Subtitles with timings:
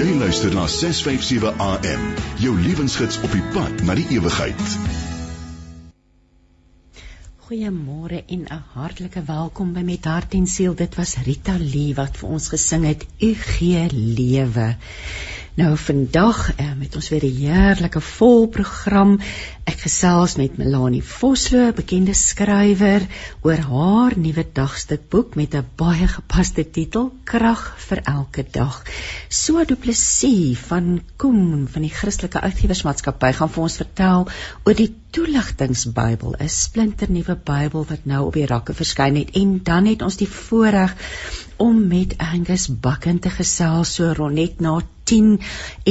[0.00, 2.04] Jy luister na 657 AM,
[2.40, 4.62] jou lewensgids op die pad na die ewigheid.
[7.44, 10.72] Goeiemôre en 'n hartlike welkom by Met Hart en Siel.
[10.74, 14.76] Dit was Rita Lee wat vir ons gesing het U gee lewe.
[15.58, 19.18] Nou vandag uh, met ons weer 'n heerlike vol program.
[19.66, 23.02] Ek gesels met Melanie Vosloo, bekende skrywer,
[23.42, 28.84] oor haar nuwe dagstukboek met 'n baie gepaste titel, Krag vir elke dag.
[29.28, 34.28] So duplisie van Koen van die Christelike Uitgewersmaatskappy gaan vir ons vertel
[34.64, 39.86] oor die Toeligtingsbybel, 'n splinternuwe Bybel wat nou op die rakke verskyn het en dan
[39.90, 40.92] het ons die voorreg
[41.64, 44.76] om met Angus Bakken te gesels so rond net na
[45.10, 45.40] 10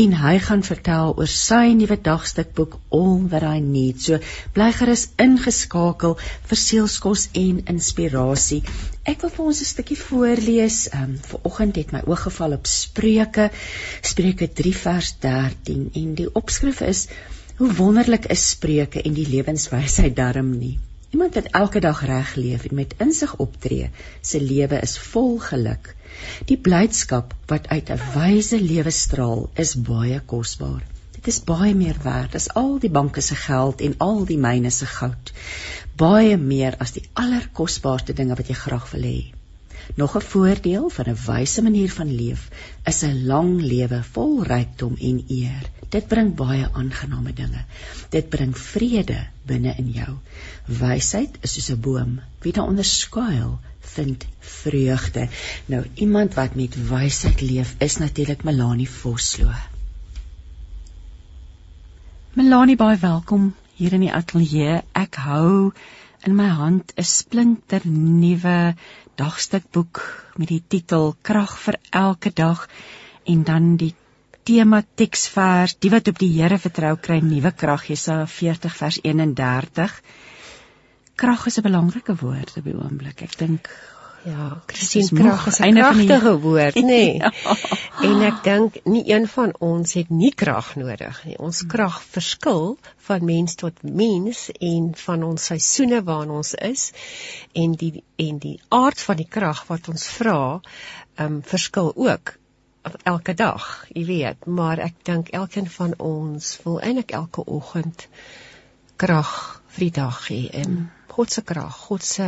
[0.02, 4.00] en hy gaan vertel oor sy nuwe dagstukboek All That I Need.
[4.06, 4.20] So
[4.56, 6.16] bly gerus ingeskakel
[6.52, 8.62] vir sielskos en inspirasie.
[9.04, 10.80] Ek wil vir ons 'n stukkie voorlees.
[10.94, 13.50] Ehm um, vanoggend het my oog geval op Spreuke,
[14.14, 17.10] Spreuke 3 vers 13 en die opskrif is
[17.60, 20.78] Hoe wonderlik is Spreuke en die lewenswysheid darm nie.
[21.12, 23.90] Iemand wat elke dag reg leef en met insig optree,
[24.22, 25.90] se lewe is vol geluk.
[26.48, 30.86] Die blydskap wat uit 'n wyse lewe straal, is baie kosbaar.
[31.18, 34.72] Dit is baie meer werd as al die banke se geld en al die myne
[34.72, 35.34] se goud.
[35.96, 39.20] Baie meer as die allerkosbaarste dinge wat jy graag wil hê.
[39.96, 42.50] Nog 'n voordeel van 'n wyse manier van leef
[42.84, 45.70] is 'n lang lewe vol rykdom en eer.
[45.90, 47.64] Dit bring baie aangename dinge.
[48.10, 50.18] Dit bring vrede binne in jou.
[50.66, 52.20] Wysheid is soos 'n boom.
[52.40, 55.28] Wie daaronder skuil, vind vreugde.
[55.66, 59.54] Nou iemand wat met wysheid leef is natuurlik Melanie Vosloo.
[62.34, 64.82] Melanie, baie welkom hier in die ateljee.
[64.92, 65.72] Ek hou
[66.28, 68.76] in my hand 'n splinter nuwe
[69.20, 70.02] dagstukboek
[70.42, 72.66] met die titel Krag vir elke dag
[73.26, 73.94] en dan die
[74.50, 80.02] tema teksvers die wat op die Here vertrou kry nuwe krag Jesaja 40 vers 31
[81.20, 83.22] Krag is 'n belangrike woord op die oomblik.
[83.22, 83.68] Ek dink
[84.26, 87.18] ja Christine krag is 'n kragtige woord nê nee.
[87.18, 87.32] ja.
[88.10, 91.38] en ek dink nie een van ons het nie krag nodig nie.
[91.38, 96.92] Ons krag verskil van mens tot mens en van ons seisoene waarin ons is.
[97.54, 100.62] En die en die aard van die krag wat ons vra
[101.20, 102.38] um, verskil ook
[103.04, 108.08] elke dag, jy weet, maar ek dink elkeen van ons wil eintlik elke oggend
[109.00, 109.34] krag
[109.76, 110.80] vir die dag hê en
[111.20, 112.26] God se krag, God se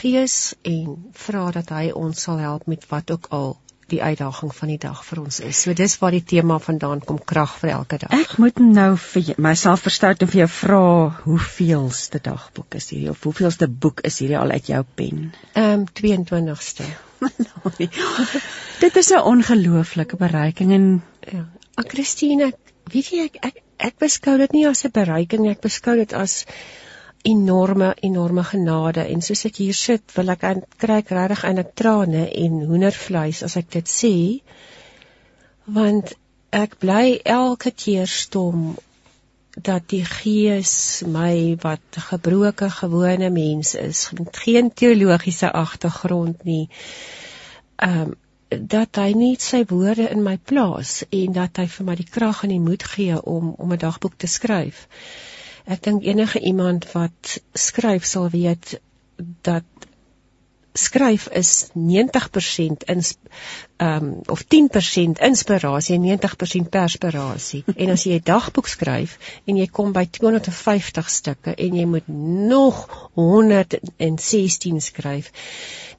[0.00, 3.50] gees en vra dat hy ons sal help met wat ook al
[3.92, 5.58] die uitdaging van die dag vir ons is.
[5.66, 8.14] So dis waar die tema vandaan kom krag vir elke dag.
[8.16, 10.80] Ek moet nou vir myself verstout en vir jou vra
[11.26, 15.26] hoeveelste dagboek is hierdie of hoeveelste boek is hierdie al uit jou pen?
[15.52, 16.88] Ehm um, 22ste.
[18.84, 20.86] Dit is 'n ongelooflike bereiking en
[21.28, 21.44] ja,
[21.76, 22.54] ek Christine,
[22.96, 23.60] weet jy ek ek,
[23.92, 26.46] ek beskou dit nie as 'n bereiking ek beskou dit as
[27.22, 32.24] enorme enorme genade en soos ek hier sit, wil ek aan kry regtig eintlik trane
[32.44, 34.14] en hoendervleis as ek dit sê.
[35.78, 36.14] Want
[36.52, 38.72] ek bly elke keer stom
[39.54, 46.68] dat die gees my wat gebroke gewone mens is met geen teologiese agtergrond nie
[47.76, 48.14] ehm um,
[48.52, 52.42] dat hy net sy woorde in my plaas en dat hy vir my die krag
[52.44, 54.86] en die moed gee om om 'n dagboek te skryf.
[55.64, 58.80] Ek dink enige iemand wat skryf sal weet
[59.42, 59.64] dat
[60.72, 63.16] skryf is 90% ins
[63.76, 67.64] ehm um, of 10% inspirasie en 90% perspirasie.
[67.82, 72.08] en as jy 'n dagboek skryf en jy kom by 250 stukke en jy moet
[72.48, 75.30] nog 116 skryf,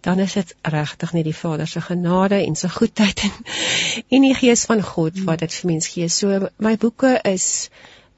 [0.01, 3.31] dan is dit regtig net die Vader se genade en sy goedheid en
[4.17, 6.09] en die gees van God wat dit vir mens gee.
[6.09, 7.69] So my boeke is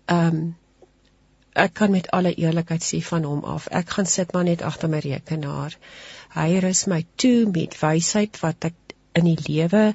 [0.06, 0.56] ehm um,
[1.56, 3.68] ek kan met alle eerlikheid sê van hom af.
[3.72, 5.78] Ek gaan sit maar net agter my rekenaar.
[6.36, 9.86] Hy rus my toe met wysheid wat ek in die lewe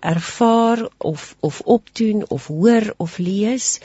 [0.00, 3.80] ervaar of of opdoen of hoor of lees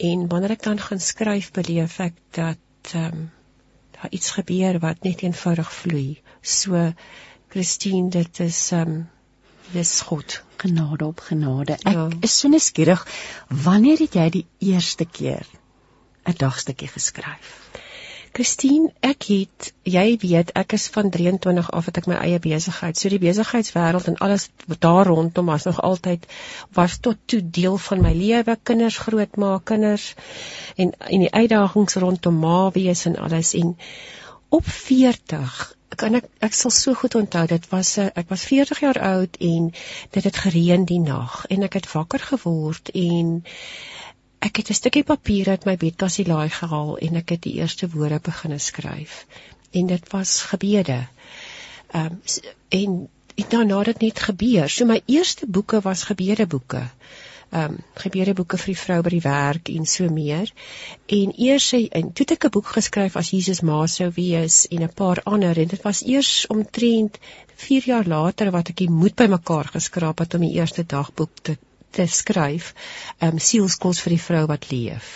[0.00, 3.30] en wanneer ek dan gaan skryf beleef ek dat ehm um,
[3.96, 6.20] daar iets gebeur wat net eenvoudig vloei.
[6.42, 6.92] So
[7.52, 9.02] Christine, dit is ehm um,
[9.72, 11.76] dis God genade op genade.
[11.84, 12.08] Ek ja.
[12.20, 13.04] is so nuuskierig,
[13.48, 15.46] wanneer het jy die eerste keer
[16.26, 17.58] 'n dagstukkie geskryf?
[18.32, 22.96] Christine, ek het, jy weet, ek is van 23 af het ek my eie besigheid.
[22.96, 24.48] So die besigheidswêreld en alles
[24.86, 26.24] daar rondom was nog altyd
[26.78, 30.14] was tot toe deel van my lewe, kinders grootmaak, kinders
[30.76, 33.76] en en die uitdagings rondom ma wees en alles en
[34.48, 39.00] op 40 kan ek ek sal so goed onthou dit was ek was 40 jaar
[39.12, 39.68] oud en
[40.16, 43.34] dit het gereën die nag en ek het wakker geword en
[44.48, 47.88] ek het 'n stukkie papier uit my bedkassie laai gehaal en ek het die eerste
[47.88, 49.26] woorde begine skryf
[49.72, 51.00] en dit was gebede.
[51.90, 52.20] Ehm um,
[52.68, 54.68] en en daarna het dit net gebeur.
[54.68, 56.82] So my eerste boeke was gebedeboeke
[57.52, 60.52] ehm um, gebedeboeke vir die vrou by die werk en so meer.
[61.16, 64.82] En eers en toe het ek 'n boek geskryf as Jesus ma sou wees en
[64.82, 67.18] 'n paar ander en dit was eers omtrent
[67.66, 71.58] 4 jaar later wat ek die moed bymekaar geskraap het om die eerste dagboek te
[71.98, 72.72] te skryf.
[73.18, 75.12] Ehm um, sielskos vir die vrou wat leef.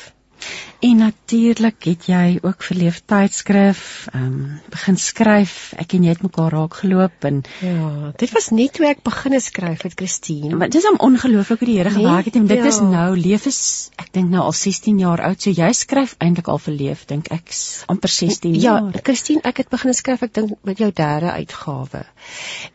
[0.86, 3.80] En natuurlik het jy ook vir leeftydskrif,
[4.12, 5.54] ehm um, begin skryf.
[5.80, 9.40] Ek en jy het mekaar raak geloop en ja, dit was net toe ek begin
[9.40, 10.54] skryf met Christine.
[10.56, 12.66] Maar dit is om ongelooflik hoe die Here nee, gewerk het en dit ja.
[12.68, 13.60] is nou leef is
[13.96, 15.40] ek dink nou al 16 jaar oud.
[15.40, 17.48] So jy skryf eintlik al vir leef dink ek
[17.88, 18.90] amper 16 ja, jaar.
[18.92, 22.04] Ja, Christine, ek het begin skryf ek dink met jou derde uitgawe.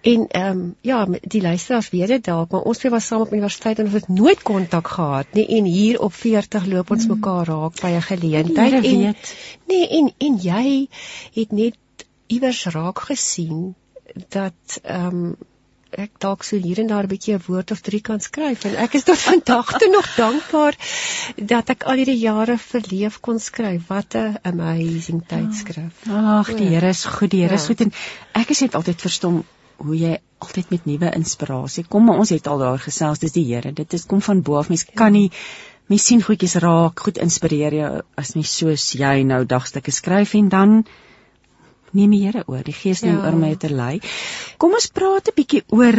[0.01, 3.31] En ehm um, ja, die luisteraars weet dit dalk, maar ons twee was saam op
[3.31, 7.15] universiteit en ons het nooit kontak gehad nie en hier op 40 loop ons mm.
[7.15, 9.35] mekaar raak by 'n geleentheid en weet.
[9.67, 10.87] nee en en jy
[11.33, 11.77] het net
[12.27, 13.75] iewers raak gesien
[14.29, 15.35] dat ehm um,
[15.91, 18.75] ek dalk so hier en daar 'n bietjie 'n woord of drie kan skryf en
[18.75, 20.75] ek is tot vandag toe nog dankbaar
[21.35, 23.87] dat ek al hierdie jare verleef kon skryf.
[23.87, 26.07] Wat 'n amazing tydskrif.
[26.07, 27.67] Ag, die Here is goed, die Here is ja.
[27.67, 27.91] goed en
[28.33, 29.43] ek is net altyd verstom
[29.77, 33.45] hoe jy altyd met nuwe inspirasie kom, maar ons het al daar gesels, dis die
[33.45, 33.73] Here.
[33.73, 34.69] Dit is kom van bo af.
[34.69, 35.31] Mens kan nie
[35.87, 40.49] mens sien goedjies raak, goed inspireer jou as mens soos jy nou dagstukke skryf en
[40.49, 40.83] dan
[41.91, 43.25] neem die Here oor, die Gees neem ja.
[43.25, 43.99] oor my te lei.
[44.57, 45.97] Kom ons praat 'n bietjie oor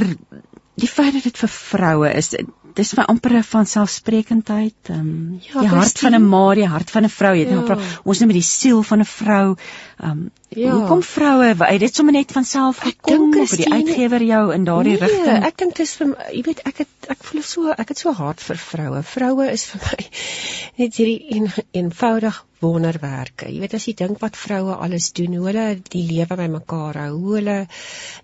[0.81, 2.33] die feit dat dit vir vroue is
[2.77, 6.91] dis vir amper van selfsprekendheid ehm um, ja, die hart van 'n ma die hart
[6.91, 7.61] van 'n vrou jy het ja.
[7.61, 10.73] nou ons net met die siel van 'n vrou ehm um, ja.
[10.73, 15.03] hoekom vroue dit sommer net van self gekom of die uitgewer jou in daardie nee,
[15.07, 17.99] rigting ek dink dit is vir jy weet ek het ek voel so ek het
[17.99, 20.01] so hart vir vroue vroue is vir my
[20.85, 23.49] net hierdie een, eenvoudig wonderwerke.
[23.51, 27.11] Jy weet as jy dink wat vroue alles doen, hoe hulle die lewe bymekaar hou,
[27.25, 27.57] hoe hulle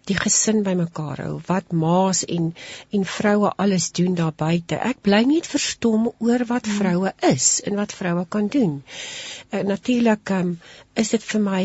[0.09, 2.53] die gesin bymekaar hou, wat ma's en
[2.95, 4.79] en vroue alles doen daar buite.
[4.91, 6.79] Ek bly net verstom oor wat hmm.
[6.81, 8.81] vroue is en wat vroue kan doen.
[9.51, 10.57] Uh, Natuurlik um,
[10.95, 11.63] is dit vir my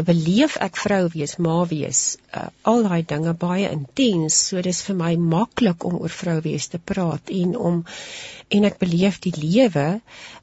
[0.00, 4.38] beleef ek vrou wees, ma wees, uh, al daai dinge baie intens.
[4.48, 7.82] So dis vir my maklik om oor vrou wees te praat en om
[8.52, 9.86] en ek beleef die lewe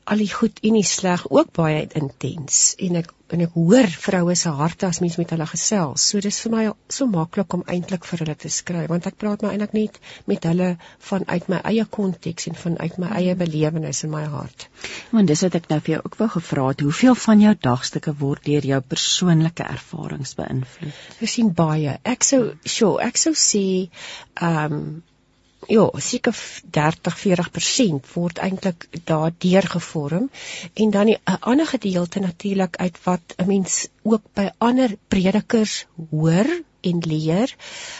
[0.09, 4.33] al die goed en die sleg ook baie intens en ek en ek hoor vroue
[4.37, 6.01] se harte as mens met hulle gesels.
[6.11, 6.63] So dis vir my
[6.95, 9.99] so maklik om eintlik vir hulle te skryf want ek praat maar eintlik net
[10.31, 10.69] met hulle
[11.09, 14.65] vanuit my eie konteks en vanuit my eie belewenis in my hart.
[15.11, 18.15] Want dis wat ek nou vir jou ook wou gevra het, hoeveel van jou dagstukke
[18.23, 21.05] word deur jou persoonlike ervarings beïnvloed?
[21.19, 21.99] Ek sien baie.
[22.15, 23.65] Ek sou, sure, ek sou sê
[24.41, 24.89] ehm um,
[25.69, 26.35] ja, seker
[26.77, 30.29] 30 40% word eintlik daardeur gevorm
[30.73, 36.47] en dan 'n ander gedeelte natuurlik uit wat 'n mens ook by ander predikers hoor
[36.81, 37.55] en leer.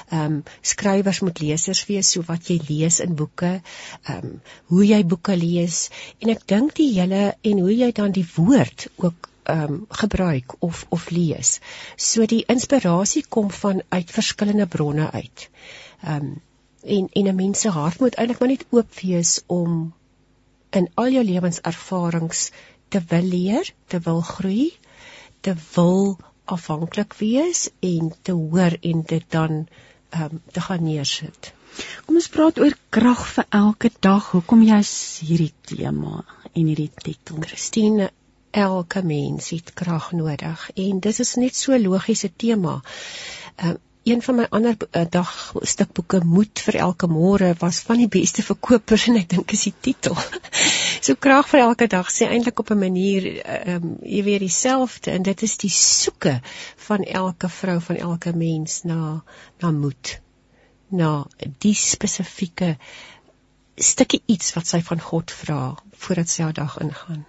[0.09, 3.61] Ehm um, skrywers moet lesers wees so wat jy lees in boeke,
[4.03, 5.89] ehm um, hoe jy boeke lees
[6.19, 10.55] en ek dink die hele en hoe jy dan die woord ook ehm um, gebruik
[10.59, 11.59] of of lees.
[11.95, 15.49] So die inspirasie kom van uit verskillende bronne uit.
[16.03, 16.37] Ehm um,
[16.83, 19.93] en en 'n mens se hart moet eintlik maar net oop wees om
[20.69, 22.51] in al jou lewenservarings
[22.87, 24.77] te wil leer, te wil groei,
[25.41, 29.67] te wil afhanklik wees en te hoor en dit dan
[30.09, 31.53] ehm um, te gaan neersit.
[32.05, 34.31] Kom ons praat oor krag vir elke dag.
[34.31, 37.37] Hoekom jy's hierdie tema en hierdie titel?
[37.45, 38.09] Christine,
[38.51, 42.81] elke mens het krag nodig en dit is net so logiese tema.
[43.55, 48.09] Ehm um, een van my ander uh, dagstukboeke moed vir elke môre was van die
[48.11, 50.17] beste verkopers en ek dink is die titel.
[51.05, 55.11] so krag vir elke dag sê eintlik op 'n manier ehm um, jy weet dieselfde
[55.11, 56.39] en dit is die soeke
[56.87, 59.23] van elke vrou van elke mens na
[59.61, 60.19] na moed
[60.89, 61.25] na
[61.65, 62.77] die spesifieke
[63.75, 65.59] stukkie iets wat sy van God vra
[66.03, 67.25] voordat sy haar dag ingaan.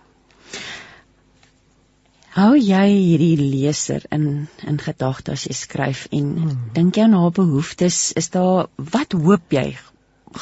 [2.31, 6.59] Hou jy hierdie leser in in gedagte as jy skryf en hmm.
[6.77, 7.99] dink jy aan haar behoeftes?
[8.21, 9.73] Is daar wat hoop jy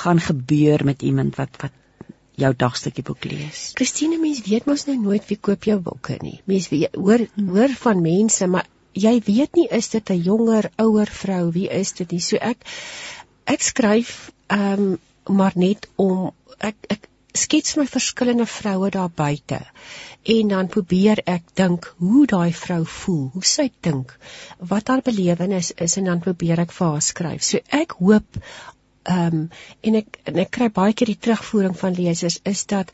[0.03, 1.73] gaan gebeur met iemand wat wat
[2.39, 3.71] jou dagstukkie boek lees?
[3.81, 6.43] Christine, mens weet mos nou nooit wie koop jou boeke nie.
[6.45, 7.49] Mens weet hoor hmm.
[7.57, 11.97] hoor van mense, maar jy weet nie is dit 'n jonger, ouer vrou, wie is
[11.97, 12.21] dit nie?
[12.21, 12.69] So ek
[13.49, 19.61] ek skryf ehm um, maar net om ek ek skets my verskillende vroue daar buite
[20.23, 24.17] en dan probeer ek dink hoe daai vrou voel, hoe sy dink,
[24.73, 27.45] wat haar belewenis is en dan probeer ek vir haar skryf.
[27.45, 28.43] So ek hoop
[29.09, 29.45] ehm um,
[29.81, 32.91] en ek en ek kry baie keer die terugvoering van lesers is dat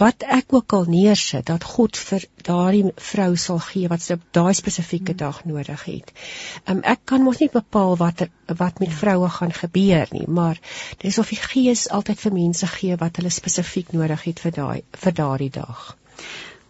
[0.00, 4.26] wat ek ook al neersit dat God vir daardie vrou sal gee wat sy op
[4.38, 5.20] daai spesifieke hmm.
[5.24, 6.12] dag nodig het.
[6.66, 8.26] Ehm um, ek kan mos nie bepaal wat
[8.60, 8.98] wat met ja.
[9.00, 10.60] vroue gaan gebeur nie, maar
[11.00, 14.80] dis of die Gees altyd vir mense gee wat hulle spesifiek nodig het vir daai
[15.04, 15.94] vir daardie dag.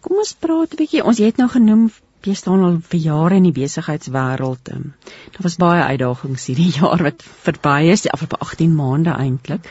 [0.05, 1.03] Kom ons praat 'n bietjie.
[1.03, 1.89] Ons het nou genoem
[2.25, 4.71] jy staan al vir jare in die besigheidswêreld.
[4.73, 4.93] Um,
[5.35, 9.69] daar was baie uitdagings hierdie jaar wat verby is, die afgelope 18 maande eintlik.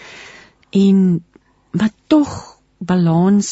[0.71, 1.25] En
[1.75, 2.35] wat tog
[2.79, 3.51] balans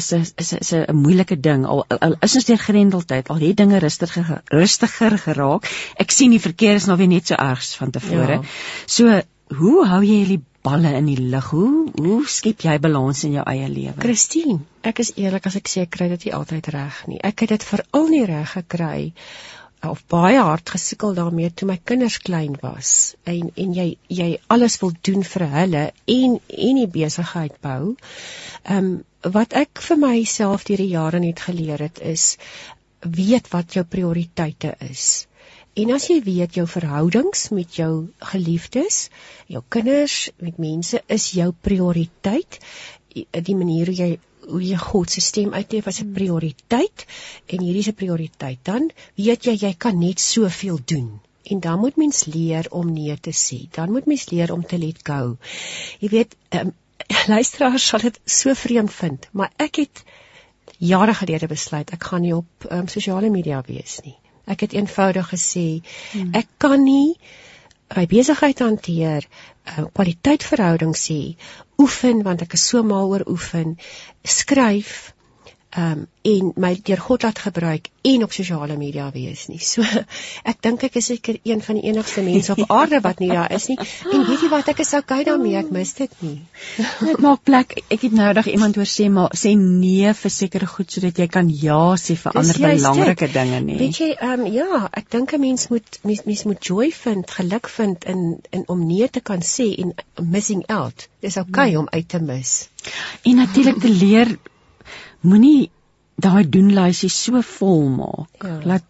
[0.00, 1.66] is is is, is 'n moeilike ding.
[1.66, 5.66] Al, al is ons deur grendeltyd, al het dinge rustiger rustiger geraak.
[5.96, 8.40] Ek sien die verkeer is nou weer net so ergs van tevore.
[8.40, 8.42] Ja.
[8.86, 9.20] So,
[9.58, 11.50] hoe hou jy hierdie balle in die lug.
[11.54, 13.96] Hoe hoe skep jy balans in jou eie lewe?
[14.02, 17.20] Christine, ek is eerlik as ek sê ek kry dit nie altyd reg nie.
[17.30, 19.12] Ek het dit veral nie reg gekry
[19.88, 23.14] of baie hard gesukkel daarmee toe my kinders klein was.
[23.24, 25.84] En en jy jy alles wil doen vir hulle
[26.16, 26.36] en
[26.70, 27.94] en die besigheid bou.
[28.64, 32.36] Ehm um, wat ek vir myself deur die jare net geleer het is
[33.00, 35.26] weet wat jou prioriteite is.
[35.78, 39.08] En as jy weet jou verhoudings met jou geliefdes,
[39.46, 42.58] jou kinders, met mense is jou prioriteit,
[43.50, 44.10] die manier hoe jy
[44.50, 47.04] hoe jy God se stem uitleef as 'n prioriteit
[47.46, 51.20] en hierdie is 'n prioriteit, dan weet jy jy kan net soveel doen.
[51.44, 53.68] En dan moet mens leer om nee te sê.
[53.70, 55.36] Dan moet mens leer om te let go.
[55.98, 56.72] Jy weet, um,
[57.34, 60.04] luisteraars sal dit so vreemd vind, maar ek het
[60.78, 64.16] jare gelede besluit ek gaan nie op um, sosiale media wees nie.
[64.50, 65.68] Ek het eenvoudig gesê
[66.12, 66.34] hmm.
[66.42, 67.14] ek kan nie
[67.96, 69.24] my besigheid hanteer,
[69.66, 71.20] uh, kwaliteit verhoudings sê,
[71.82, 73.74] oefen want ek is so mal oor oefen,
[74.22, 75.10] skryf
[75.76, 79.60] um en my deur God laat gebruik en op sosiale media wees nie.
[79.64, 79.84] So
[80.50, 83.52] ek dink ek is seker een van die enigste mense op aarde wat nie daar
[83.54, 83.78] is nie.
[84.12, 86.36] En weet jy wat ek is okay daarmee, ek mis dit nie.
[87.06, 87.76] Dit maak plek.
[87.88, 91.28] Ek het nou dag iemand hoor sê maar sê nee vir sekere goed sodat jy
[91.32, 93.78] kan ja sê vir Dis ander belangrike dinge nie.
[93.80, 97.72] Weet jy um ja, ek dink 'n mens moet mens, mens moet joy vind, geluk
[97.78, 101.08] vind in in om nee te kan sê en missing out.
[101.20, 101.86] Dis okay hmm.
[101.86, 102.68] om uit te mis.
[103.22, 104.36] En natuurlik te leer
[105.20, 105.70] moenie
[106.20, 108.58] daai doenlysie so vol maak ja.
[108.64, 108.88] dat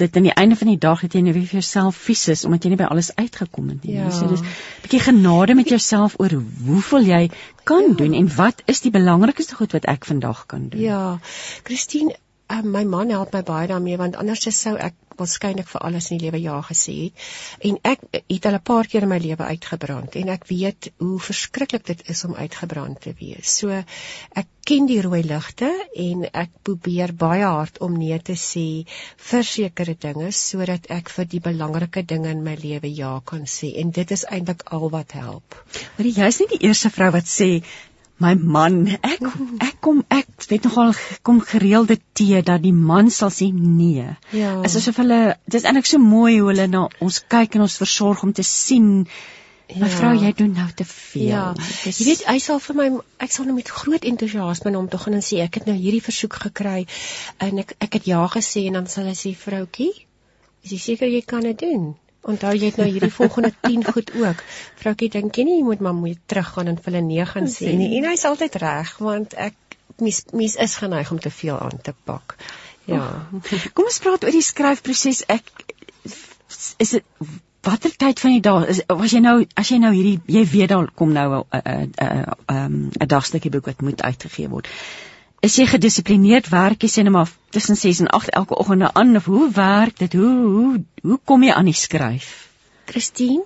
[0.00, 2.64] dit aan die einde van die dag het jy net vir jouself vies is omdat
[2.64, 3.98] jy nie by alles uitgekom het nie.
[3.98, 4.10] Ja.
[4.10, 6.32] So dis 'n bietjie genade met jouself oor
[6.66, 7.30] hoeveel jy
[7.64, 7.94] kan ja.
[8.00, 10.80] doen en wat is die belangrikste goed wat ek vandag kan doen.
[10.80, 11.20] Ja.
[11.62, 12.16] Christine,
[12.52, 16.18] uh, my man help my baie daarmee want anders sou ek waarskynlik vir alles in
[16.18, 17.26] die lewe ja gesê het.
[17.68, 21.18] En ek het al 'n paar keer in my lewe uitgebrand en ek weet hoe
[21.20, 23.58] verskriklik dit is om uitgebrand te wees.
[23.58, 28.84] So ek ken die rooi ligte en ek probeer baie hard om nee te sê
[29.30, 33.74] vir sekere dinge sodat ek vir die belangrike dinge in my lewe ja kan sê
[33.76, 35.64] en dit is eintlik al wat help.
[35.96, 37.62] Maar jy is nie die eerste vrou wat sê
[38.22, 39.26] my man ek
[39.66, 40.94] ek kom ek weet nogal
[41.26, 44.06] kom gereelde tee dat die man sal sê nee.
[44.36, 44.54] Ja.
[44.66, 48.24] Is asof hulle dis eintlik so mooi hoe hulle na ons kyk en ons versorg
[48.26, 49.06] om te sien
[49.72, 50.26] mevrou ja.
[50.26, 51.28] jy doen nou te veel.
[51.30, 51.44] Ja.
[51.56, 52.00] Dis...
[52.00, 52.88] Jy weet hy sal vir my
[53.24, 55.76] ek sal nou met groot entoesiasme na hom toe gaan en sê ek het nou
[55.78, 56.82] hierdie versoek gekry
[57.46, 59.92] en ek ek het ja gesê en dan sal hy sê vroutjie
[60.62, 61.92] is jy seker jy kan dit doen?
[62.22, 64.42] Onthou jy het nou hierdie volgende 10 goed ook.
[64.82, 67.74] Vroukie dink jy nie jy moet maar moet teruggaan en vir hulle nee gaan sê
[67.76, 67.92] nie.
[67.98, 71.94] En hy's altyd reg want ek mis mis is geneig om te veel aan te
[72.04, 72.36] pak.
[72.84, 73.02] Ja.
[73.02, 73.52] Oh.
[73.74, 75.24] Kom ons praat oor die skryfproses.
[75.30, 75.50] Ek
[76.82, 77.04] is dit
[77.62, 80.72] watter tyd van die dag is was jy nou as jy nou hierdie jy weet
[80.72, 81.92] daar kom nou 'n 'n
[82.50, 84.68] 'n 'n dagstukkie boek wat moet uitgegee word
[85.42, 89.16] is jy gedissiplineerd werk jy sê net maar tussen 6 en 8 elke oggend aan?
[89.18, 90.12] Of hoe werk dit?
[90.12, 92.28] Hoe hoe hoe kom jy aan die skryf?
[92.86, 93.44] Christine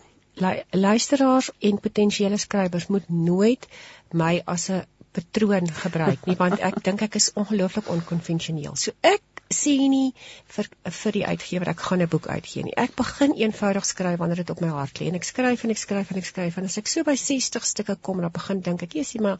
[0.71, 3.65] luisteraars en potensiële skrywers moet nooit
[4.13, 4.85] my as 'n
[5.17, 8.77] patroon gebruik nie want ek dink ek is ongelooflik onkonvensioneel.
[8.77, 9.23] So ek
[9.55, 10.13] sê nie
[10.57, 12.75] vir vir die uitgewer ek gaan 'n boek uitgee nie.
[12.77, 15.79] Ek begin eenvoudig skryf wanneer dit op my hart lê en ek skryf en ek
[15.79, 18.83] skryf en ek skryf en as ek so by 60 stukke kom dan begin dink
[18.83, 19.39] ek, "Jesus, maar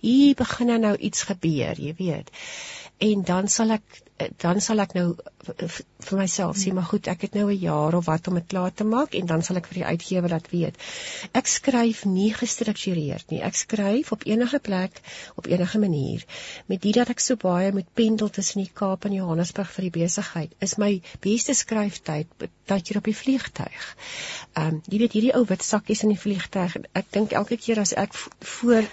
[0.00, 2.30] hier begin nou iets gebeur, jy weet."
[2.98, 4.02] En dan sal ek
[4.40, 5.06] dan sal ek nou
[5.46, 8.72] vir myself sê maar goed ek het nou 'n jaar of wat om dit klaar
[8.72, 10.76] te maak en dan sal ek vir die uitgewer laat weet
[11.32, 15.00] ek skryf nie gestruktureerd nie ek skryf op enige plek
[15.36, 16.24] op enige manier
[16.66, 19.94] met dit dat ek so baie moet pendel tussen die Kaap en Johannesburg vir die
[19.98, 20.92] besigheid is my
[21.24, 23.88] beste skryftyd dat jy op die vliegtyg
[24.54, 27.80] ehm um, jy weet hierdie ou wit sakkies in die vliegtyg ek dink elke keer
[27.80, 28.14] as ek
[28.58, 28.88] voor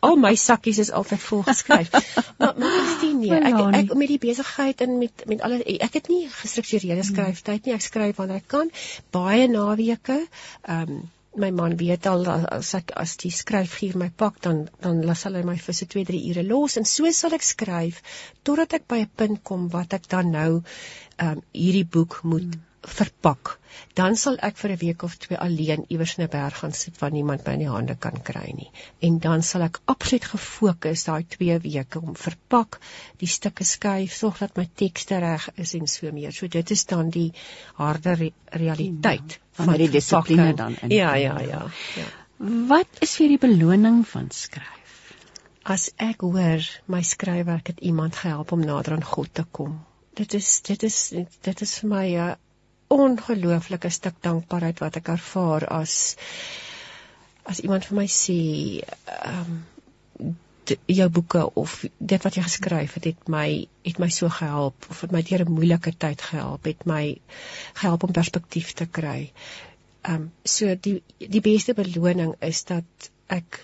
[0.00, 1.90] al my sakkies is altyd vol geskryf.
[2.38, 6.08] maar maar Christine, nee, ek ek met die besigheid en met met alles ek het
[6.12, 7.10] nie gestruktureerde hmm.
[7.10, 7.74] skryftyd nie.
[7.74, 8.72] Ek skryf wanneer ek kan.
[9.16, 10.22] Baie naweke.
[10.62, 11.04] Ehm um,
[11.42, 15.42] my man weet al as ek as die skryfgier my pak dan dan laat hulle
[15.48, 16.76] my vir so 2 3 ure los.
[16.80, 18.00] En so sal ek skryf
[18.48, 22.48] totdat ek by 'n punt kom wat ek dan nou ehm um, hierdie boek moet
[22.54, 22.64] hmm.
[22.96, 23.58] verpak,
[23.98, 27.00] dan sal ek vir 'n week of twee alleen iewers in 'n berg gaan sit
[27.00, 28.70] waar niemand my in die hande kan kry nie.
[29.00, 32.80] En dan sal ek absoluut gefokus daai twee weke om verpak,
[33.18, 36.32] die stukke skuif, sorg dat my tekste reg is en so meer.
[36.32, 37.32] So dit is dan die
[37.74, 39.40] harde re realiteit.
[39.40, 40.94] Ja, van die dissipline dan in.
[40.94, 41.62] Ja, ja, ja,
[41.96, 42.06] ja.
[42.68, 44.72] Wat is vir die beloning van skryf?
[45.66, 49.78] As ek hoor my skryfwerk het iemand gehelp om nader aan God te kom.
[50.16, 50.98] Dit is dit is
[51.48, 52.36] dit is vir my 'n
[52.88, 56.16] ongelooflike stuk dankbaarheid wat ek ervaar as
[57.44, 58.40] as iemand vir my sê
[59.06, 59.56] ehm
[60.20, 60.36] um,
[60.86, 63.46] jou boeke of dit wat jy geskryf het het my
[63.86, 67.18] het my so gehelp of het my deur 'n moeilike tyd gehelp het my
[67.74, 69.32] gehelp om perspektief te kry.
[70.02, 73.60] Ehm um, so die die beste beloning is dat ek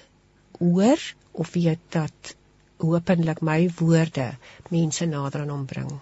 [0.59, 1.01] hoor
[1.33, 2.35] of weet dat
[2.77, 4.33] hopelik my woorde
[4.71, 6.01] mense nader aan hom bring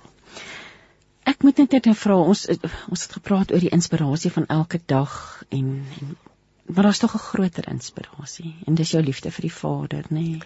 [1.41, 5.13] ek moet net net vra ons ons het gepraat oor die inspirasie van elke dag
[5.49, 5.69] en,
[6.01, 6.17] en
[6.71, 10.41] maar daar's tog 'n groter inspirasie en dis jou liefde vir die Vader nê nee.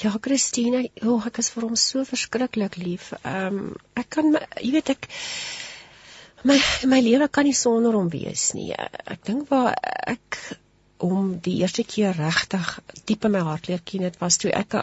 [0.00, 3.12] Ja, Christine, o, oh, ek is vir hom so verskriklik lief.
[3.22, 5.08] Ehm um, ek kan jy weet ek
[6.48, 6.56] my
[6.88, 8.72] my lewe kan nie sonder hom wees nie.
[8.72, 9.76] Ek dink waar
[10.14, 10.40] ek
[11.02, 12.72] om die eerste keer regtig
[13.10, 14.80] diep in my hart leer ken dit was toe ek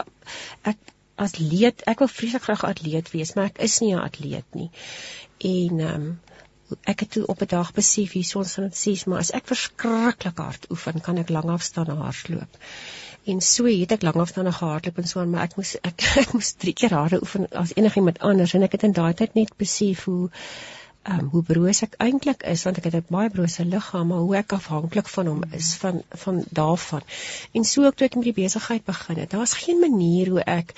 [0.68, 4.70] ek atleet, ek wil vreeslik graag atleet wees, maar ek is nie 'n atleet nie
[5.40, 6.20] en ehm um,
[6.86, 10.38] ek het toe op 'n dag besef hier ons van sê maar as ek verskriklik
[10.38, 12.58] hard oefen kan ek lank afstande hardloop
[13.24, 16.52] en so het ek lank afstande gehardloop en so maar ek moes ek ek moes
[16.52, 20.04] drie keer harder oefen as enigiemand anders en ek het in daai tyd net besef
[20.04, 20.30] hoe
[21.08, 24.36] um, hoe broos ek eintlik is want ek het 'n baie brose liggaam maar hoe
[24.40, 27.02] ek afhanklik van hom is van van daarvan.
[27.52, 30.74] En so ook toe ek met die besigheid begin het daar's geen manier hoe ek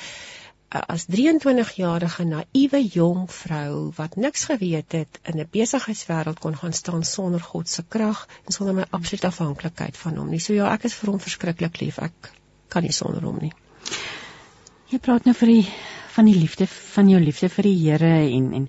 [0.72, 7.04] as 23-jarige naïewe jong vrou wat niks geweet het in 'n besigheidswêreld kon gaan staan
[7.04, 10.40] sonder God se krag en sonder my absolute afhanklikheid van hom nie.
[10.40, 11.98] So ja, ek is vir hom verskriklik lief.
[11.98, 12.32] Ek
[12.68, 13.52] kan nie sonder hom nie.
[14.88, 15.68] Jy praat nou vir die
[16.14, 18.68] van die liefde van jou liefde vir die Here en en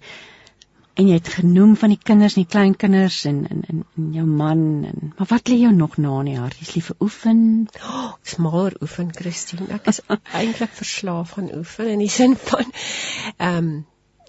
[0.93, 4.25] en jy het genoem van die kinders en die kleinkinders en en en, en jou
[4.29, 6.59] man en maar wat lê jou nog na in die hart?
[6.61, 7.41] Jy's lief vir oefen.
[7.81, 9.69] Oh, smaller oefen, Christine.
[9.73, 12.69] Ek is eintlik verslaaf aan oefen in die sin van
[13.37, 13.73] ehm um,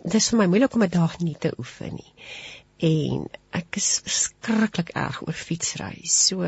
[0.05, 2.13] dis vir my moeilik om 'n dag nie te oefen nie.
[2.89, 3.29] En
[3.61, 6.01] ek is skrikkelik erg oor fietsry.
[6.05, 6.45] So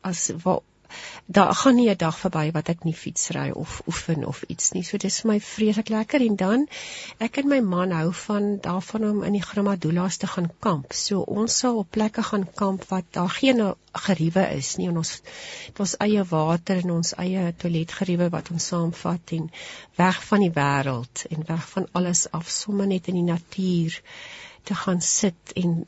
[0.00, 0.64] as wat
[1.26, 4.82] daar gaan nie 'n dag verby wat ek nie fietsry of oefen of iets nie.
[4.82, 6.66] So dis vir my vreeslik lekker en dan
[7.18, 10.92] ek en my man hou van daarvan om in die Grammadulas te gaan kamp.
[10.92, 15.12] So ons sal op plekke gaan kamp wat daar geen geriewe is nie en ons
[15.66, 19.50] het ons eie water en ons eie toiletgeriewe wat ons saamvat en
[19.96, 24.00] weg van die wêreld en weg van alles af sommer net in die natuur
[24.62, 25.86] te gaan sit en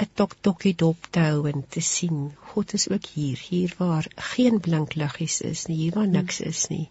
[0.00, 2.20] 'n tok tokkie dop te hou en te sien
[2.52, 6.62] God is ook hier hier waar geen blink liggies is nie hier waar niks is
[6.72, 6.86] nie.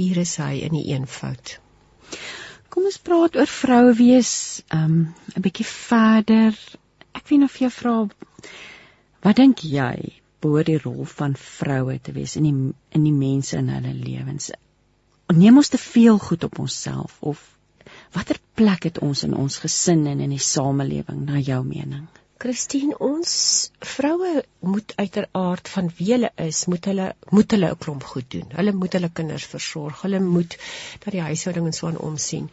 [0.00, 1.54] Hier is hy in die eenvoud.
[2.68, 4.32] Kom ons praat oor vroue wees
[4.76, 6.58] um 'n bietjie verder.
[7.14, 7.96] Ek wil nou vir jou vra
[9.24, 9.94] wat dink jy
[10.44, 12.56] behoort die rol van vroue te wees in die
[12.98, 14.50] in die mense in hulle lewens?
[15.32, 17.57] Neem ons te veel goed op onsself of
[18.14, 22.06] watter plek het ons in ons gesin en in die samelewing na jou mening?
[22.38, 23.30] Christine, ons
[23.82, 28.46] vroue moet uiteraard van wie hulle is, moet hulle moet hulle 'n klomp goed doen.
[28.58, 30.02] Hulle moet hulle kinders versorg.
[30.06, 30.54] Hulle moet
[31.04, 32.46] dat die huishouding en so aan omsien.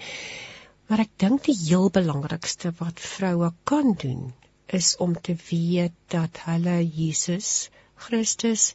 [0.88, 4.34] Maar ek dink die heel belangrikste wat vroue kan doen
[4.80, 7.70] is om te weet dat hulle Jesus
[8.08, 8.74] Christus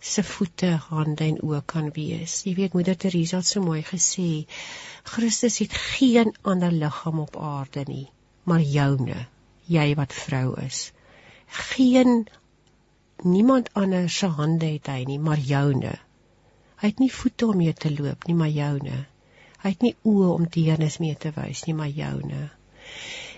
[0.00, 2.42] se voete, hande en oë kan wees.
[2.46, 4.44] Jy weet moeder Teresa het so mooi gesê,
[5.04, 8.06] Christus het geen ander liggaam op aarde nie,
[8.44, 9.26] maar joune
[9.68, 10.92] jy wat vrou is.
[11.46, 12.26] Geen
[13.22, 15.94] niemand anders se hande het hy nie, maar joune.
[16.78, 19.04] Hy het nie voete om mee te loop nie, maar joune.
[19.62, 22.48] Hy het nie oë om deernis mee te wys nie, maar joune.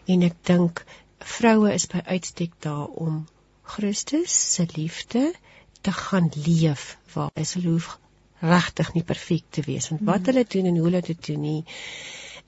[0.07, 0.85] En ek dink
[1.35, 3.25] vroue is by uitstek daar om
[3.75, 5.31] Christus se liefde
[5.81, 7.99] te gaan leef waar is hulle hoef
[8.41, 10.31] regtig nie perfek te wees want wat mm.
[10.31, 11.63] hulle doen en hoe hulle dit doen nie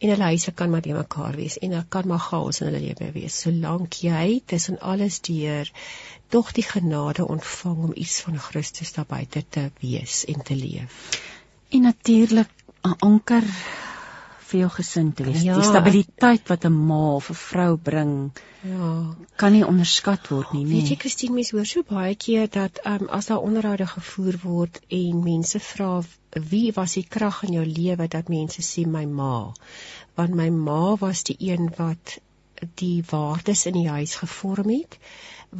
[0.02, 2.84] en hulle huise kan maar die mekaar wees en daar kan maar chaos in hulle
[2.86, 5.70] lewe wees solank jy tussen alles deur
[6.32, 11.20] tog die genade ontvang om iets van Christus daar buite te wees en te leef.
[11.68, 12.48] En natuurlik
[12.82, 13.44] 'n anker
[14.52, 15.42] vir jou gesin te wees.
[15.46, 18.14] Ja, die stabiliteit wat 'n ma of 'n vrou bring,
[18.62, 18.90] ja,
[19.36, 20.80] kan nie onderskat word nie, nee.
[20.80, 24.80] Weet jy Christine, mens hoor so baie keer dat um, as daar onderhoude gevoer word
[24.88, 26.02] en mense vra
[26.40, 29.52] wie was die krag in jou lewe dat mense sê my ma
[30.16, 32.18] want my ma was die een wat
[32.80, 34.98] die waardes in die huis gevorm het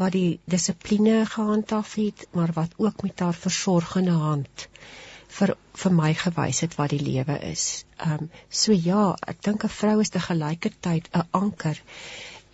[0.02, 4.68] wat die dissipline gehandhaaf het maar wat ook met haar versorgende hand
[5.38, 7.84] vir vir my gewys het wat die lewe is.
[7.98, 8.30] Ehm um,
[8.62, 11.80] so ja, ek dink 'n vrou is te gelykertyd 'n anker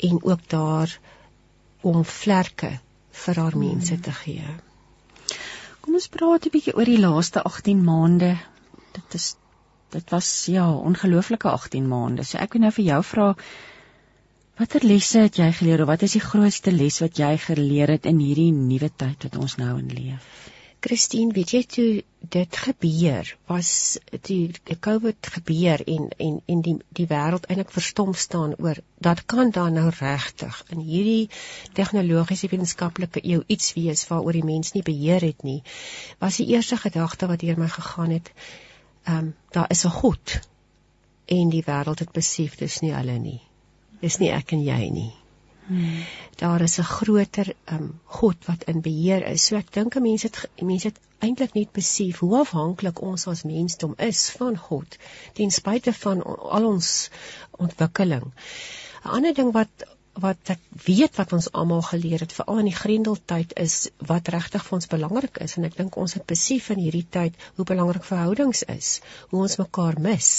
[0.08, 0.98] en ook daar
[1.82, 2.78] om vlerke
[3.24, 4.46] vir haar mense te gee.
[5.80, 8.36] Kom ons praat 'n bietjie oor die laaste 18 maande.
[8.92, 9.36] Dit is
[9.90, 12.24] dit was ja, ongelooflike 18 maande.
[12.24, 13.28] So ek wil nou vir jou vra
[14.58, 18.06] watter lesse het jy geleer of wat is die grootste les wat jy geleer het
[18.10, 20.28] in hierdie nuwe tyd wat ons nou in leef?
[20.80, 21.88] Christine, weet jy toe
[22.34, 23.70] dit gebeur, was
[24.28, 24.52] die
[24.86, 29.74] COVID gebeur en en en die die wêreld eintlik verstom staan oor dat kan dan
[29.78, 31.30] nou regtig in hierdie
[31.78, 35.62] tegnologiese wetenskaplike eeu iets wees waaroor die mens nie beheer het nie.
[36.22, 38.32] Was die eerste gedagte wat deur my gegaan het,
[39.04, 40.40] ehm um, daar is 'n God
[41.26, 43.40] en die wêreld het besef dis nie hulle nie.
[44.00, 45.12] Dis nie ek en jy nie.
[45.68, 46.04] Hmm.
[46.40, 49.46] Daar is 'n groter um, God wat in beheer is.
[49.46, 53.94] So ek dink mense het mense het eintlik net besef hoe afhanklik ons as mensdom
[53.98, 54.96] is van God
[55.34, 57.10] ten spyte van al ons
[57.50, 58.32] ontwikkeling.
[59.04, 59.86] 'n Ander ding wat
[60.18, 63.76] wat ek weet wat ons almal geleer het veral in die grendeltyd is
[64.10, 67.36] wat regtig vir ons belangrik is en ek dink ons het besef in hierdie tyd
[67.56, 69.00] hoe belangrik verhoudings is,
[69.30, 70.30] hoe ons mekaar mis,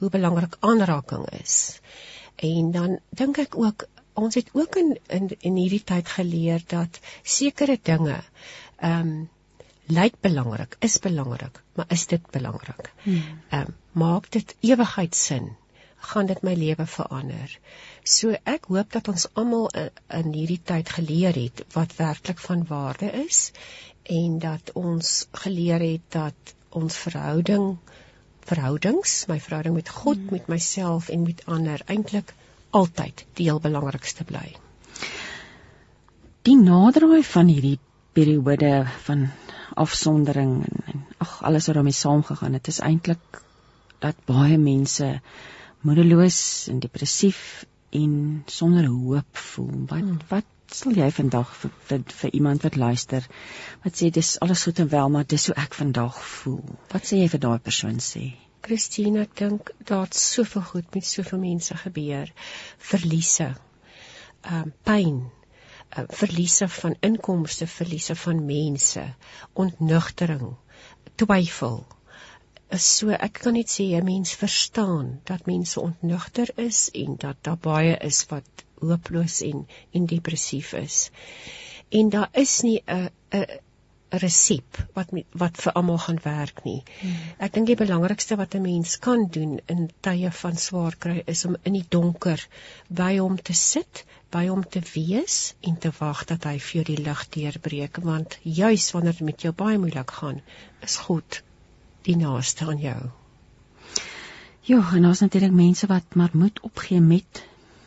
[0.00, 1.80] hoe belangrik aanraking is.
[2.36, 7.00] En dan dink ek ook ons het ook in in in hierdie tyd geleer dat
[7.22, 8.18] sekere dinge
[8.76, 9.30] ehm um,
[9.92, 12.92] lyk belangrik, is belangrik, maar is dit belangrik?
[13.02, 13.22] Hmm.
[13.48, 15.50] Ehm um, maak dit ewigheid sin?
[15.96, 17.58] Gaan dit my lewe verander?
[18.02, 22.64] So ek hoop dat ons almal in, in hierdie tyd geleer het wat werklik van
[22.66, 23.50] waarde is
[24.02, 27.76] en dat ons geleer het dat ons verhouding
[28.42, 30.38] verhoudings, my verhouding met God, hmm.
[30.38, 32.34] met myself en met ander eintlik
[32.72, 34.46] altyd die heel belangrikste bly.
[36.48, 37.78] Die naderdraai van hierdie
[38.16, 38.72] periode
[39.06, 39.28] van
[39.78, 43.42] afsondering en, en ag alles wat daarmee saamgegaan het, is eintlik
[44.02, 45.08] dat baie mense
[45.86, 46.40] moedeloos
[46.72, 49.86] en depressief en sonder hoop voel.
[49.92, 50.18] Wat hmm.
[50.28, 53.26] wat sal jy vandag vir, vir vir iemand wat luister
[53.82, 56.64] wat sê dis alles goed en wel, maar dis hoe ek vandag voel.
[56.94, 58.30] Wat sê jy vir daai persoon sê?
[58.62, 62.32] Christine, ek dink daar't soveel goed met soveel mense gebeur.
[62.90, 63.52] Verliese.
[64.42, 65.22] Ehm uh, pyn.
[65.92, 69.02] Uh, verliese van inkomste, verliese van mense,
[69.52, 70.54] ontnugtering,
[71.20, 71.82] twyfel.
[72.80, 77.58] So ek kan net sê 'n mens verstaan dat mense ontnugter is en dat daar
[77.60, 81.10] baie is wat hooploos en en depressief is.
[81.90, 83.46] En daar is nie 'n 'n
[84.20, 86.82] resep wat wat vir almal gaan werk nie.
[87.00, 87.14] Hmm.
[87.38, 91.44] Ek dink die belangrikste wat 'n mens kan doen in tye van swaar kry is
[91.44, 92.46] om in die donker
[92.88, 96.84] by hom te sit, by hom te wees en te wag dat hy vir jou
[96.84, 100.42] die lig deurbreek want juis wanneer dit met jou baie moeilik gaan,
[100.82, 101.42] is God
[102.02, 103.10] die naaste aan jou.
[104.62, 107.42] Ja, en ons natuurlik mense wat maar moet opgee met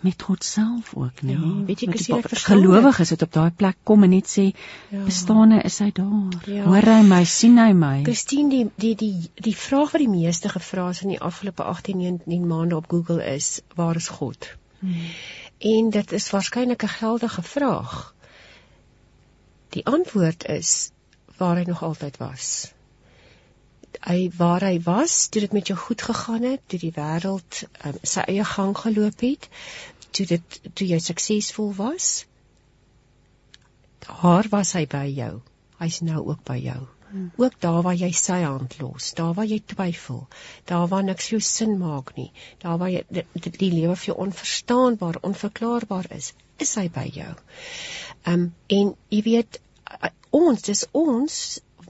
[0.06, 1.36] met God self ook, nee.
[1.36, 4.46] Ja, weet jy, as jy gelowig is, het op daai plek kom en net sê,
[4.94, 5.04] ja.
[5.08, 6.36] "Bestaane is hy daar.
[6.52, 6.66] Ja.
[6.70, 10.52] Hoor hy my, sien hy my?" Christine, die die die die vraag wat die meeste
[10.54, 15.10] gevra is in die afgelope 18 19 maande op Google is, "Waar is God?" Hmm.
[15.60, 18.14] En dit is waarskynlik 'n geldige vraag.
[19.70, 20.92] Die antwoord is
[21.38, 22.76] waar hy nog altyd was
[24.04, 27.98] hy waar hy was, toe dit met jou goed gegaan het, toe die wêreld um,
[28.04, 29.48] sy eie gang geloop het,
[30.16, 32.10] toe dit toe jy suksesvol was?
[34.08, 35.34] Daar was hy by jou.
[35.82, 36.82] Hy's nou ook by jou.
[37.16, 37.32] Hmm.
[37.38, 40.24] ook daar waar jy sy hand los daar waar jy twyfel
[40.72, 42.32] daar waar niks jou sin maak nie
[42.64, 47.32] daar waar jy die, die lewe vir jou onverstaanbaar onverklaarbaar is is hy by jou.
[48.32, 49.60] Um, en jy weet
[50.36, 51.38] ons dis ons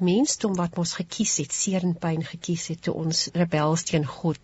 [0.09, 4.41] mensdom wat ons gekies het seer en pyn gekies het toe ons rebels teen God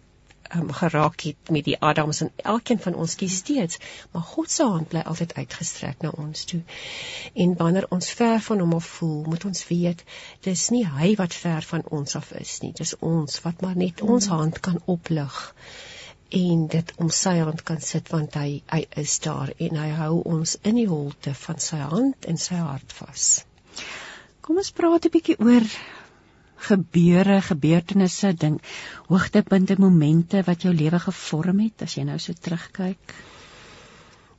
[0.55, 3.79] um, geraak het met die Adams en elkeen van ons kies steeds,
[4.11, 6.61] maar God se hand bly altyd uitgestrek na ons toe.
[7.33, 10.03] En wanneer ons ver van hom af voel, moet ons weet
[10.47, 14.01] dis nie hy wat ver van ons af is nie, dis ons wat maar net
[14.01, 15.41] ons hand kan oplig
[16.31, 20.13] en dit om sy hand kan sit want hy hy is daar en hy hou
[20.35, 23.25] ons in die holte van sy hand en sy hart vas.
[24.41, 25.67] Kom ons praat 'n bietjie oor
[26.67, 28.61] gebeure, gebeurtenisse, ding,
[29.09, 33.15] hoogtepunte, momente wat jou lewe gevorm het as jy nou so terugkyk.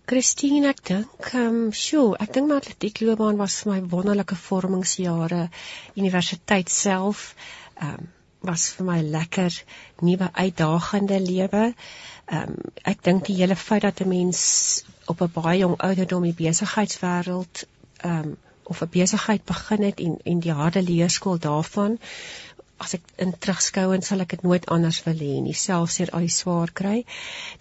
[0.06, 5.48] Christine, ek dink, ehm, um, sjoe, ek dink my atletiekloopbaan was vir my wonderlike vormingsjare.
[5.94, 7.34] Universiteit self,
[7.76, 8.10] ehm um,
[8.42, 9.54] was vir my lekker
[10.02, 11.64] nuwe uitdagende lewe.
[12.26, 14.40] Ehm um, ek dink die hele feit dat 'n mens
[15.06, 17.64] op 'n baie jong ouderdom die besigheidswêreld
[18.02, 21.98] ehm um, of 'n besigheid begin het en en die harde leerskool daarvan
[22.82, 26.10] as ek in terugskou en sal ek dit nooit anders wil hê nie selfs hier
[26.10, 27.04] al die swaar kry.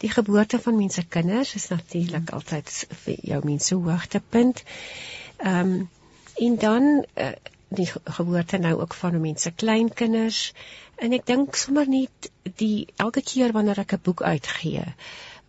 [0.04, 2.70] Die geboorte van mense kinders is natuurlik altyd
[3.04, 4.64] vir jou mense hoogtepunt.
[5.38, 5.90] Ehm um,
[6.42, 6.86] en dan
[7.16, 7.32] uh,
[7.70, 10.40] die geboorte nou ook van mense kleinkinders
[10.96, 14.86] en ek dink sommer net die elke keer wanneer ek 'n boek uitgee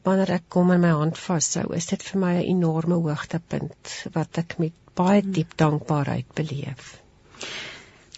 [0.06, 4.38] wanneer ek kom in my hand vashou is dit vir my 'n enorme hoogtepunt wat
[4.44, 6.96] ek met baie diep dankbaarheid beleef.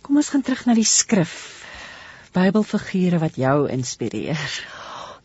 [0.04, 1.34] Kom ons gaan terug na die skrif.
[2.34, 4.48] Bybelfigure wat jou inspireer.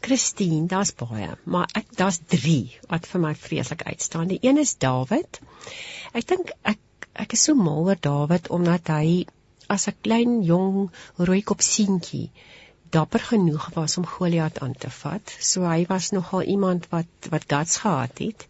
[0.06, 2.60] Christine, daar's baie, maar ek daar's 3
[2.92, 4.30] wat vir my vreeslik uitstaan.
[4.32, 5.42] Die een is Dawid.
[6.14, 6.80] Ek dink ek
[7.20, 9.26] ek is so mal oor Dawid omdat hy
[9.68, 12.30] as 'n klein jong rooikop seentjie
[12.90, 15.36] dapper genoeg was om Goliat aan te vat.
[15.40, 18.48] So hy was nogal iemand wat wat guts gehad het.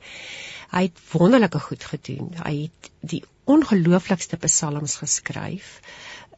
[0.70, 2.32] Hy het wonderlike goed gedoen.
[2.44, 5.80] Hy het die ongelooflikste psalms geskryf.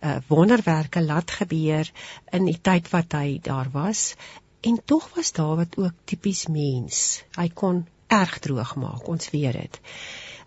[0.02, 1.92] Uh wonderwerke laat gebeur
[2.32, 4.16] in die tyd wat hy daar was.
[4.62, 7.22] En tog was Dawid ook tipies mens.
[7.38, 9.82] Hy kon erg droog maak, ons weet dit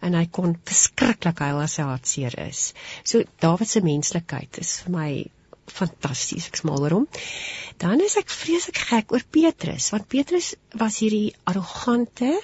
[0.05, 2.73] en hy kon verskriklik huil as hy hartseer is.
[3.09, 5.11] So Dawid se menslikheid is vir my
[5.73, 6.51] fantasties.
[6.51, 7.07] Ek smaal oor hom.
[7.81, 12.35] Dan is ek vreeslik gek oor Petrus, want Petrus was hierdie arrogante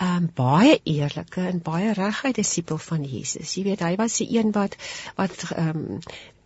[0.00, 3.56] um baie eerlike en baie reguit disipel van Jesus.
[3.56, 4.76] Jy weet, hy was die een wat
[5.16, 6.00] wat um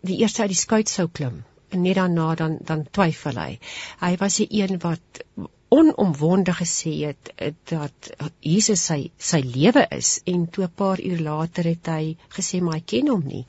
[0.06, 3.58] die eerste uit die skuit sou klim en net daarna dan dan twyfel hy.
[4.00, 5.22] Hy was die een wat
[5.68, 11.20] onomwonde gesê het eh, dat Jesus sy sy lewe is en toe 'n paar uur
[11.20, 13.44] later het hy gesê maar ek ken hom nie.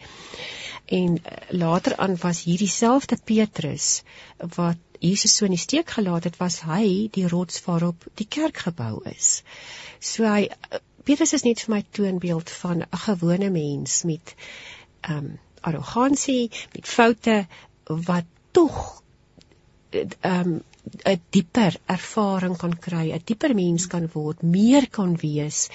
[0.85, 4.03] En eh, later aan was hierdie selfde Petrus
[4.55, 8.57] wat Jesus so in die steek gelaat het, was hy die rots waarop die kerk
[8.67, 9.41] gebou is.
[9.99, 10.47] So hy
[11.07, 14.35] Petrus is net vir my toonbeeld van 'n gewone mens met
[15.01, 17.47] ehm um, arrogansie, met foute
[17.87, 19.03] wat tog
[19.91, 20.63] ehm um,
[21.11, 25.69] 'n dieper ervaring kan kry, 'n dieper mens kan word, meer kan wees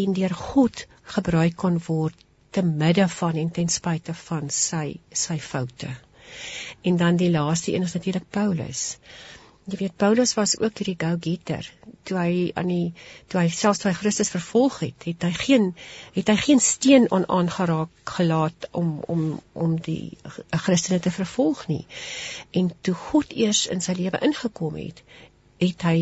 [0.00, 2.14] en deur God gebruik kan word
[2.50, 5.90] te midde van en ten spyte van sy sy foute.
[6.82, 8.98] En dan die laaste een is natuurlik Paulus.
[9.70, 11.66] Jy weet Paulus was ook hierdie go-getter.
[12.08, 12.92] Toe hy aan die
[13.30, 15.66] toe hy selfs toe hy Christus vervolg het, het hy geen
[16.16, 20.16] het hy geen steen aan aangeraak gelaat om om om die
[20.64, 21.84] Christene te vervolg nie.
[22.50, 25.04] En toe God eers in sy lewe ingekom het,
[25.62, 25.98] het hy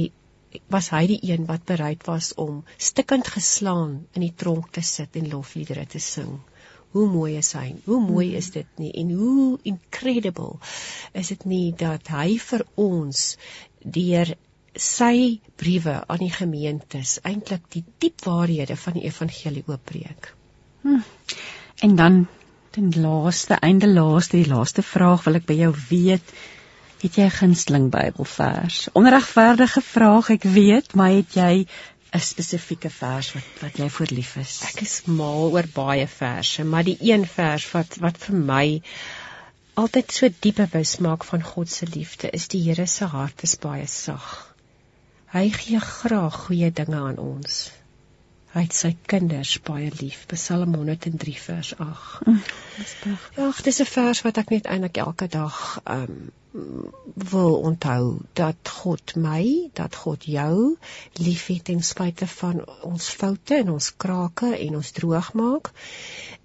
[0.72, 5.18] was hy die een wat bereid was om stikkend geslaan in die tronk te sit
[5.20, 6.38] en lofliedere te sing
[6.96, 7.74] hoe mooi is hy?
[7.84, 8.92] Hoe mooi is dit nie?
[9.02, 10.56] En hoe incredible
[11.12, 13.24] is dit nie dat hy vir ons
[13.84, 14.34] deur
[14.78, 20.34] sy briewe aan die gemeentes eintlik die diep waarhede van die evangelie oopbreek.
[20.82, 21.00] Hm.
[21.82, 22.26] En dan
[22.70, 26.34] ten laaste, einde laaste, die laaste vraag wil ek by jou weet,
[27.02, 28.88] het jy 'n gunsteling Bybelvers?
[28.92, 31.66] Onregverdige vraag, ek weet, maar het jy
[32.16, 34.52] 'n spesifieke vers wat wat jy voor lief is?
[34.68, 38.66] Ek is mal oor baie verse, maar die een vers wat wat vir my
[39.82, 43.56] altyd so diep bewus maak van God se liefde is die Here se hart is
[43.66, 44.30] baie sag.
[45.34, 47.60] Hy gee graag goeie dinge aan ons.
[48.48, 50.22] Hy het sy kinders baie lief.
[50.30, 52.26] Psalm 103 vers 8.
[52.26, 52.38] Mm,
[53.36, 56.30] ja, dit is 'n vers wat ek net eintlik elke dag ehm um,
[57.14, 60.76] wil onthou dat God my, dat God jou
[61.12, 65.70] liefhet ten spyte van ons foute en ons krake en ons droog maak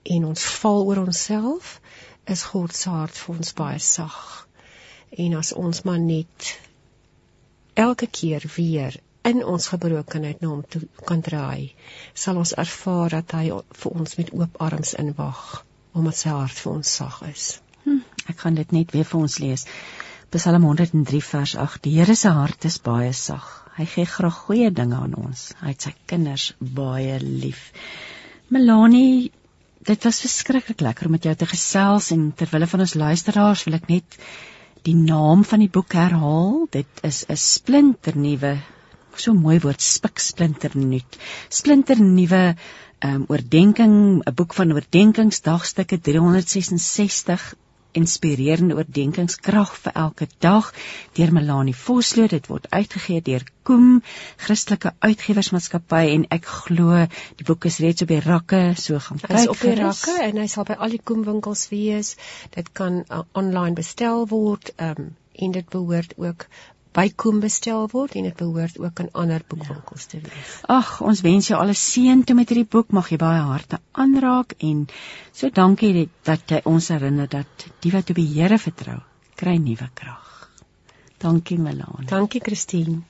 [0.03, 1.79] en ons val oor onsself,
[2.27, 4.47] is God se hart vir ons baie sag.
[5.09, 6.59] En as ons maar net
[7.73, 11.73] elke keer weer in ons gebrokenheid na hom toe kan draai,
[12.13, 13.45] sal ons ervaar dat hy
[13.81, 15.43] vir ons met oop arms inwag
[15.93, 17.43] omdat sy hart vir ons sag is.
[17.83, 17.99] Hm,
[18.31, 19.67] ek gaan dit net weer vir ons lees.
[20.33, 21.83] Psalm 103 vers 8.
[21.85, 23.45] Die Here se hart is baie sag.
[23.77, 25.51] Hy gee graag goeie dinge aan ons.
[25.61, 27.67] Hy het sy kinders baie lief.
[28.49, 29.29] Melanie,
[29.85, 33.67] dit was verskriklik lekker om met jou te gesels en ter wille van ons luisteraars
[33.67, 34.17] wil ek net
[34.87, 36.65] die naam van die boek herhaal.
[36.73, 38.57] Dit is 'n splinternuwe
[39.19, 41.19] so mooi woord spiksplinter nuut.
[41.49, 42.43] Splinter nuwe
[43.03, 47.53] ehm um, oordeenking, 'n boek van oordenkingsdagstukke 366
[47.93, 50.69] inspirerende oordeenkingskrag vir elke dag
[51.17, 52.27] deur Melanie Vosloo.
[52.31, 54.01] Dit word uitgegee deur Koem
[54.45, 57.05] Christelike Uitgewersmaatskappy en ek glo
[57.39, 59.35] die boek is reeds op die rakke, so gaan kyk.
[59.37, 62.15] Hy's op die rakke en hy sal by al die Koem winkels wees.
[62.55, 64.73] Dit kan uh, online bestel word.
[64.81, 66.45] Um, en dit behoort ook
[66.93, 70.51] by Koem bestel word en dit behoort ook aan ander boekwinkels te wees.
[70.69, 72.91] Ag, ons wens jou alles seën toe met hierdie boek.
[72.95, 74.85] Mag jy baie harte aanraak en
[75.33, 78.99] so dankie dat jy ons herinner dat die wat op die Here vertrou,
[79.39, 80.49] kry nuwe krag.
[81.23, 82.09] Dankie Melanie.
[82.09, 83.01] Dankie Christine.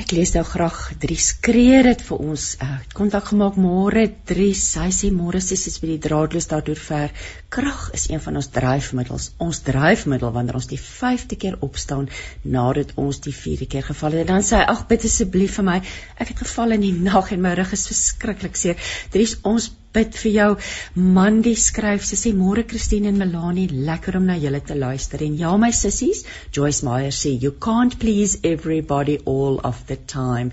[0.00, 2.44] Ek lees nou graag Dries skree dit vir ons.
[2.64, 4.62] Uh, kontak gemaak môre Dries.
[4.80, 7.12] Hy sê môre sies dit by die draadloos daardeur ver.
[7.52, 9.26] Krag is een van ons dryfmiddels.
[9.44, 12.08] Ons dryfmiddel wanneer ons die 5de keer opstaan
[12.56, 14.30] nadat ons die 4de keer geval het.
[14.30, 15.76] Dan sê hy: "Ag, bid asseblief vir my.
[16.16, 18.80] Ek het geval in die nag en my rug is verskriklik seer."
[19.12, 20.50] Dries, ons bid vir jou.
[20.94, 25.22] Mandy skryf, sy sê môre Christine en Melanie, lekker om na julle te luister.
[25.26, 30.50] En ja my sissies, Joyce Meyer sê you can't please everybody all of the time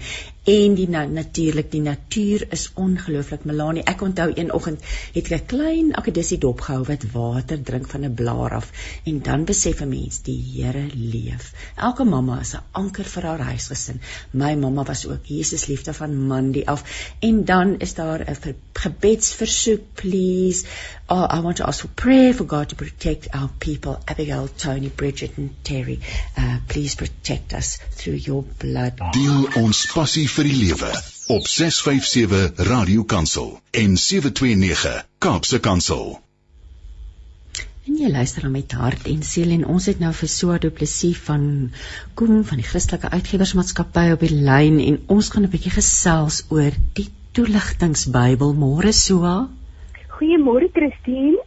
[0.47, 3.83] en die na, natuurlik die natuur is ongelooflik Melanie.
[3.83, 4.83] Ek onthou een oggend
[5.13, 8.71] het ek 'n klein akkedissie dopgehou wat water drink van 'n blaar af.
[9.03, 11.53] En dan besef 'n mens die Here leef.
[11.75, 14.01] Elke mamma is 'n anker vir haar huisgesin.
[14.31, 16.83] My mamma was ook Jesus liefde van Mandy af.
[17.19, 20.65] En dan is daar 'n gebedsversoek please.
[21.07, 23.97] Oh, I want to ask for prayer for God to protect our people.
[24.05, 25.99] Abigail Tony Bridget and Terry
[26.38, 28.93] uh, please protect us through your blood.
[29.12, 30.89] Deel ons passie vir die lewe
[31.34, 36.19] op 657 Radio Kansel en 729 Kaapse Kansel.
[37.88, 40.69] En jy luister na met hart en siel en ons het nou vir so Du
[40.69, 41.47] Plessis van
[42.19, 46.78] Koen van die Christelike Uitgewersmaatskappy op die lyn en ons gaan 'n bietjie gesels oor
[47.00, 49.38] die toeligtingsbybel môre Soa.
[50.19, 51.46] Goeiemôre Christine.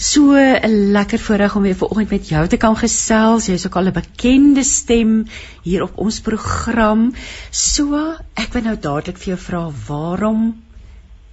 [0.00, 3.46] So 'n lekker voorreg om weer vanoggend met jou te kan gesels.
[3.46, 5.26] Jy's ook al 'n bekende stem
[5.62, 7.12] hier op ons program.
[7.50, 10.62] So, ek wil nou dadelik vir jou vra waarom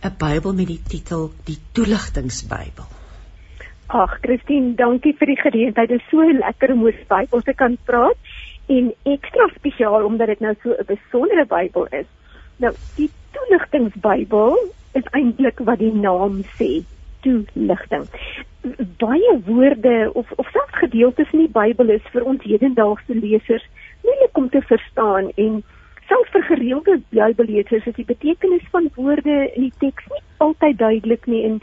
[0.03, 2.87] 'n Bybel met die titel Die Toeligtingsbybel.
[3.87, 5.89] Ag, Christine, dankie vir die geleentheid.
[5.89, 8.17] Dit is so lekker om oor Bybel te kan praat
[8.65, 12.05] en ekstra spesiaal omdat dit nou so 'n besondere Bybel is.
[12.57, 14.57] Nou, die Toeligtingsbybel
[14.91, 16.83] is eintlik wat die naam sê
[17.25, 18.05] toeligting.
[19.01, 23.65] Baie woorde of of selfs gedeeltes in die Bybel is vir ons hedendaagse lesers
[24.03, 25.63] moeilik om te verstaan en
[26.07, 31.27] selfs vir gereelde Bybellesers is die betekenis van woorde in die teks nie altyd duidelik
[31.27, 31.61] nie en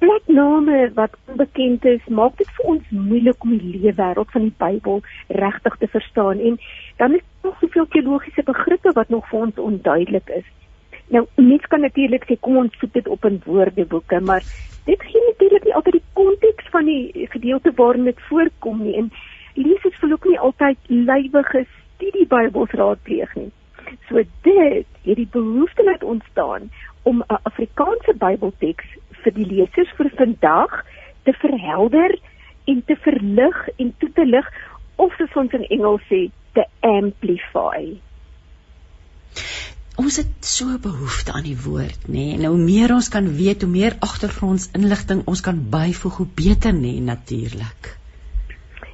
[0.00, 4.56] plekname wat onbekend is maak dit vir ons moeilik om die lewe wêreld van die
[4.64, 5.02] Bybel
[5.42, 6.56] regtig te verstaan en
[7.02, 10.48] dan is daar soveel teologiese begrippe wat nog vir ons onduidelik is.
[11.10, 14.44] Nou, mens kan natuurlik sê kom ons soek dit op in woordeboeke, maar
[14.90, 19.10] dit gee natuurlik nie altyd die konteks van die gedeelte waarin dit voorkom nie en
[19.54, 23.50] lesers wil ook nie altyd lywige studie Bybels raadpleeg nie.
[24.08, 26.70] So dit het die behoefte laat ontstaan
[27.02, 30.84] om 'n Afrikaanse Bybelteks vir die lesers vir vandag
[31.22, 32.18] te verhelder
[32.64, 34.52] en te verlig en toe te lig
[34.96, 38.00] of soos ons in Engels sê, te amplify
[39.96, 42.36] ons het so behoefte aan die woord, nê?
[42.36, 42.46] Nee?
[42.46, 47.00] Hoe meer ons kan weet, hoe meer agtergrondinligting ons kan byvoeg, hoe beter, nê, nee,
[47.00, 47.96] natuurlik.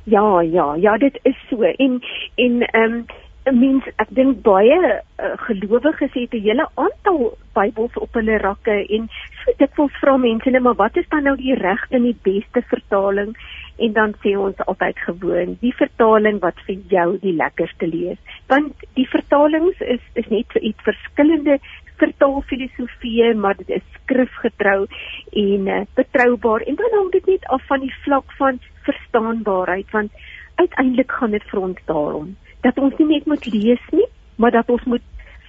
[0.05, 1.63] Ja, ja, ja, dit is so.
[1.63, 2.01] En
[2.35, 3.07] en ehm um,
[3.55, 9.09] mens ek dink baie uh, gelowiges het 'n hele aantal Bybels op hulle rakke en
[9.45, 12.63] so dikwels vra mense net maar wat is dan nou die regte en die beste
[12.69, 13.37] vertaling?
[13.77, 18.21] En dan sê ons altyd gewoon die vertaling wat vir jou die lekkerste lees.
[18.53, 21.59] Want die vertalings is is net vir iets verskillende.
[22.01, 24.87] Vertaalfilosofieë maar dit is skrifgetrou
[25.33, 26.67] en uh, betroubaar.
[26.69, 30.13] En dan hang dit net af van die vlak van verstaanbaarheid want
[30.57, 34.71] uiteindelik gaan dit vir ons daarom dat ons nie net moet lees nie maar dat
[34.71, 35.05] ons moet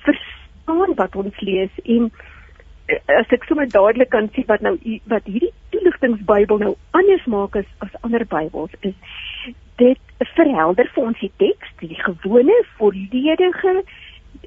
[0.07, 1.71] verstaan wat ons lees.
[1.83, 2.11] En
[2.89, 4.75] as ek sommer dadelik kan sien wat nou
[5.11, 8.95] wat hierdie toeligtingsbybel nou anders maak as as ander Bybels is
[9.81, 9.99] dit
[10.35, 13.73] verhelder vir ons die teks die gewone volledige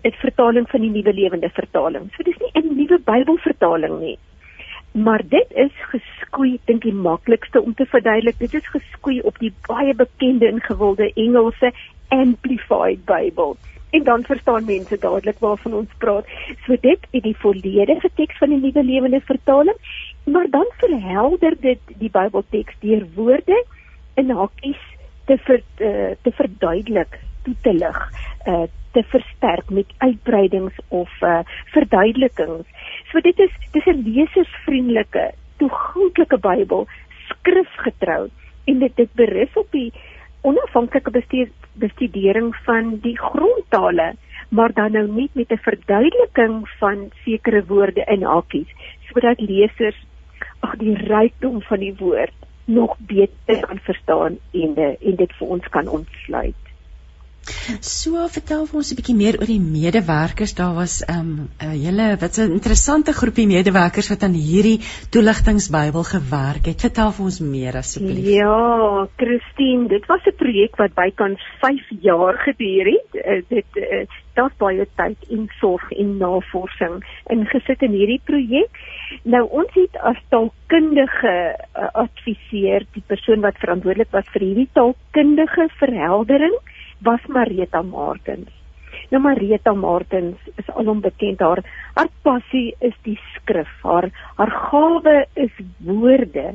[0.03, 2.11] dit vertaling van die nuwe lewende vertaling.
[2.17, 4.19] So dis nie 'n nuwe Bybelvertaling nie.
[4.93, 8.39] Maar dit is geskoei dink die maklikste om te verduidelik.
[8.39, 11.73] Dit is geskoei op die baie bekende en gewilde Engelse
[12.09, 13.57] Amplified Bybel
[13.91, 16.26] en dan verstaan mense dadelik waarvan ons praat.
[16.66, 19.78] So dit is die volledige teks van die Nuwe Lewende Vertaling
[20.24, 23.64] maar dan verhelder dit die Bybelteks deur woorde
[24.14, 24.82] in hakies
[25.24, 27.99] te ver, uh, te verduidelik, toe te lig,
[28.47, 31.41] uh, te versterk met uitbreidings of uh,
[31.74, 32.66] verduidelikings.
[33.11, 36.86] So dit is dis 'n lesersvriendelike, toeganklike Bybel,
[37.28, 38.28] skrifgetrou
[38.64, 39.93] en dit dit berus op die
[40.43, 41.11] onafhanklike
[41.72, 44.14] bestudering van die grondtale
[44.51, 48.70] maar dan nou nie met 'n verduideliking van sekere woorde in hakies
[49.12, 50.07] sodat lesers
[50.61, 52.34] ag die rykdom van die woord
[52.64, 56.70] nog beter kan verstaan en en dit vir ons kan ontsluit.
[57.80, 60.55] So vertel vir ons 'n bietjie meer oor die medewerkers.
[60.55, 64.80] Daar was 'n um, hele wat 'n interessante groepie medewerkers wat aan hierdie
[65.11, 66.80] toeligtingsbybel gewerk het.
[66.80, 68.26] Vertel vir ons meer asseblief.
[68.26, 73.11] Ja, Christine, dit was 'n projek wat bykans 5 jaar geduur het.
[73.14, 78.70] Uh, dit uh, daar's baie tyd en sorg en navorsing ingesit in hierdie projek.
[79.22, 85.68] Nou ons het as taalkundige uh, adviseer die persoon wat verantwoordelik was vir hierdie taalkundige
[85.78, 86.57] verheldering
[87.03, 88.51] was Marita Martens.
[89.11, 91.63] Nou Marita Martens is alom bekend haar
[91.95, 93.71] haar passie is die skrif.
[93.83, 96.53] Haar haar gawe is woorde.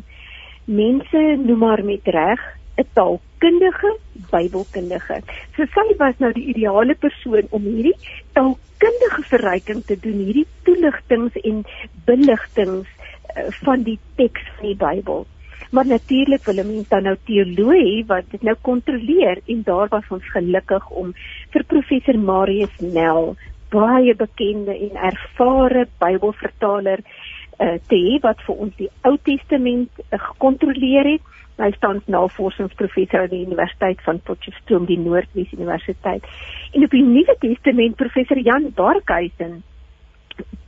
[0.65, 2.41] Mense noem haar met reg
[2.77, 3.91] 'n taalkundige,
[4.31, 5.21] Bybelkundige.
[5.55, 7.95] So sy was nou die ideale persoon om hierdie
[8.33, 11.63] taalkundige verryking te doen, hierdie toeligtings en
[12.05, 12.89] beligtings
[13.37, 15.25] uh, van die teks van die Bybel.
[15.71, 20.31] Maar natuurlik wil mense dan nou teologie wat dit nou kontroleer en daar was ons
[20.31, 21.13] gelukkig om
[21.53, 23.35] vir professor Marius Nel,
[23.73, 30.19] baie bekende en ervare Bybelvertaler uh, te hê wat vir ons die Ou Testament uh,
[30.29, 31.31] gekontroleer het.
[31.55, 36.25] Hy staan navorsingsprofessor aan die Universiteit van Potchefstroom, die Noordwes Universiteit.
[36.75, 39.61] En op die Nuwe Testament professor Jan Barkhuizen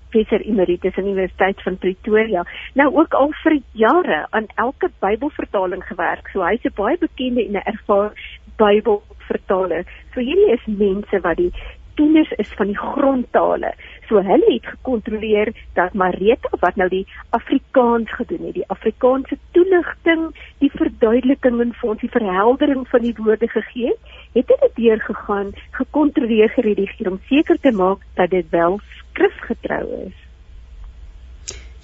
[0.10, 2.44] professor emeritus aan die Universiteit van Pretoria.
[2.74, 6.30] Nou ook al vir jare aan elke Bybelvertaling gewerk.
[6.34, 8.12] So hy's 'n baie bekende en 'n ervare
[8.58, 9.86] Bybelvertaler.
[10.14, 11.52] So hierdie is mense wat die
[12.00, 13.74] toeners is van die grondtale.
[14.08, 20.30] So hulle het gekontroleer dat Marita wat nou die Afrikaans gedoen het, die Afrikaanse toeligting,
[20.64, 23.96] die verduideliking en vir ons die verheldering van die woorde gegee
[24.38, 30.24] het, het dit deurgegaan, gekontroleer geredigeer om seker te maak dat dit wel skrifgetrou is.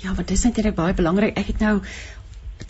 [0.03, 1.38] Ja, want dit is natuurlik baie belangrik.
[1.39, 1.78] Ek het nou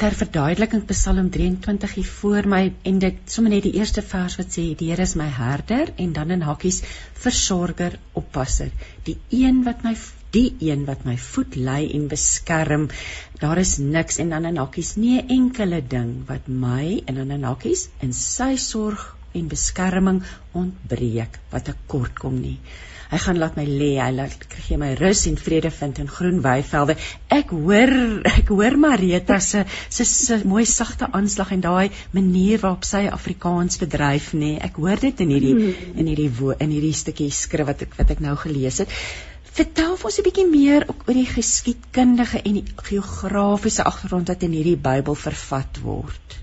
[0.02, 4.56] ter verduideliking Psalm 23 hier voor my en dit sommer net die eerste vers wat
[4.56, 6.80] sê die Here is my herder en dan in hakkies
[7.26, 8.72] versorger, oppasser.
[9.08, 9.94] Die een wat my
[10.34, 12.88] die een wat my voet lei en beskerm.
[13.42, 17.32] Daar is niks en dan in hakkies nie 'n enkele ding wat my en dan
[17.38, 20.24] in hakkies in sy sorg en beskerming
[20.54, 22.58] ontbreek wat ek kort kom nie.
[23.14, 26.40] Hy gaan laat my lê, hy laat gee my rus en vrede vind in groen
[26.42, 26.96] weivelde.
[27.36, 27.92] Ek hoor,
[28.26, 33.78] ek hoor Marita se se se mooi sagte aanslag en daai manier waarop sy Afrikaans
[33.84, 34.56] bedryf nê.
[34.66, 35.94] Ek hoor dit in hierdie hmm.
[36.02, 38.98] in hierdie wo, in hierdie stukkie skrif wat ek wat ek nou gelees het.
[39.54, 44.80] Vertel ons 'n bietjie meer oor die geskiedkundige en die geografiese agtergrond wat in hierdie
[44.90, 46.43] Bybel vervat word.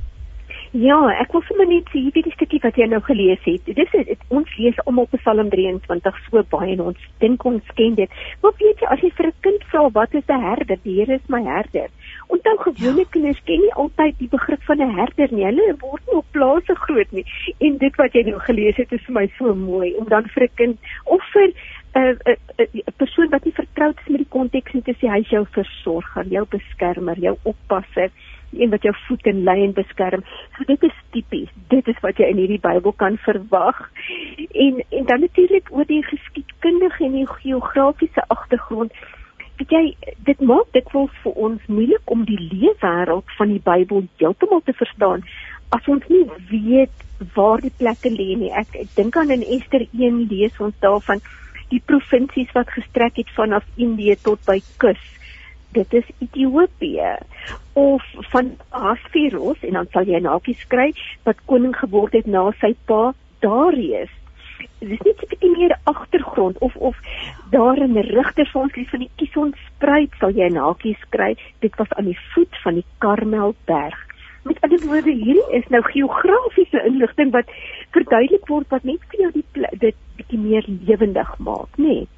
[0.70, 3.66] Ja, ek wil sommer net sê hierdie stukkie wat jy nou gelees het.
[3.74, 8.14] Dis dit ons lees almal Psalm 23 so baie en ons dink ons ken dit.
[8.38, 10.78] Maar weet jy as jy vir 'n kind vra wat is 'n herder?
[10.84, 11.90] Die Here is my herder.
[12.28, 13.10] Onthou gewone ja.
[13.10, 15.44] kinders ken nie altyd die begrip van 'n herder nie.
[15.44, 17.26] Hulle word nie op plase groot nie.
[17.58, 20.44] En dit wat jy nou gelees het is vir my so mooi om dan vir
[20.44, 21.54] 'n kind of vir 'n
[21.98, 25.10] uh, 'n uh, uh, persoon wat nie vertroud is met die konteks en te sê
[25.10, 28.10] hy is jou versorger, jou beskermer, jou oppasser
[28.52, 30.24] een wat jou voet en en beskerm.
[30.56, 31.48] So dit is tipies.
[31.68, 33.90] Dit is wat jy in hierdie Bybel kan verwag.
[34.52, 38.92] En en dan natuurlik oor die geskiedkundige en die geografiese agtergrond.
[39.56, 44.06] Weet jy, dit maak dit wel vir ons moeilik om die leefwêreld van die Bybel
[44.16, 45.24] heeltemal te verstaan
[45.70, 48.50] as ons nie weet waar die plekke lê nie.
[48.56, 51.20] Ek, ek dink aan in Ester 1 lees ons daarvan
[51.70, 55.02] die provinsies wat gestrek het vanaf Indië tot by kus
[55.72, 57.16] dit is Ethiopië
[57.72, 62.50] of van Asfiros en dan sal jy 'n hakie skryf wat koning geword het na
[62.60, 64.10] sy pa Darius.
[64.78, 66.96] Dit is net 'n bietjie meer agtergrond of of
[67.50, 71.38] daar in rigters ons lief van die Kison spruit sal jy 'n hakie skryf.
[71.58, 74.06] Dit was aan die voet van die Karmelberg.
[74.42, 77.50] Met ander woorde, hierdie is nou geografiese inligting wat
[77.90, 79.44] verduidelik word wat net vir jou die
[79.78, 81.84] dit bietjie meer lewendig maak, nê?
[81.84, 82.08] Nee.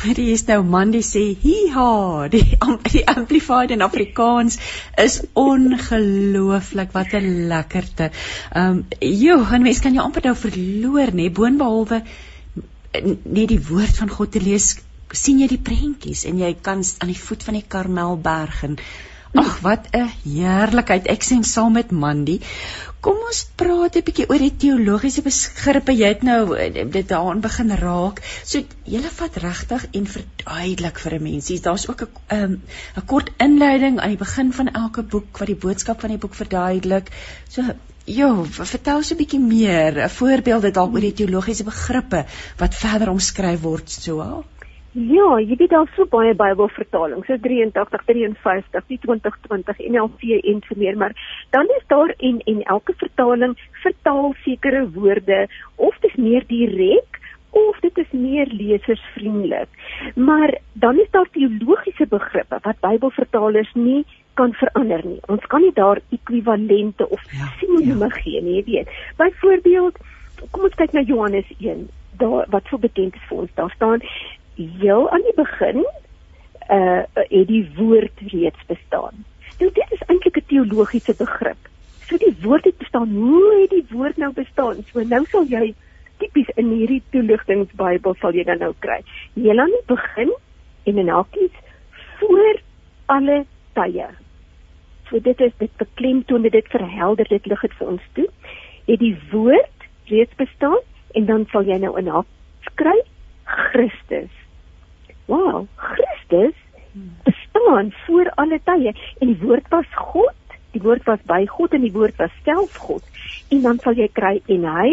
[0.00, 2.44] Maar die is nou man die sê hiha die
[2.92, 4.58] die amplified in Afrikaans
[5.04, 8.10] is ongelooflik wat 'n lekkerte.
[8.52, 12.02] Ehm um, joh, 'n mens kan jou amper nou verloor nê boonbehalwe
[13.24, 14.76] net die woord van God te lees
[15.12, 18.76] sien jy die prentjies en jy kan aan die voet van die Karmelberg en
[19.38, 22.40] ag wat 'n heerlikheid ek sien saam met Mandy.
[23.00, 25.92] Kom ons praat 'n bietjie oor die teologiese begrippe.
[25.92, 28.20] Jy het nou eh, dit daarin begin raak.
[28.44, 32.62] So jy vat regtig en verduidelik vir 'n mensie daar's ook 'n um,
[32.96, 36.34] 'n kort inleiding aan die begin van elke boek wat die boodskap van die boek
[36.34, 37.10] verduidelik.
[37.48, 37.62] So
[38.06, 42.24] Jo, vertel so 'n bietjie meer, 'n voorbeelde dalk oor die teologiese begrippe
[42.58, 44.44] wat verder omskryf word so al.
[44.92, 50.74] Ja, jy weet daar so baie Bybelvertalings, so 83, 53, 2020 en NLV en so
[50.76, 51.14] meer, maar
[51.54, 57.20] dan is daar en en elke vertaling vertaal sekere woorde of dit is meer direk
[57.50, 59.68] of dit is meer lesersvriendelik.
[60.14, 65.20] Maar dan is daar teologiese begrippe wat Bybelvertalers nie kan verander nie.
[65.26, 68.18] Ons kan nie daar ekwivalente of ja, sinonieme ja.
[68.18, 68.92] gee nie, jy weet.
[69.22, 70.02] Byvoorbeeld,
[70.50, 71.88] kom ons kyk na Johannes 1,
[72.18, 73.54] daar wat so bekend is vir ons.
[73.54, 74.02] Daar staan
[74.80, 75.84] heel aan die begin
[76.70, 79.24] uh het die woord reeds bestaan.
[79.58, 81.68] Nou dit is eintlik 'n teologiese begrip.
[82.06, 83.10] So die woord het bestaan.
[83.10, 84.82] Hoe het die woord nou bestaan?
[84.92, 85.74] So nou sal jy
[86.18, 89.00] tipies in hierdie toeligtingsbybel sal jy dan nou kry.
[89.34, 90.32] Heel aan die begin
[90.84, 91.56] en in hakies
[92.18, 92.60] voor
[93.06, 94.08] alle tye.
[95.08, 98.28] So dit is dit beklemtoon dit verhelder dit lig dit vir ons toe.
[98.86, 100.78] Het die woord reeds bestaan
[101.14, 102.26] en dan sal jy nou in haar
[102.60, 103.06] skryf
[103.44, 104.39] Christus.
[105.30, 106.56] Wow, Christus
[107.22, 110.34] bestaan voor alle tye en die woord was God.
[110.74, 113.06] Die woord was by God en die woord was self God.
[113.50, 114.90] En dan sal jy kry en hy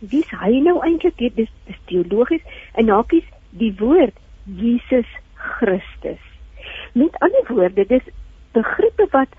[0.00, 1.16] wie's hy nou eintlik?
[1.20, 2.44] Dit is, is teologies
[2.80, 6.22] en hakies die woord Jesus Christus.
[6.92, 8.08] Met ander woorde, dis
[8.56, 9.32] begrippe wat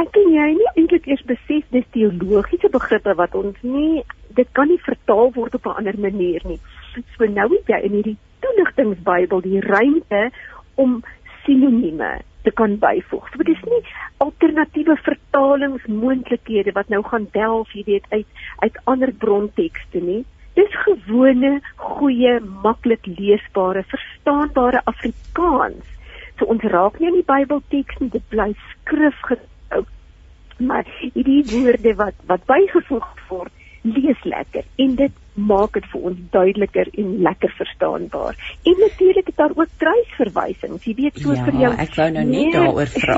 [0.00, 4.02] ek en jy nie eintlik eers besef dis teologiese begrippe wat ons nie
[4.36, 6.60] dit kan nie vertaal word op 'n ander manier nie.
[7.16, 10.28] So nou het jy in hierdie toeligtingsbybel die ruimte
[10.74, 11.00] om
[11.46, 12.12] sinonieme
[12.42, 13.30] te kan byvoeg.
[13.30, 13.80] So dit is nie
[14.24, 20.22] alternatiewe vertalingsmoontlikhede wat nou gaan delf, jy weet, uit uit ander brontekste nie.
[20.58, 22.36] Dis gewone, goeie,
[22.66, 25.88] maklik leesbare, verstaanbare Afrikaans
[26.42, 29.84] So ons raak nie aan die Bybelteks nie, dit bly skrifgehou.
[30.62, 36.18] Maar hierdie woorde wat wat bygevoeg word, lees lekker en dit maak dit vir ons
[36.30, 38.36] duideliker en lekker verstaanbaar.
[38.68, 40.84] En natuurlik het daar ook kruisverwysings.
[40.84, 43.16] Jy weet so ja, vir jou ek wou nou net daaroor vra.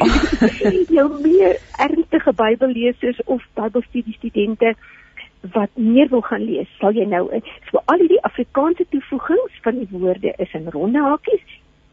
[0.99, 1.59] jou meer
[1.89, 4.75] ernstige Bybellesers of Bybelstudie studente
[5.53, 7.27] wat meer wil gaan lees, sal jy nou
[7.69, 11.45] so al hierdie Afrikaanse toevoegings van die woorde is in ronde hakies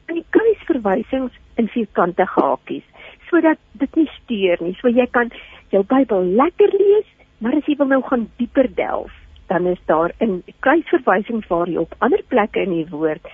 [0.07, 2.87] in die kruisverwysings in vierkante hakies
[3.31, 4.75] sodat dit nie steur nie.
[4.79, 5.31] So jy kan
[5.71, 7.07] jou Bybel lekker lees,
[7.41, 9.13] maar as jy wil nou gaan dieper delf,
[9.51, 13.25] dan is daar in kruisverwysings waar jy op ander plekke in die woord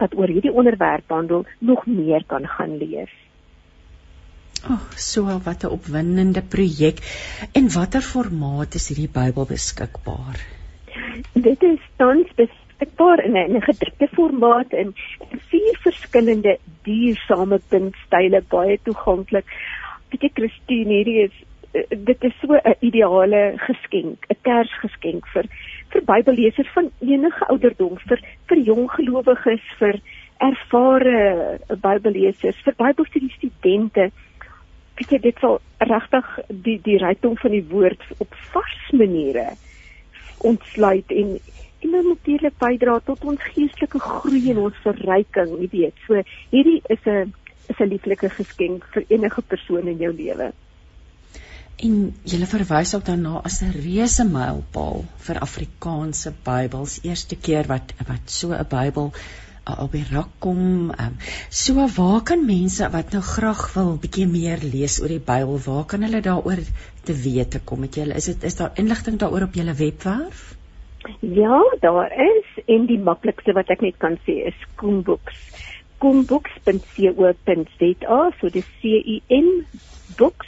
[0.00, 3.12] wat oor hierdie onderwerp handel nog meer kan gaan lees.
[4.66, 6.98] Ag, oh, so wat 'n opwindende projek.
[7.52, 10.38] En watter formaat is hierdie Bybel beskikbaar?
[11.32, 14.94] Dit is tans beskikbaar in 'n gedrukte formaat in
[15.50, 19.46] vier verskillende duursame puntstyle baie toeganklik.
[20.10, 21.36] Weet jy Christine, hierdie is
[21.88, 25.46] dit is so 'n ideale geskenk, 'n Kersgeskenk vir
[25.90, 30.00] vir Bybellesers van enige ouderdom, vir vir jong gelowiges, vir
[30.38, 34.10] ervare Bybellesers, vir Bybelstudie studente.
[34.96, 39.56] Weet jy dit sal regtig die die rykdom van die woord op vars maniere
[40.38, 41.38] ontsluit en
[41.84, 45.94] en dan natuurlik bydra tot ons geestelike groei en ons verryking, jy weet.
[46.06, 47.32] So hierdie is 'n
[47.68, 50.52] is 'n lieflike geskenk vir enige persoon in jou lewe.
[51.76, 57.92] En jy verwys ook daarna as 'n reuse mylpaal vir Afrikaanse Bybels, eerste keer wat
[58.08, 59.12] wat so 'n Bybel
[59.84, 60.90] op die rak kom.
[61.04, 61.16] Um,
[61.50, 65.84] so waar kan mense wat nou graag wil bietjie meer lees oor die Bybel, waar
[65.84, 66.58] kan hulle daaroor
[67.04, 67.82] te wete kom?
[67.82, 70.56] Het jy is dit is daar inligting daaroor op julle webwerf?
[71.20, 75.34] Ja, daar is en die maklikste wat ek net kan sê is Koenbooks.
[75.98, 79.66] Koenbooks.co.za, so dis C U N
[80.16, 80.46] books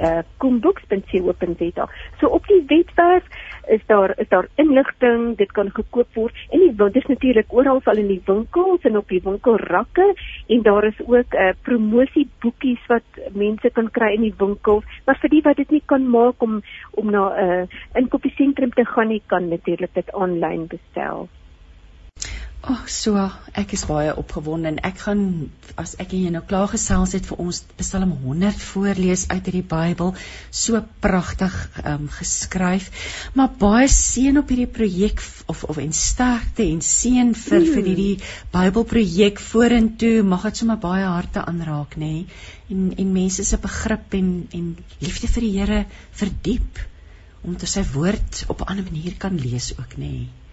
[0.00, 1.88] uh koenbooks.co.za.
[2.20, 3.24] So op die webwerf
[3.66, 7.80] is daar is daar inligting, dit kan gekoop word en die dit is natuurlik oral
[7.84, 10.14] al in die winkels en op die winkelrakke
[10.46, 14.84] en daar is ook 'n uh, eh, promosieboekies wat mense kan kry in die winkels.
[15.06, 18.84] Maar vir die wat dit nie kan maak om om na 'n uh, inkopiesentrum te
[18.84, 21.28] gaan nie, kan natuurlik dit aanlyn bestel.
[22.64, 23.20] Ag, oh, so
[23.60, 25.24] ek is baie opgewonde en ek gaan
[25.76, 29.66] as ek en jy nou klaar gesels het vir ons Psalm 100 voorlees uit hierdie
[29.68, 30.14] Bybel,
[30.48, 32.86] so pragtig um, geskryf.
[33.36, 35.20] Maar baie seën op hierdie projek
[35.52, 37.74] of of en sterkte en seën vir mm.
[37.74, 38.14] vir hierdie
[38.54, 40.22] Bybelprojek vorentoe.
[40.30, 42.14] Mag dit sommer baie harte aanraak, nê?
[42.14, 42.38] Nee?
[42.72, 44.72] En en mense se begrip en en
[45.04, 45.82] liefde vir die Here
[46.22, 46.80] verdiep
[47.44, 50.14] om te sy woord op 'n ander manier kan lees ook, nê?
[50.14, 50.43] Nee?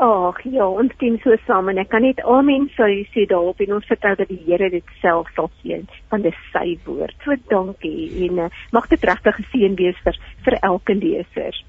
[0.00, 3.74] Ag ja, ons stem so saam en ek kan net amen sê sê daarop en
[3.76, 7.16] ons vertrou dat die Here dit self sal seën van dis sy woord.
[7.24, 11.60] So dankie en uh, mag dit regtig geseën wees vir vir elke leser.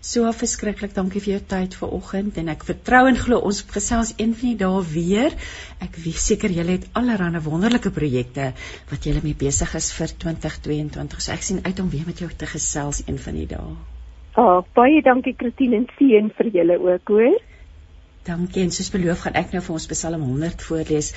[0.00, 4.32] So verskriklik dankie vir jou tyd vanoggend en ek vertrou en glo ons gesels een
[4.32, 5.36] van die dae weer.
[5.84, 8.50] Ek weet seker julle het allerlei wonderlike projekte
[8.90, 11.20] wat julle mee besig is vir 2022.
[11.20, 13.99] So ek sien uit om weer met jou te gesels een van die dae.
[14.38, 17.38] Oh, baie dankie Christine en seën vir julle ook, hoor.
[18.28, 21.08] Dankie en soos beloof gaan ek nou vir ons Psalm 100 voorlees.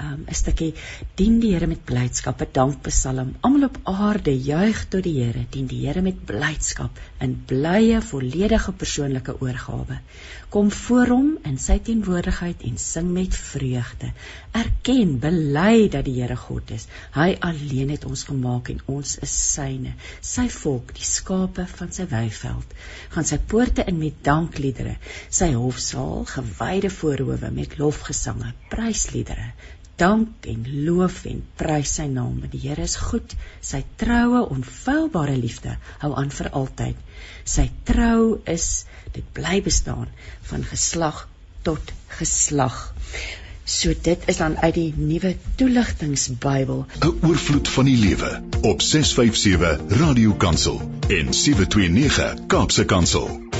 [0.00, 0.70] Um 'n stukkie
[1.18, 3.34] dien die Here met blydskap, 'n dankpsalm.
[3.42, 8.72] Almal op aarde juig tot die Here, dien die Here met blydskap in blye, volledige
[8.72, 9.98] persoonlike oorgawe
[10.52, 14.10] kom voor hom in sy teenwoordigheid en sing met vreugde.
[14.60, 16.84] Erken, bely dat die Here God is.
[17.14, 22.04] Hy alleen het ons gemaak en ons is syne, sy volk, die skape van sy
[22.10, 22.76] weiveld.
[23.14, 24.98] Gaan sy poorte in met dankliedere,
[25.32, 29.54] sy hofsaal gewyde voorhoewe met lofgesange, prysliedere.
[30.00, 32.40] Dank en loof en prys sy naam.
[32.52, 33.34] Die Here is goed.
[33.60, 36.96] Sy troue, onfeilbare liefde hou aan vir altyd.
[37.44, 40.08] Sy trou is dit bly bestaan
[40.50, 41.26] van geslag
[41.62, 42.94] tot geslag.
[43.64, 46.86] So dit is dan uit die nuwe toeligtingsbybel.
[47.00, 48.32] 'n Oorvloed van die lewe
[48.62, 53.51] op 657 Radio Kansel en 729 Kaapse Kansel.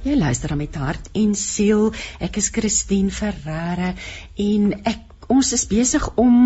[0.00, 1.90] Jy luister met hart en siel.
[2.24, 3.90] Ek is Christine Ferreira
[4.40, 6.38] en ek ons is besig om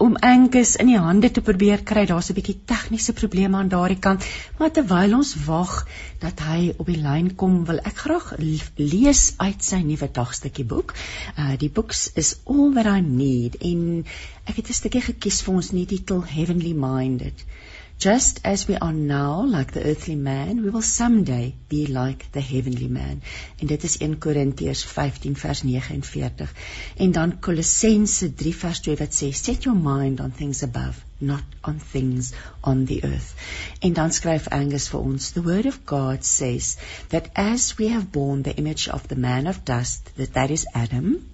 [0.00, 2.04] om Angus in die hande te probeer kry.
[2.06, 4.24] Daar's 'n bietjie tegniese probleme aan daardie kant,
[4.58, 5.74] maar terwyl ons wag
[6.22, 8.30] dat hy op die lyn kom, wil ek graag
[8.76, 10.94] lees uit sy nuwe dagstukkie boek.
[11.36, 14.06] Uh die boek is All That I Need en
[14.46, 17.44] ek het 'n stukkie gekies vir ons nie titel Heavenly Minded.
[18.00, 22.40] Just as we are now like the earthly man, we will someday be like the
[22.40, 23.20] heavenly man.
[23.60, 26.54] En dit is 1 Korintiërs 15 vers 49.
[26.96, 31.44] En dan Kolossense 3 vers 2 wat sê set your mind on things above, not
[31.62, 32.32] on things
[32.64, 33.34] on the earth.
[33.80, 36.78] En dan skryf Angus vir ons, the word of God says
[37.10, 40.64] that as we have borne the image of the man of dust, that that is
[40.72, 41.29] Adam,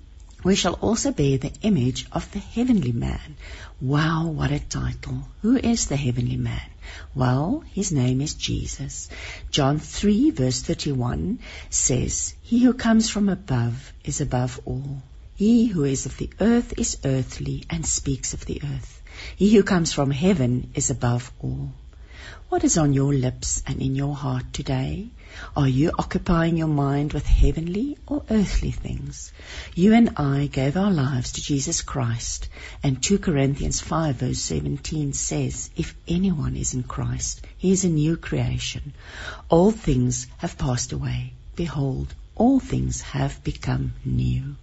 [0.47, 3.37] we shall also bear the image of the heavenly man.
[3.81, 5.27] Wow, what a title.
[5.43, 6.71] Who is the heavenly man?
[7.17, 9.09] Well, his name is Jesus.
[9.51, 15.03] John 3 verse 31 says, He who comes from above is above all.
[15.35, 19.03] He who is of the earth is earthly and speaks of the earth.
[19.35, 21.73] He who comes from heaven is above all.
[22.49, 25.09] What is on your lips and in your heart today?
[25.57, 29.33] Are you occupying your mind with heavenly or earthly things?
[29.75, 32.49] You and I gave our lives to Jesus Christ,
[32.85, 37.89] and 2 Corinthians 5 verse 17 says, If anyone is in Christ, he is a
[37.89, 38.95] new creation.
[39.49, 41.33] All things have passed away.
[41.57, 44.55] Behold, all things have become new.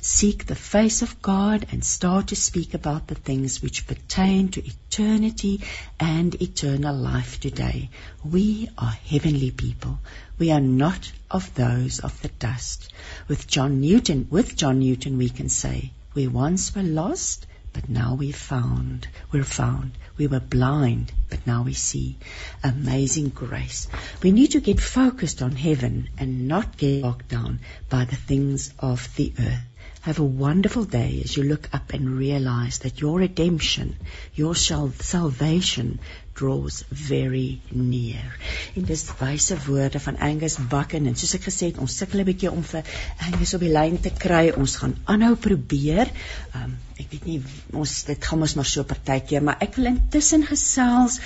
[0.00, 4.64] Seek the face of God and start to speak about the things which pertain to
[4.64, 5.62] eternity
[5.98, 7.90] and eternal life today.
[8.24, 9.98] We are heavenly people.
[10.38, 12.92] We are not of those of the dust.
[13.28, 18.14] With John Newton, with John Newton we can say, we once were lost, but now
[18.14, 19.08] we found.
[19.32, 19.98] We're found.
[20.16, 22.16] We were blind, but now we see.
[22.62, 23.88] Amazing grace.
[24.22, 27.58] We need to get focused on heaven and not get bogged down
[27.88, 29.64] by the things of the earth.
[30.04, 33.96] Have a wonderful day as you look up and realize that your redemption,
[34.34, 35.98] your salvation
[36.34, 38.36] draws very near.
[38.76, 42.28] En dis wyse woorde van Angus Bakken en soos ek gesê het, ons sukkel 'n
[42.28, 42.84] bietjie om vir
[43.30, 44.50] Angus op die lyn te kry.
[44.50, 46.12] Ons gaan aanhou probeer.
[46.52, 47.38] Um ek weet nie
[47.74, 51.16] ons dit gaan ons maar so partykeer, maar ek wil intussen gesels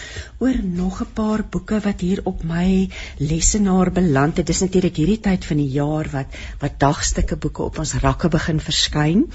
[0.40, 2.88] oor nog 'n paar boeke wat hier op my
[3.20, 4.46] lesenaar beland het.
[4.46, 8.60] Dis natuurlik hierdie tyd van die jaar wat wat dagstukke boeke op ons rakke begin
[8.60, 9.26] verskyn.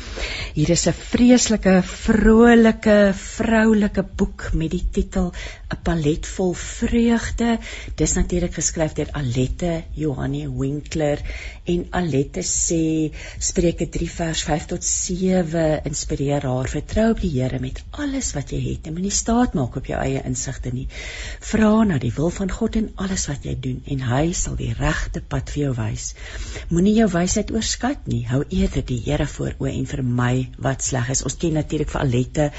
[0.56, 5.34] Hier is 'n vreeslike vrolike vroulike boek met die titel
[5.70, 7.60] 'n palet vol vreugde.
[7.96, 11.22] Dis natuurlik geskryf deur Alette Johannie Winkler
[11.66, 17.60] en Alette sê Spreuke 3 vers 5 tot 7 inspireer haar vertrou op die Here
[17.64, 20.88] met alles wat jy het en moenie staat maak op jou eie insigte nie.
[21.52, 24.74] Vra na die wil van God in alles wat jy doen en hy sal die
[24.80, 26.10] regte pad vir jou wys.
[26.74, 28.24] Moenie jou wysheid oorskat nie.
[28.28, 31.24] Hou eerder die Here voor o en vermy wat sleg is.
[31.24, 32.50] Ons ken natuurlik vir Alette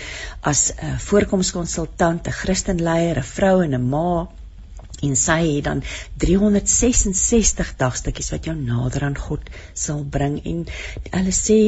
[0.41, 4.29] as 'n uh, voorkomskonsultant, 'n Christenleier, 'n vrou en 'n ma
[5.05, 5.83] en sy het dan
[6.25, 10.41] 366 dagstukkies wat jou nader aan God sal bring.
[10.45, 10.65] En
[11.11, 11.59] hulle sê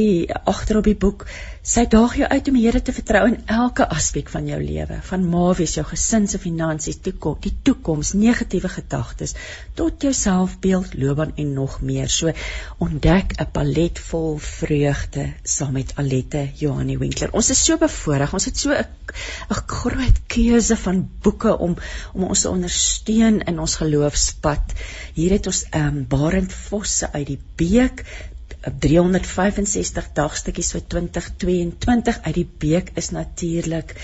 [0.45, 1.26] agter op die boek
[1.66, 5.01] sy daag jou uit om die Here te vertrou in elke aspek van jou lewe
[5.09, 9.34] van ma wees jou gesin se finansies toekom die toekoms negatiewe gedagtes
[9.78, 12.09] tot jou selfbeeld loopbaan en nog meer.
[12.09, 12.32] So
[12.78, 17.32] ontdek 'n palet vol vreugde saam met Alette Johanni Winkler.
[17.32, 18.87] Ons is so bevoorreg ons het so 'n
[19.66, 21.76] groot keuse van boeke om
[22.12, 24.74] om ons te ondersteun steun in ons geloofspad.
[25.16, 28.05] Hier het ons ehm um, Barend Vosse uit die Beek
[28.82, 33.94] 365 dagstukkies vir 2022 uit die Beek is natuurlik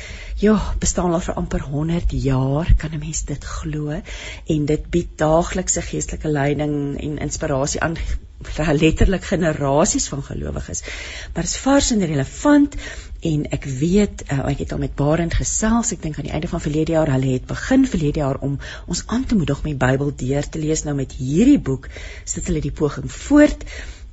[0.42, 4.02] ja, bestaan al vir amper 100 jaar, kan 'n mens dit glo.
[4.46, 7.96] En dit bied daaglikse geestelike leiding en inspirasie aan
[8.72, 10.82] letterlik generasies van gelowiges.
[11.34, 12.74] Maar is vars en relevant
[13.20, 15.92] en ek weet uh, ek het al met Barend gesels.
[15.92, 19.02] Ek dink aan die einde van verlede jaar hulle het begin verlede jaar om ons
[19.06, 20.82] aan te moedig om die Bybel deur te lees.
[20.84, 21.88] Nou met hierdie boek
[22.24, 23.64] sit hulle die poging voort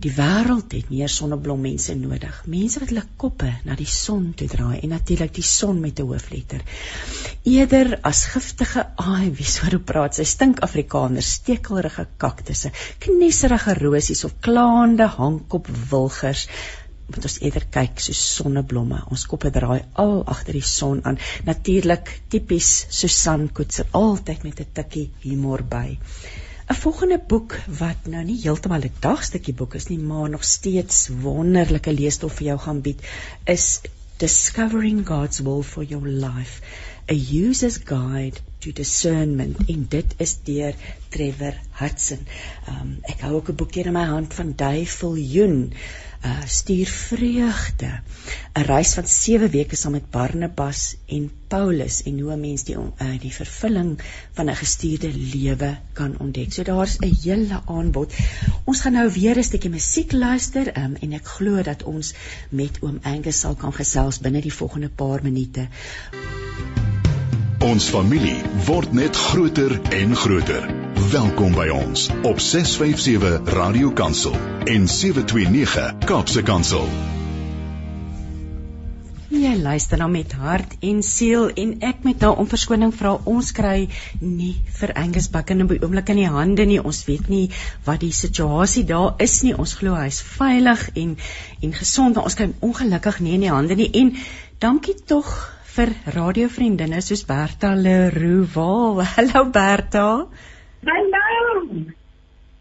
[0.00, 2.36] Die wêreld het meer sonneblommense nodig.
[2.48, 6.06] Mense wat hulle koppe na die son toe draai en natuurlik die son met 'n
[6.08, 6.62] hoofletter.
[7.44, 14.40] Eerder as giftige aai wie so praat, sy stink Afrikaners, stekelrige kaktusse, knieserige rosies of
[14.40, 16.48] klaande hangkop wilgers
[17.10, 19.04] moet ons eerder kyk so sonneblomme.
[19.10, 21.18] Ons koppe draai al agter die son aan.
[21.44, 25.98] Natuurlik tipies Susan Koetser altyd met 'n tikkie humor by.
[26.70, 31.08] 'n volgende boek wat nou nie heeltemal 'n dagstukkie boek is nie, maar nog steeds
[31.22, 33.00] wonderlike leesstof vir jou gaan bied,
[33.44, 33.80] is
[34.20, 36.62] Discovering God's Will for Your Life:
[37.10, 40.74] A User's Guide to Discernment en dit is deur
[41.08, 42.26] Trevor Hudson.
[42.68, 45.72] Um ek hou ook 'n boekie in my hand van Dave Viljoen
[46.24, 47.90] uh stuur vreugde
[48.54, 52.76] 'n reis van 7 weke saam met Barnabas en Paulus en hoe 'n mens die
[52.76, 54.00] uh, die vervulling
[54.32, 56.52] van 'n gestuurde lewe kan ontdek.
[56.52, 58.12] So daar's 'n hele aanbod.
[58.64, 62.14] Ons gaan nou weer 'n stukkie musiek luister um, en ek glo dat ons
[62.48, 65.68] met oom Angus sal kan gesels binne die volgende paar minute.
[67.60, 70.89] Ons familie word net groter en groter.
[71.08, 74.34] Welkom by ons op 657 Radio Kansel
[74.68, 76.84] en 729 Kaapse Kansel.
[79.32, 83.48] Jy luister nou met hart en siel en ek met nou om verskoning vra ons
[83.56, 83.88] kry
[84.20, 86.82] nie vir Angus Bucken in die oomblik in die hande nie.
[86.84, 87.46] Ons weet nie
[87.88, 89.56] wat die situasie daar is nie.
[89.56, 91.16] Ons glo hy's veilig en
[91.64, 93.88] en gesond, maar ons kry ongelukkig nie in die hande nie.
[94.04, 94.12] En
[94.60, 95.32] dankie tog
[95.72, 99.00] vir radiovriendinne soos Berta Leroux.
[99.16, 100.06] Hallo Berta.
[100.84, 101.66] Hallo.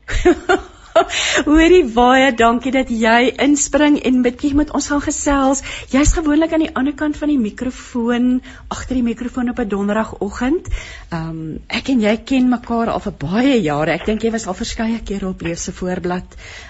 [1.47, 5.61] Hoorie baie dankie dat jy inspring en bietjie met ons gaan gesels.
[5.93, 10.67] Jy's gewoonlik aan die ander kant van die mikrofoon, agter die mikrofoon op 'n donderdagoggend.
[11.15, 13.95] Um ek en jy ken mekaar al vir baie jare.
[13.95, 16.27] Ek dink jy was al verskeie kere op Leefse voorblad.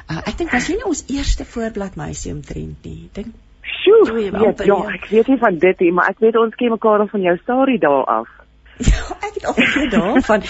[0.10, 3.10] Uh, ek dink was jy nie ons eerste voorblad meisie omtrent nie.
[3.14, 3.34] Dink
[3.70, 7.00] Sjoe, weet, ja, ek weet nie van dit nie, maar ek weet ons ken mekaar
[7.00, 8.39] al van jou storie daar af.
[8.80, 10.44] Ja, ek het al gehoor daarvan.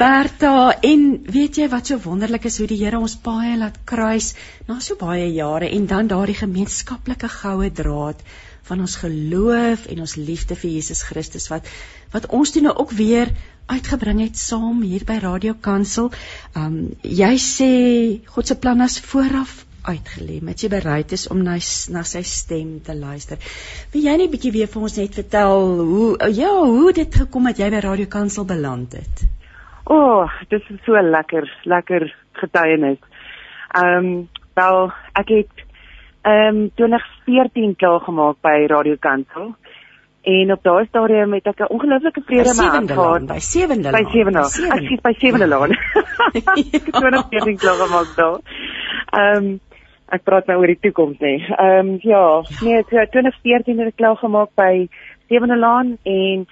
[0.00, 0.54] Bertha,
[0.88, 4.32] en weet jy wat so wonderlik is hoe die Here ons paai laat kruis
[4.66, 8.24] na so baie jare en dan daardie gemeenskaplike goue draad
[8.66, 11.70] van ons geloof en ons liefde vir Jesus Christus wat
[12.14, 13.30] wat ons toe nou ook weer
[13.70, 16.10] uitgebring het saam hier by Radio Kansel.
[16.58, 17.70] Um jy sê
[18.34, 21.56] God se plan is vooraf uitgelê, met jy bereid is om na
[21.94, 23.38] na sy stem te luister.
[23.92, 27.58] Wil jy net bietjie weer vir ons net vertel hoe ja, hoe dit gekom het
[27.58, 29.26] jy by Radio Kansel beland het?
[29.86, 32.08] O, oh, dit is so lekker, lekker
[32.42, 32.98] getuienis.
[33.76, 35.62] Ehm um, wel, ek het
[36.26, 39.54] ehm um, 2014 klaar gemaak by Radio Kansel.
[40.26, 44.02] En op daai stadium het ek 'n ongelooflike vrede my gehad by Sewende Laan.
[44.02, 44.38] By Sewende.
[44.38, 45.70] Ek sê by Sewende Laan.
[46.38, 48.38] ek het 2014 klaar gemaak daar.
[49.10, 49.60] Ehm um,
[50.14, 51.34] ek praat nou oor die toekoms nê.
[51.56, 54.86] Ehm um, ja, nee, 2014 het ek klaar gemaak by
[55.28, 56.46] Sewende Laan en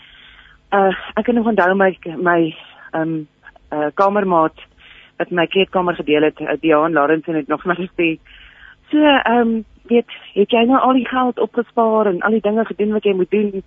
[0.74, 3.28] uh ek kan nog onthou my my ehm um,
[3.72, 4.58] uh kamermaat
[5.18, 8.18] wat my kleedkamer gedeel het, uh, Diaan Lawrence het nog maar gesê.
[8.90, 12.64] So ehm um, weet, het jy nou al die geld opgespaar en al die dinge
[12.64, 13.62] gedoen wat jy moet doen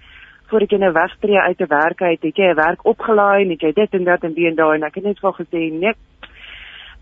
[0.48, 2.22] voordat jy nou wegtreë uit 'n werk uit?
[2.22, 4.76] Het jy 'n werk opgelaai en het jy dit en dat en die en daai
[4.76, 5.94] en ek het net vir gesê nee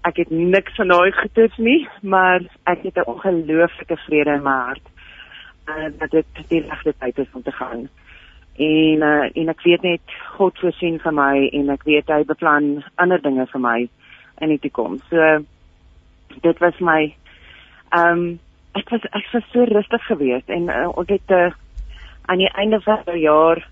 [0.05, 4.57] ek het niks van daai getoets nie, maar ek het 'n ongelooflike vrede in my
[4.67, 4.85] hart.
[5.67, 7.89] Uh dat dit die regte tyd is om te gaan.
[8.57, 10.05] En uh en ek weet net
[10.37, 13.89] God voorsien vir my en ek weet hy beplan ander dinge vir my
[14.41, 15.01] in die toekoms.
[15.09, 15.45] So
[16.41, 17.15] dit was my
[17.89, 18.39] ehm um,
[18.75, 21.51] ek was ek was so rustig geweest en uh, ons het uh,
[22.25, 23.67] aan die einde van die jaar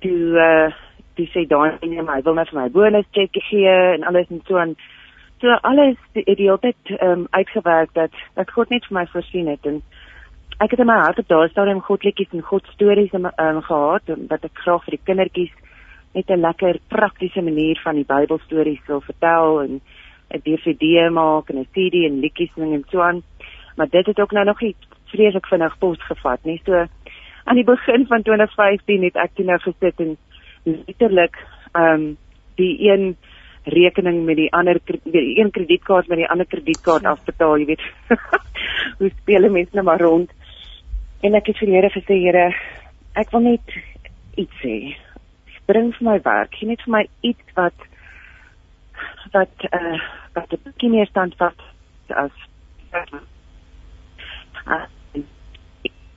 [0.00, 0.72] toe uh
[1.16, 4.42] die sê daai nee hy wil net vir my bonus check gee en alles en
[4.48, 4.76] so en
[5.40, 9.06] So alles het die hele tyd ehm um, uitgewerk dat dat God net vir my
[9.06, 9.82] voorsien het en
[10.58, 14.02] ek het in my hart op daardie stadium godliedjies en God stories in um, gehad
[14.06, 15.52] dat ek graag vir die kindertjies
[16.14, 19.80] net 'n lekker praktiese manier van die Bybelstories wil vertel en
[20.30, 23.22] 'n DVD maak en 'n CD en liedjies en so aan.
[23.76, 26.60] Maar dit het ook nou nog nie vreeslik vinnig pos gevat nie.
[26.64, 26.86] So
[27.44, 30.16] aan die begin van 2015 het ek toe nou gesit en
[30.64, 31.36] letterlik
[31.72, 32.16] ehm um,
[32.54, 33.16] die een
[33.66, 37.10] rekening met die ander die een kredietkaart met die ander kredietkaart ja.
[37.16, 37.84] afbetaal, jy weet.
[38.98, 40.30] Hoe speel mense nou maar rond?
[41.26, 42.46] En ek het vir Here gesê, Here,
[43.18, 43.76] ek wil net
[44.36, 44.76] iets sê.
[45.66, 47.86] Bring vir my werk, gee net vir my iets wat
[49.34, 50.02] wat eh uh,
[50.34, 52.36] wat 'n bietjie meer standvastig as
[54.66, 54.86] uh,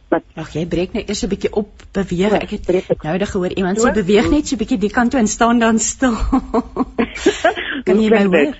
[0.09, 2.33] Wat Ag jy breek net eers 'n bietjie op beweeg.
[2.33, 5.19] Ek het nou net gehoor iemand sê beweeg net so 'n bietjie die kant toe
[5.19, 6.15] en staan dan stil.
[7.85, 8.55] kan jy my hoor?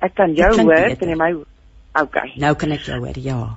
[0.00, 1.32] Ek kan jou hoor, kan jy my
[1.92, 2.32] Okay.
[2.40, 3.18] Nou kan ek jou hoor.
[3.20, 3.56] Ja.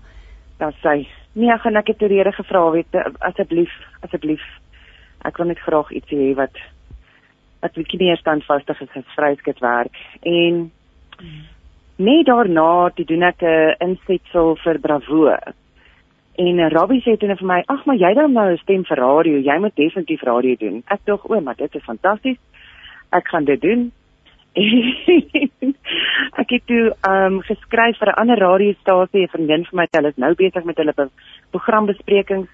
[0.60, 3.72] Dan sê nee, ek gaan ek het die Here gevra weet asseblief,
[4.04, 4.44] asseblief.
[5.24, 6.56] Ek wil net graag iets hê wat
[7.64, 10.72] wat bietjie meer standvastig is as vryskut werk en
[11.18, 11.46] hmm.
[11.98, 15.32] net daarna toe doen ek 'n insetsel vir Bravo.
[16.36, 18.98] En uh, Robbie sê toe vir my, "Ag, maar jy dan nou 'n stem vir
[18.98, 19.38] radio.
[19.38, 22.38] Jy moet definitief radio doen." Ek dink, "O, maar dit is fantasties.
[23.12, 23.92] Ek gaan dit doen."
[26.42, 30.18] ek het toe um geskryf vir 'n ander radiostasie, 'n vriendin van my, hulle is
[30.18, 31.10] nou besig met hulle
[31.52, 32.48] programbesprekings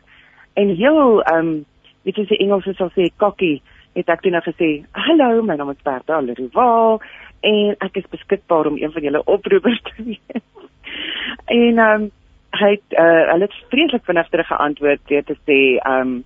[0.53, 1.65] en heel um
[2.03, 3.61] weet jy se Engels sal sê cocky,
[3.93, 7.01] het ek toe nou gesê, "Hallo, my naam is Bertha Leroux
[7.41, 10.43] en ek is beskikbaar om een van julle oproepers te wees."
[11.61, 12.11] en um
[12.59, 16.23] hy het uh, hulle het vreeslik vinnig terug geantwoord deur te sê um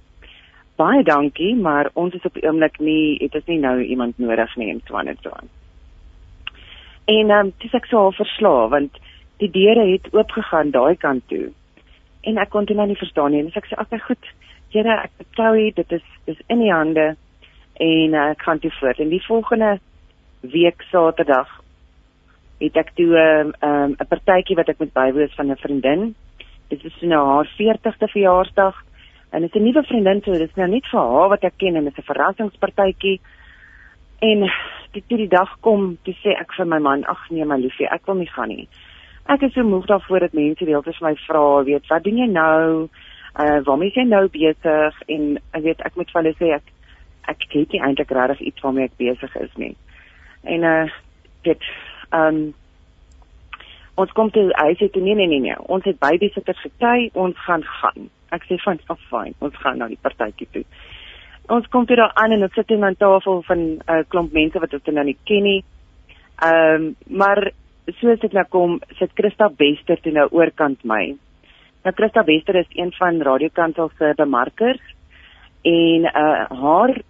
[0.76, 4.56] baie dankie maar ons is op die oomblik nie het ons nie nou iemand nodig
[4.60, 5.52] nie en so aan en so aan.
[7.06, 8.98] En um dis ek so verslae want
[9.44, 11.52] die deure het oopgegaan daai kant toe.
[12.24, 14.32] En ek kon dit nou nie verstaan nie so ek sê okay goed.
[14.74, 17.12] Here ek vertrou u dit is dis in u hande
[17.80, 19.00] en uh, ek gaan toe voort.
[19.00, 19.78] En die volgende
[20.42, 21.62] week Saterdag
[22.60, 26.16] het ek toe 'n um, 'n partytjie wat ek met bywoon van 'n vriendin.
[26.70, 28.76] Dit is nou haar 40ste verjaarsdag
[29.32, 31.58] en dit is 'n nuwe vriendin, so dit is nou net vir haar wat ek
[31.58, 33.20] ken en dit is 'n verrassingspartytjie.
[34.20, 34.52] En
[34.92, 37.88] die toe die dag kom, toe sê ek vir my man, ag nee my liefie,
[37.92, 38.68] ek wil nie gaan nie.
[39.28, 42.04] Ek is so moeg daarvoor dat mense die hele tyd vir my vra, weet, wat
[42.04, 42.90] doen jy nou?
[43.36, 45.02] Uh waarmee is jy nou besig?
[45.08, 46.70] En ek weet ek moet vir hulle sê ek
[47.28, 49.76] ek weet nie eintlik regtig iets waarmee ek besig is nie.
[50.44, 50.86] En uh
[51.44, 51.62] dit
[52.16, 52.54] ehm um,
[54.02, 57.38] Ons kom toe hy sê toe nee nee nee nee, ons het babysitters gekry, ons
[57.46, 58.10] gaan gaan.
[58.36, 60.64] Ek sê van af fyn, ons gaan na die partytjie toe.
[61.56, 64.34] Ons kom toe daar aan en ons sit aan 'n tafel van 'n uh, klomp
[64.34, 65.64] mense wat ons nou nie ken nie.
[66.44, 67.52] Ehm um, maar
[68.00, 71.16] soos dit nou kom, sit Christa Wester toe nou oorkant my.
[71.84, 74.82] Nou Christa Wester is een van Radio Kansel se bemarkers
[75.64, 77.02] en uh haar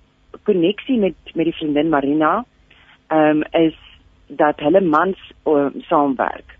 [0.44, 2.46] koneksie met met die vriendin Marina
[3.08, 3.85] ehm um, is
[4.28, 6.58] dat hulle mans uh, saamwerk.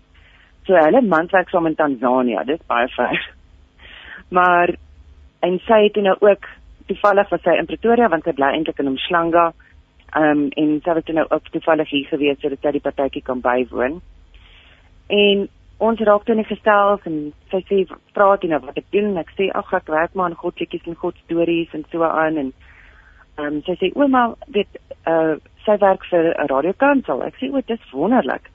[0.66, 3.22] So hulle mans werk saam in Tansanië, dis baie ver.
[4.36, 4.74] Maar
[5.46, 6.46] en sy het nou ook
[6.86, 9.52] toevallig was sy in Pretoria want sy bly eintlik in Umhlanga.
[10.14, 13.42] Ehm um, en sy het nou ook toevallig hier gewees sodat sy die partytjie kan
[13.44, 14.00] bywoon.
[15.14, 15.46] En
[15.78, 17.18] ons raak toe net gestel en
[17.52, 17.82] sy sê
[18.16, 19.16] praat jy nou wat ek doen?
[19.20, 22.52] Ek sê ag ek werk maar aan godlikies en god stories en so aan en
[23.36, 27.22] ehm um, sy sê ouma weet uh sy werk vir 'n radiokansel.
[27.22, 28.50] Ek sê o, dit is wonderlik.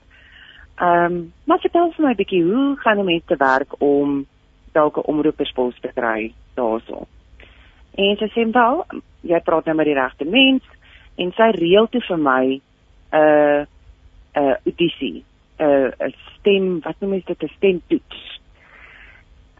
[0.81, 4.25] Ehm um, maar vertel vir my 'n bietjie hoe gaan 'n mens te werk om
[4.73, 7.07] dalk 'n omroeperspos te kry daarso.
[7.95, 8.85] En sy sê wel,
[9.21, 10.63] jy praat nou met die regte mens
[11.15, 12.61] en sy reël toe vir my 'n
[13.13, 13.65] uh,
[14.35, 15.23] 'n uh, audisie,
[15.59, 18.39] 'n uh, 'n stem, wat noem jy dit, 'n stemtoets.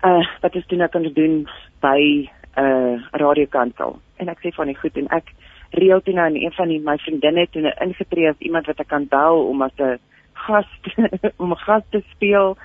[0.04, 1.48] Uh wat is dit nou kan doen
[1.80, 4.00] by uh, radiokansel?
[4.18, 5.34] En ek sê van die goed en ek
[5.72, 8.68] reël toe nou en een van die my vriendinne het toe nou ingetree as iemand
[8.68, 10.00] wat ek kan bel om as 'n
[10.34, 10.68] gas
[11.44, 12.58] om 'n gas te speel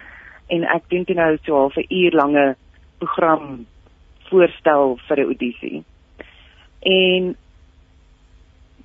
[0.47, 2.57] en ek doen toe nou so half 'n uur lange
[2.99, 3.67] program
[4.29, 5.85] voorstel vir 'n audisie.
[6.81, 7.37] En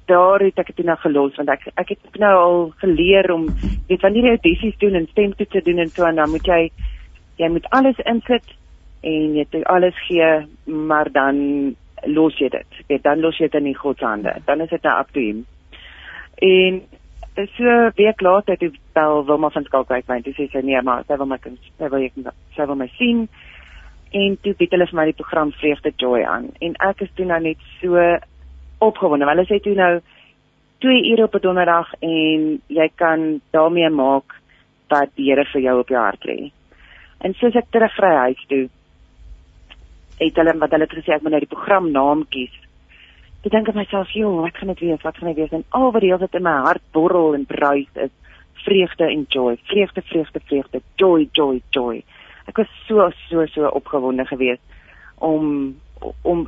[0.05, 3.45] daar het ek dit nou gelos want ek ek het nou al geleer om
[3.87, 6.71] weet wanneer jy audisies doen en stemtoetse doen en so en dan moet jy
[7.41, 8.47] jy moet alles insit
[9.01, 10.31] en jy moet alles gee
[10.65, 11.75] maar dan
[12.05, 12.81] los jy dit.
[12.87, 14.33] Weet, dan los jy dit in God se hande.
[14.45, 15.45] Dan is dit nou up to him.
[16.41, 16.81] En
[17.55, 21.17] so week later het bel Wilma van Skalkwyk my toe sê sy nee maar sy
[21.17, 22.17] wil my kan sy wil ek
[22.57, 23.27] sy wil my sien
[24.11, 27.25] en toe bied hulle vir my die program Vreugde Joy aan en ek is toe
[27.29, 27.95] nou net so
[28.81, 29.29] opgewonde.
[29.29, 29.93] Hulle sê toe nou
[30.83, 34.35] 2 ure op 'n donderdag en jy kan daarmee maak
[34.89, 36.51] wat die Here vir jou op jou hart lê.
[37.21, 38.69] En soos ek terug ry huis toe,
[40.21, 42.53] het hulle wat hulle gesê ek moet nou die program naam kies.
[43.41, 45.01] Ek dink aan myself, joh, wat gaan dit wees?
[45.01, 45.53] Wat gaan dit wees?
[45.57, 48.13] En al wat die hele tyd in my hart borrel en bruis is
[48.61, 49.55] vreugde en joy.
[49.71, 52.03] Vreugde, vreugde, vreugde, joy, joy, joy.
[52.45, 54.61] Ek was so so so opgewonde geweest
[55.17, 55.75] om
[56.21, 56.47] om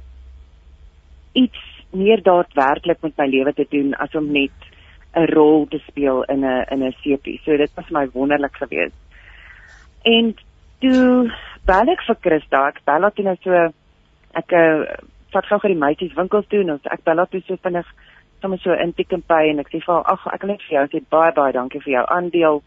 [1.34, 1.62] iets
[1.94, 4.70] meer daadwerklik met my lewe te doen as om net
[5.16, 7.42] 'n rol te speel in 'n in 'n sepie.
[7.46, 8.98] So dit was my wonderlik geweest.
[10.02, 10.36] En
[10.84, 11.32] toe
[11.66, 13.66] bel ek vir Christa, ek bel haar toe nou so
[14.40, 14.86] ek uh,
[15.34, 17.88] vat gou vir die meisies winkels toe en ons ek bel haar toe so vinnig
[18.44, 20.66] sommer so in Pick n Pay en ek sê vir haar ag ek wil net
[20.68, 22.62] vir jou sê baie baie dankie vir jou aandeel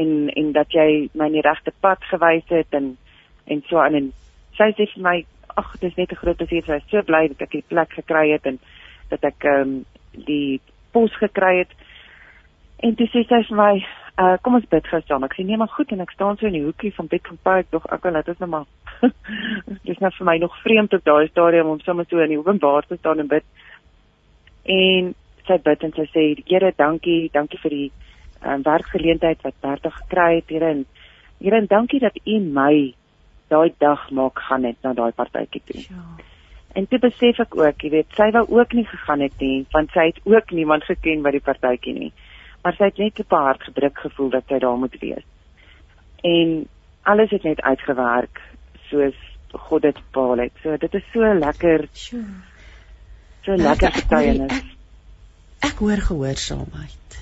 [0.00, 2.96] en en dat jy my in die regte pad gewys het en
[3.46, 3.94] en so aan.
[4.00, 4.12] En
[4.58, 5.16] sy sê vir my
[5.60, 7.90] ag dit is net 'n groot plesier sy is so bly dat ek die plek
[7.92, 8.58] gekry het en
[9.10, 9.84] dat ek ehm um,
[10.26, 10.60] die
[10.92, 11.72] pos gekry het.
[12.82, 15.24] En toe sê sy vir my Uh kom ons bid gou saam.
[15.26, 17.62] Ek sê nee maar goed en ek staan so in die hoekie van Pay.
[17.64, 18.66] Ek dog ek laat dit nou maar.
[19.88, 22.86] Dis net vir my nog vreemd op daai stadium om sommer so in die openbaar
[22.86, 23.46] te staan en bid.
[24.70, 25.08] En
[25.48, 27.88] sy bid en sy sê Here, dankie, dankie vir die
[28.44, 30.84] um, werkgeleentheid wat Bertha gekry het, Here en
[31.42, 32.94] Here en dankie dat U my
[33.50, 35.82] daai dag maak gaan het na daai partytjie toe.
[35.88, 36.04] Ja.
[36.78, 39.90] En toe besef ek ook, jy weet, sy wou ook nie gegaan het nie, want
[39.94, 42.12] sy het ook niemand geken by die partytjie nie
[42.64, 45.26] maar sy het net op haar hart gedruk gevoel dat sy daar moet wees.
[46.24, 46.54] En
[47.12, 48.40] alles het net uitgewerk
[48.88, 49.20] soos
[49.68, 50.56] God dit bepaal het.
[50.62, 51.86] So dit is so lekker.
[53.44, 54.50] So lekker getuienis.
[54.50, 57.20] Ek, ek, ek hoor gehoorsaamheid.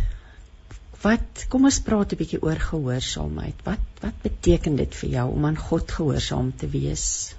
[1.03, 3.67] Wat kom ons praat 'n bietjie oor gehoorsaamheid.
[3.67, 7.35] Wat wat beteken dit vir jou om aan God gehoorsaam te wees?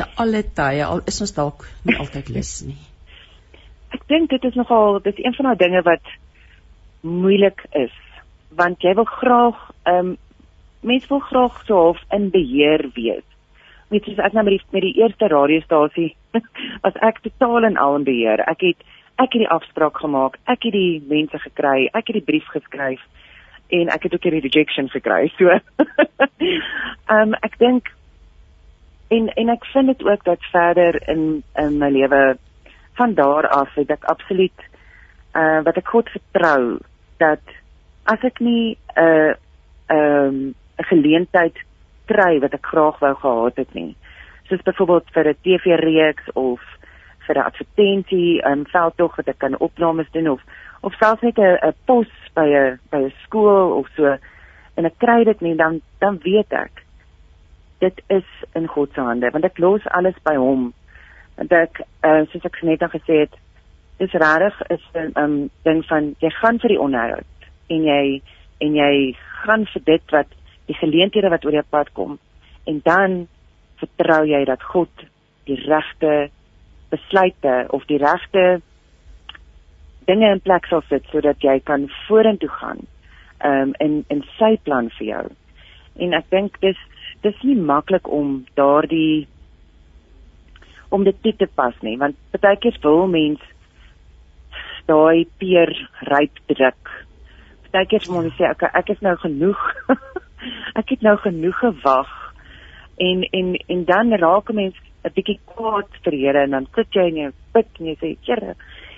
[0.00, 2.80] te alle tye al is ons dalk nie altyd lus nie.
[3.96, 6.12] Ek dink dit is nogal dit is een van daai dinge wat
[7.00, 7.94] moeilik is
[8.56, 10.16] want jy wil graag ehm um,
[10.80, 13.26] mense wil graag so half in beheer wees.
[13.92, 16.14] Weet jy ek nou met die met die eerste radiostasie
[16.84, 18.40] was ek totaal in al in beheer.
[18.48, 18.84] Ek het
[19.20, 23.02] ek het die afspraak gemaak, ek het die mense gekry, ek het die brief geskryf
[23.70, 25.28] en ek het ook die rejection gekry.
[25.36, 27.92] So ehm um, ek dink
[29.10, 32.38] en en ek vind dit ook dat verder in in my lewe
[32.98, 34.68] van daar af het ek absoluut
[35.34, 36.78] uh wat ek God vertrou
[37.20, 37.42] dat
[38.10, 39.34] as ek nie 'n uh,
[39.86, 41.56] ehm um, 'n geleentheid
[42.06, 43.96] kry wat ek graag wou gehad het nie.
[44.48, 46.60] Soos byvoorbeeld vir 'n TV-reeks of
[47.26, 50.40] vir 'n advertensie in veldtog wat ek kan opnames doen of
[50.80, 54.16] of selfs net 'n 'n pos by 'n by 'n skool of so
[54.76, 56.84] en ek kry dit nie dan dan weet ek
[57.78, 60.72] dit is in God se hande want ek los alles by hom
[61.36, 63.34] want ek uh, soos ek net al gesê het
[64.00, 68.22] dis regtig is 'n um, ding van jy gaan vir die onderhoud en jy
[68.58, 70.26] en jy gaan vir dit wat
[70.66, 72.18] die geleenthede wat oor jou pad kom
[72.64, 73.26] en dan
[73.80, 74.90] vertrou jy dat God
[75.48, 76.30] die regte
[76.90, 78.60] besluite of die regte
[80.10, 82.80] dinge in plek sal sit sodat jy kan vorentoe gaan
[83.44, 85.24] um, in in sy plan vir jou.
[86.00, 86.78] En ek dink dis
[87.22, 89.28] dis nie maklik om daardie
[90.90, 93.42] om dit te pas nie want baie keer wil mens
[94.86, 95.72] daai peer
[96.08, 96.92] ryp druk.
[97.72, 99.60] Baie keer moet jy sê okay, ek is nou genoeg.
[100.80, 102.10] ek het nou genoeg gewag.
[103.00, 106.92] En en en dan raak 'n mens 'n bietjie kwaad vir Here en dan sit
[106.92, 108.54] jy in jou put en jy sê Here,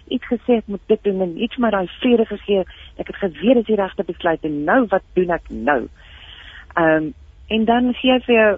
[0.09, 2.65] iets gesê ek moet dit doen en iets maar daai vrede gegee.
[2.99, 5.89] Ek het geweet dit is die regte besluit en nou wat doen ek nou?
[6.77, 7.15] Ehm um,
[7.49, 8.53] en dan gee jy vir jou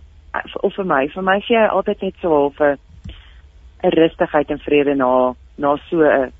[0.62, 2.78] of vir my, vir my gee jy altyd net so half 'n
[3.90, 6.32] rustigheid en vrede na na so 'n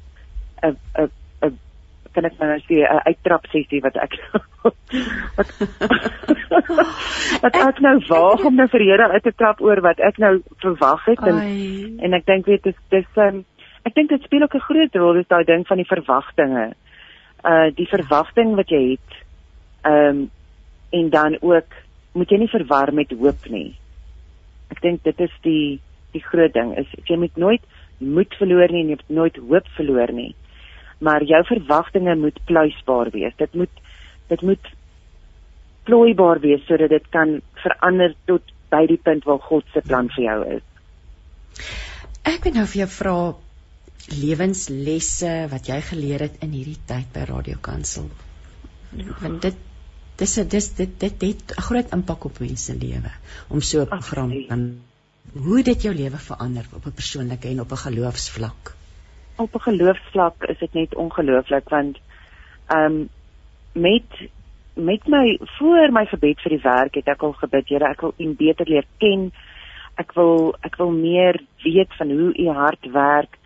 [0.65, 1.11] 'n 'n
[1.43, 1.59] 'n
[2.15, 4.15] kan ek nou sê 'n uittrap sessie wat ek
[5.37, 5.49] wat
[7.45, 10.39] wat ek nou waag om nou vir Here uit te trap oor wat ek nou
[10.62, 11.97] verwag het en Ai.
[11.99, 13.45] en ek dink weet dis dis um,
[13.85, 16.73] ek dink dit speel ook 'n groot rol dis daai ding van die verwagtinge.
[17.45, 19.11] Uh die verwagting wat jy het.
[19.85, 20.31] Ehm um,
[20.95, 21.71] en dan ook
[22.15, 23.75] moet jy nie verwar met hoop nie.
[24.71, 25.81] Ek dink dit is die
[26.12, 27.62] die groot ding is jy moet nooit
[27.99, 30.35] moed verloor nie en jy moet nooit hoop verloor nie
[30.99, 33.34] maar jou verwagtinge moet pluisbaar wees.
[33.36, 33.82] Dit moet
[34.28, 34.68] dit moet
[35.84, 40.24] plooibaar wees sodat dit kan verander tot by die punt waar God se plan vir
[40.24, 40.62] jou is.
[42.24, 43.18] Ek wil nou vir jou vra
[44.12, 48.09] lewenslesse wat jy geleer het in hierdie tyd by Radio Kansel.
[49.20, 49.61] Want dit
[50.20, 53.12] dis dis dit dit het 'n groot impak op mense se lewe
[53.49, 54.62] om so 'n program dan
[55.32, 58.74] hoe dit jou lewe verander op 'n persoonlike en op 'n geloofsvlak
[59.37, 61.99] op 'n geloofsvlak is dit net ongelooflik want
[62.66, 63.09] ehm um,
[63.72, 64.30] met
[64.74, 68.14] met my voor my gebed vir die werk het ek al gebid Here ek wil
[68.18, 69.32] U beter leer ken.
[69.97, 73.39] Ek wil ek wil meer weet van hoe U hart werk.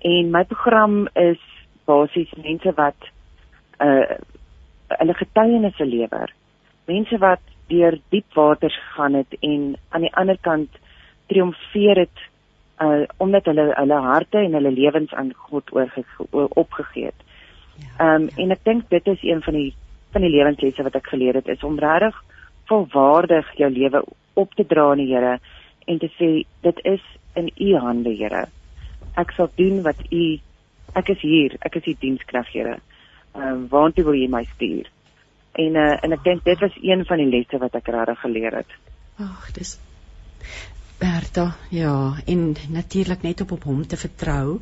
[0.00, 1.40] En my program is
[1.84, 3.10] basies mense wat
[3.80, 4.16] uh
[4.94, 6.32] hulle getuienisse lewer.
[6.86, 10.70] Mense wat deur diep waters gegaan het en aan die ander kant
[11.26, 12.24] triomfeer het
[12.80, 15.70] uh omdat hulle hulle harte en hulle lewens aan God
[16.30, 17.20] opgegee het.
[17.76, 18.42] Ja, ehm um, ja.
[18.42, 19.74] en ek dink dit is een van die
[20.12, 22.22] van die lewenslesse wat ek geleer het is om regtig
[22.70, 24.04] volwaardig jou lewe
[24.34, 25.38] op te dra aan die Here
[25.86, 26.30] en te sê
[26.62, 27.02] dit is
[27.34, 28.46] in u hande Here.
[29.16, 30.24] Ek sal doen wat u
[30.94, 32.78] ek is hier, ek is u dienskrag Here.
[33.34, 34.90] Ehm um, waartoe wil jy my stuur?
[35.52, 38.62] En uh en ek dink dit was een van die lesse wat ek regtig geleer
[38.62, 38.78] het.
[39.18, 39.78] Ag, dis
[41.04, 44.60] Bertha, ja, en natuurlik net op op hom te vertrou.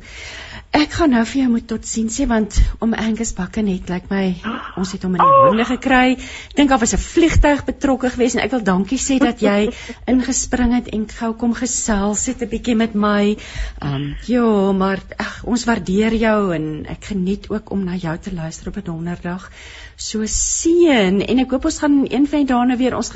[0.75, 4.11] Ek gaan nou vir jou moet totsiens sê want om Angus Bakke net lyk like
[4.11, 6.17] my ons het hom in die hande gekry.
[6.17, 9.71] Ek dink daar was 'n vliegtyg betrokke geweest en ek wil dankie sê dat jy
[10.13, 13.37] ingespring het en gou kom gesels het 'n bietjie met my.
[13.79, 18.33] Um ja, maar ag ons waardeer jou en ek geniet ook om na jou te
[18.33, 19.49] luister op 'n donderdag
[19.97, 23.11] so seën en ek hoop ons gaan een van die dae nou weer ons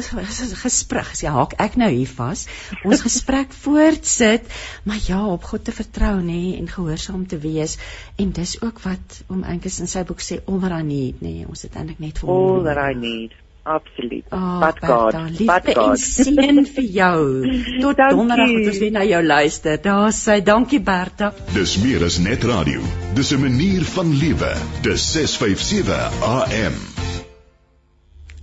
[0.64, 2.46] gesprek ja haak ek nou hier vas
[2.84, 4.52] ons gesprek voortsit
[4.84, 7.78] maar ja op God te vertrou nê en gehoorsaam te wees
[8.18, 11.36] en dis ook wat oom Angus in sy boek sê all that I need nê
[11.48, 13.36] ons het eintlik net vir all that I need
[13.68, 14.24] Absoluut.
[14.32, 15.14] Oh, but God.
[15.46, 16.00] But God.
[16.00, 17.24] Seën vir jou.
[17.84, 19.76] Tot donderdag wat ons weer na jou luister.
[19.84, 21.34] Daar sê dankie Bertha.
[21.52, 22.80] Dis meer as net radio.
[23.18, 24.54] Dis 'n manier van lewe.
[24.88, 26.80] Dis 657 AM.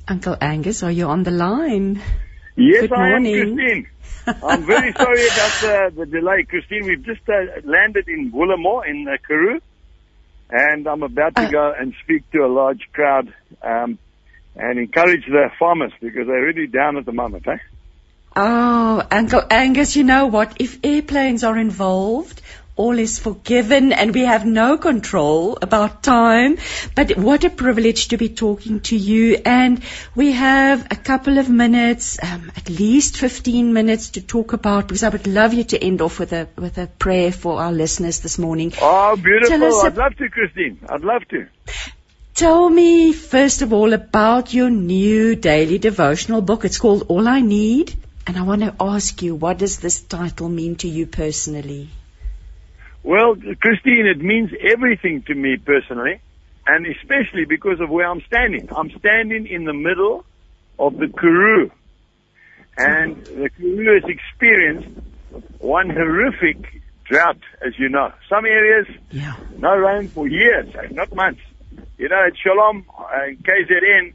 [0.07, 2.01] Uncle Angus, are you on the line?
[2.57, 3.35] Yes, Good morning.
[3.35, 3.87] I am, Christine.
[4.51, 6.85] I'm very sorry about uh, the delay, Christine.
[6.85, 9.61] We've just uh, landed in Woolamore in uh, Karoo,
[10.51, 11.51] and I'm about to uh.
[11.51, 13.33] go and speak to a large crowd.
[13.63, 13.99] Um,
[14.57, 17.59] and encourage the farmers because they're really down at the moment, eh?
[18.37, 20.57] Oh, Uncle Angus, you know what?
[20.59, 22.41] If airplanes are involved,
[22.77, 26.59] all is forgiven and we have no control about time.
[26.97, 29.41] But what a privilege to be talking to you.
[29.45, 29.83] And
[30.17, 35.05] we have a couple of minutes, um, at least 15 minutes to talk about, because
[35.05, 38.21] I would love you to end off with a, with a prayer for our listeners
[38.21, 38.73] this morning.
[38.81, 39.81] Oh, beautiful.
[39.83, 40.81] I'd love to, Christine.
[40.89, 41.47] I'd love to.
[42.35, 46.65] Tell me, first of all, about your new daily devotional book.
[46.65, 47.95] It's called All I Need.
[48.27, 51.91] And I want to ask you, what does this title mean to you personally?
[53.05, 56.21] Well, Christine, it means everything to me personally,
[56.67, 58.69] and especially because of where I'm standing.
[58.75, 60.25] I'm standing in the middle
[60.77, 61.71] of the Karoo.
[62.77, 64.89] And the Karoo has experienced
[65.61, 68.11] one horrific drought, as you know.
[68.29, 69.35] Some areas, Yeah.
[69.57, 71.43] no rain for years, not months.
[71.97, 72.85] You know, at Shalom,
[73.29, 74.13] in KZN,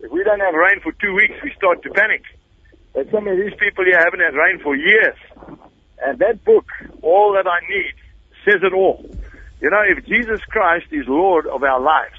[0.00, 2.22] if we don't have rain for two weeks, we start to panic.
[2.92, 5.16] But some of these people here haven't had rain for years.
[6.04, 6.66] And that book,
[7.00, 7.94] All That I Need,
[8.44, 9.08] says it all.
[9.60, 12.18] You know, if Jesus Christ is Lord of our lives,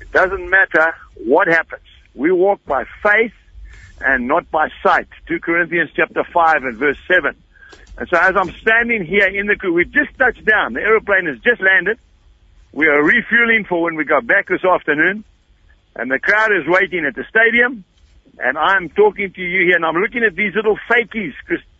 [0.00, 0.92] it doesn't matter
[1.24, 1.82] what happens.
[2.14, 3.32] We walk by faith
[4.00, 5.06] and not by sight.
[5.28, 7.36] 2 Corinthians chapter 5 and verse 7.
[7.98, 10.72] And so as I'm standing here in the we've just touched down.
[10.72, 11.98] The aeroplane has just landed.
[12.72, 15.24] We are refueling for when we go back this afternoon.
[15.94, 17.84] And the crowd is waiting at the stadium.
[18.38, 21.32] And I'm talking to you here and I'm looking at these little fakies,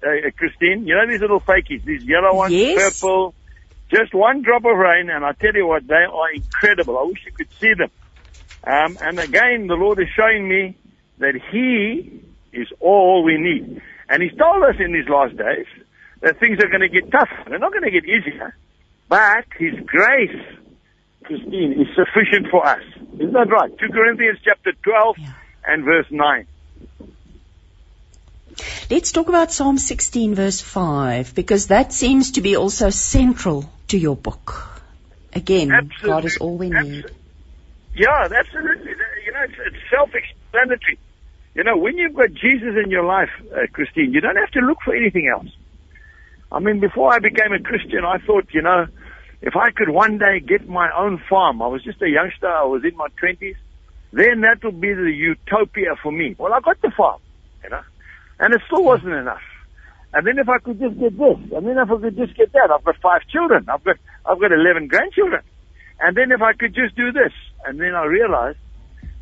[0.05, 0.86] uh, Christine.
[0.86, 3.01] You know these little fakies, these yellow ones, Yes.
[3.01, 3.35] purple.
[3.90, 6.98] Just one drop of rain and I tell you what, they are incredible.
[6.98, 7.90] I wish you could see them.
[8.66, 10.77] Um, and again, the Lord is showing me
[11.19, 12.20] that He
[12.52, 13.81] is all we need.
[14.10, 15.66] And He's told us in these last days
[16.20, 17.31] that things are going to get tough.
[17.48, 18.55] They're not going to get easier.
[19.09, 20.36] But His grace,
[21.24, 22.82] Christine, is sufficient for us.
[23.15, 23.70] Isn't that right?
[23.78, 25.32] 2 Corinthians chapter 12 Yeah.
[25.66, 26.47] and verse 9.
[28.90, 33.99] Let's talk about Psalm 16 verse 5 because that seems to be also central to
[33.99, 34.69] your book.
[35.35, 36.77] Again, God is all we need.
[36.77, 37.12] Absolutely.
[37.94, 38.90] Yeah, absolutely.
[39.24, 40.99] You know, it's, it's self-explanatory.
[41.55, 44.61] You know, when you've got Jesus in your life, uh, Christine, you don't have to
[44.61, 45.49] look for anything else.
[46.51, 48.86] I mean, before I became a Christian, I thought, you know,
[49.43, 52.64] if I could one day get my own farm, I was just a youngster, I
[52.64, 53.56] was in my twenties,
[54.12, 56.36] then that would be the utopia for me.
[56.39, 57.20] Well, I got the farm,
[57.64, 57.82] you know,
[58.39, 59.43] and it still wasn't enough.
[60.14, 62.52] And then if I could just get this, and then if I could just get
[62.52, 65.43] that, I've got five children, I've got, I've got 11 grandchildren.
[66.01, 67.32] And then if I could just do this,
[67.64, 68.59] and then I realized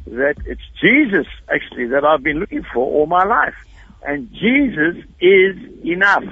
[0.06, 3.54] that it's Jesus actually that I've been looking for all my life.
[4.02, 6.24] And Jesus is enough.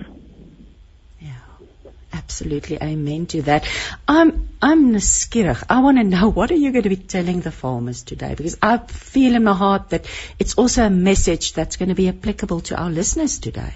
[2.29, 3.67] Absolutely, amen to that.
[4.07, 5.65] I'm I'm nuuskierig.
[5.71, 8.59] I want to know what are you going to be telling the farmers today because
[8.61, 10.05] I feel in my heart that
[10.39, 13.73] it's also a message that's going to be applicable to our listeners today.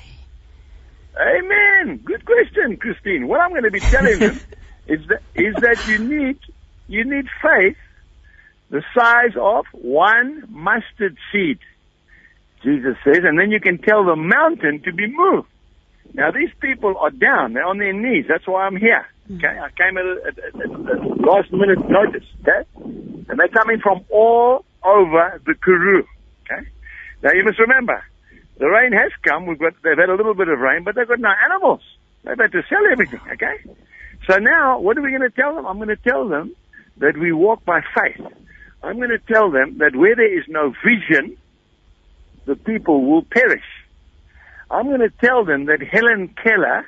[1.19, 1.97] Amen.
[2.05, 3.27] Good question, Christine.
[3.27, 4.39] What I'm going to be telling them
[4.87, 6.39] is that is that you need
[6.89, 7.79] you need faith
[8.69, 11.59] the size of one mustard seed.
[12.63, 15.49] Jesus says, and then you can tell the mountain to be moved.
[16.15, 18.27] Now these people are down; they're on their knees.
[18.29, 19.07] That's why I'm here.
[19.29, 19.37] Hmm.
[19.37, 22.27] Okay, I came at, a, at, at, at last minute notice.
[22.41, 22.69] Okay,
[23.29, 26.07] and they're coming from all over the Karoo.
[26.45, 26.69] Okay,
[27.23, 28.03] now you must remember,
[28.59, 29.47] the rain has come.
[29.47, 31.81] We've got they've had a little bit of rain, but they've got no animals.
[32.25, 33.21] They've had to sell everything.
[33.33, 33.57] Okay,
[34.29, 35.67] so now what are we going to tell them?
[35.67, 36.55] I'm going to tell them
[36.99, 38.27] that we walk by faith.
[38.83, 41.37] I'm going to tell them that where there is no vision,
[42.45, 43.65] the people will perish.
[44.73, 46.87] I'm going to tell them that Helen Keller,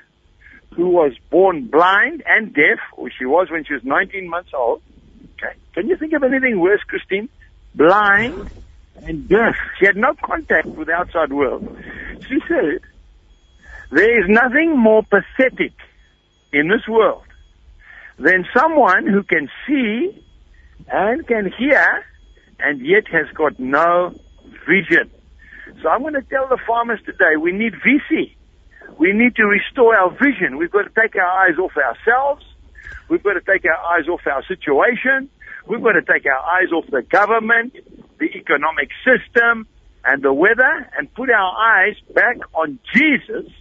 [0.74, 4.81] who was born blind and deaf, or she was when she was 19 months old,
[5.36, 7.28] okay, can you think of anything worse, Christine?
[7.74, 8.48] Blind
[9.05, 9.55] and deaf.
[9.78, 11.77] She had no contact with the outside world.
[12.27, 12.81] She said,
[13.90, 15.74] there is nothing more pathetic
[16.52, 17.24] in this world
[18.19, 20.24] than someone who can see
[20.89, 22.05] and can hear
[22.59, 24.15] and yet has got no
[24.66, 25.11] vision.
[25.85, 28.35] So I'm going to tell the farmers today we need VC.
[28.98, 30.56] We need to restore our vision.
[30.56, 32.43] We've got to take our eyes off ourselves.
[33.11, 35.28] We've got to take our eyes off our situation.
[35.66, 37.74] We've got to take our eyes off the government,
[38.19, 39.66] the economic system,
[40.06, 43.52] and the weather and put our eyes back on Jesus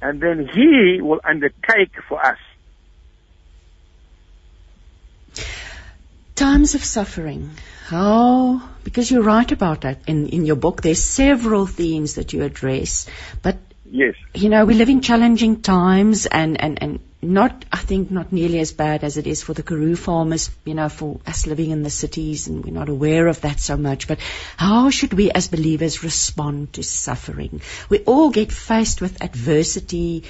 [0.00, 2.38] and then He will undertake for us.
[6.34, 7.50] Times of suffering.
[7.86, 8.62] How?
[8.84, 10.80] Because you write about that in, in your book.
[10.80, 13.06] There's several themes that you address,
[13.42, 13.58] but
[13.94, 14.14] Yes.
[14.34, 18.58] you know we live in challenging times, and and and not I think not nearly
[18.60, 20.50] as bad as it is for the Karoo farmers.
[20.64, 23.76] You know, for us living in the cities, and we're not aware of that so
[23.76, 24.08] much.
[24.08, 24.18] But
[24.56, 27.60] how should we as believers respond to suffering?
[27.90, 30.24] We all get faced with adversity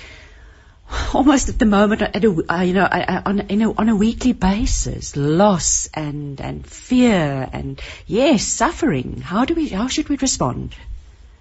[1.15, 3.89] almost at the moment, at a, uh, you know, uh, uh, on, you know, on
[3.89, 9.21] a weekly basis, loss and and fear and yes, suffering.
[9.21, 9.69] How do we?
[9.69, 10.75] How should we respond?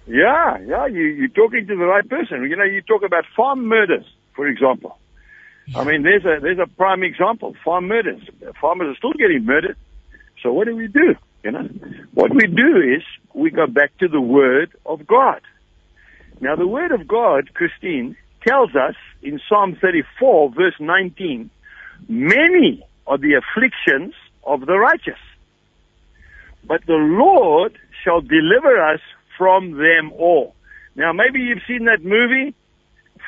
[0.06, 2.42] Yeah, yeah, you, you're talking to the right person.
[2.50, 4.04] You know, you talk about farm murders,
[4.34, 4.98] for example.
[5.76, 7.54] I mean, there's a, there's a prime example.
[7.64, 8.20] Farm murders.
[8.60, 9.76] Farmers are still getting murdered.
[10.42, 11.14] So what do we do?
[11.44, 11.68] You know,
[12.14, 15.40] what we do is we go back to the Word of God.
[16.40, 18.16] Now, the Word of God, Christine,
[18.46, 21.50] tells us in Psalm 34, verse 19,
[22.08, 25.18] many are the afflictions of the righteous.
[26.64, 29.00] But the Lord shall deliver us
[29.38, 30.54] from them all.
[30.94, 32.54] Now, maybe you've seen that movie,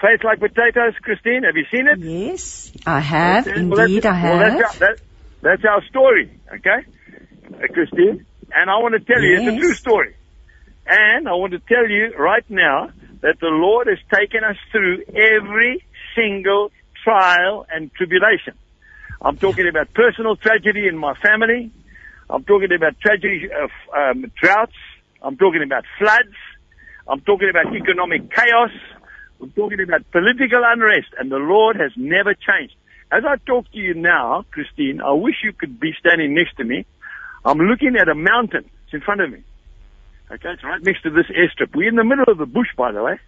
[0.01, 1.45] Faith Like Potatoes, Christine.
[1.45, 1.99] Have you seen it?
[1.99, 3.47] Yes, I have.
[3.47, 4.39] Well, Indeed, that's, I have.
[4.39, 5.01] Well, that's, our, that,
[5.41, 6.87] that's our story, okay,
[7.55, 8.27] uh, Christine?
[8.53, 10.15] And I want to tell you, it's a true story.
[10.87, 12.91] And I want to tell you right now
[13.25, 15.83] that the Lord has taken us through every
[16.15, 16.71] single
[17.03, 18.53] trial and tribulation.
[19.23, 21.73] I'm talking about personal tragedy in my family.
[22.29, 24.77] I'm talking about tragedy of um, droughts.
[25.23, 26.37] I'm talking about floods.
[27.09, 28.77] I'm talking about economic chaos.
[29.41, 32.77] I'm talking about political unrest, and the Lord has never changed.
[33.11, 36.65] As I talk to you now, Christine, I wish you could be standing next to
[36.65, 36.85] me.
[37.43, 38.69] I'm looking at a mountain.
[38.85, 39.43] It's in front of me.
[40.31, 41.75] Okay, it's right next to this airstrip.
[41.75, 43.19] We're in the middle of the bush, by the way.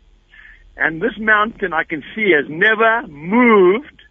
[0.76, 4.02] And this mountain I can see has never moved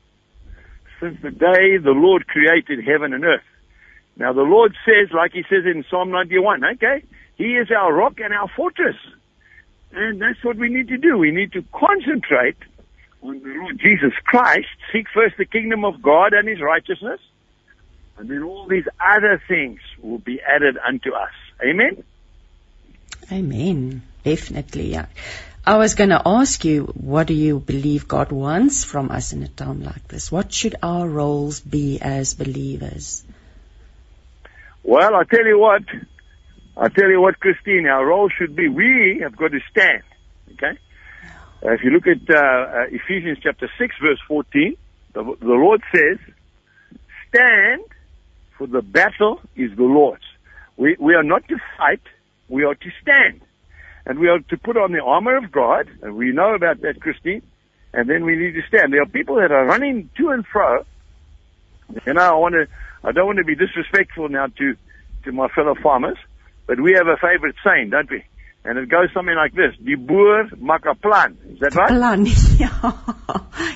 [1.00, 3.44] since the day the Lord created heaven and earth.
[4.18, 7.04] Now the Lord says, like he says in Psalm 91, okay,
[7.36, 8.96] he is our rock and our fortress.
[9.92, 11.18] And that's what we need to do.
[11.18, 12.58] We need to concentrate
[13.22, 17.20] on the Lord Jesus Christ, seek first the kingdom of God and his righteousness,
[18.18, 21.34] and then all these other things will be added unto us.
[21.66, 22.04] Amen?
[23.32, 24.02] Amen.
[24.24, 25.06] Definitely, yeah.
[25.66, 29.42] I was going to ask you, what do you believe God wants from us in
[29.42, 30.32] a time like this?
[30.32, 33.24] What should our roles be as believers?
[34.84, 35.82] Well, I tell you what,
[36.78, 40.04] I tell you what, Christine, our role should be we have got to stand.
[40.54, 40.78] Okay?
[41.64, 44.78] Uh, if you look at uh, uh, Ephesians chapter 6, verse 14,
[45.14, 46.20] the, the Lord says,
[47.30, 47.82] Stand,
[48.58, 50.24] for the battle is the Lord's.
[50.78, 52.02] We, we are not to fight,
[52.50, 53.42] we are to stand.
[54.06, 57.02] And we are to put on the armor of God, and we know about that,
[57.02, 57.42] Christine,
[57.94, 58.94] and then we need to stand.
[58.94, 60.86] There are people that are running to and fro.
[62.06, 62.68] You know, I want to,
[63.04, 64.76] I don't want to be disrespectful now to,
[65.24, 66.18] to my fellow farmers,
[66.68, 68.24] but we have a favorite saying, don't we?
[68.64, 71.38] And it goes something like this, Die boer maak 'n plan.
[71.50, 71.90] Is that right?
[71.90, 72.26] Plan.
[72.58, 72.94] Yeah.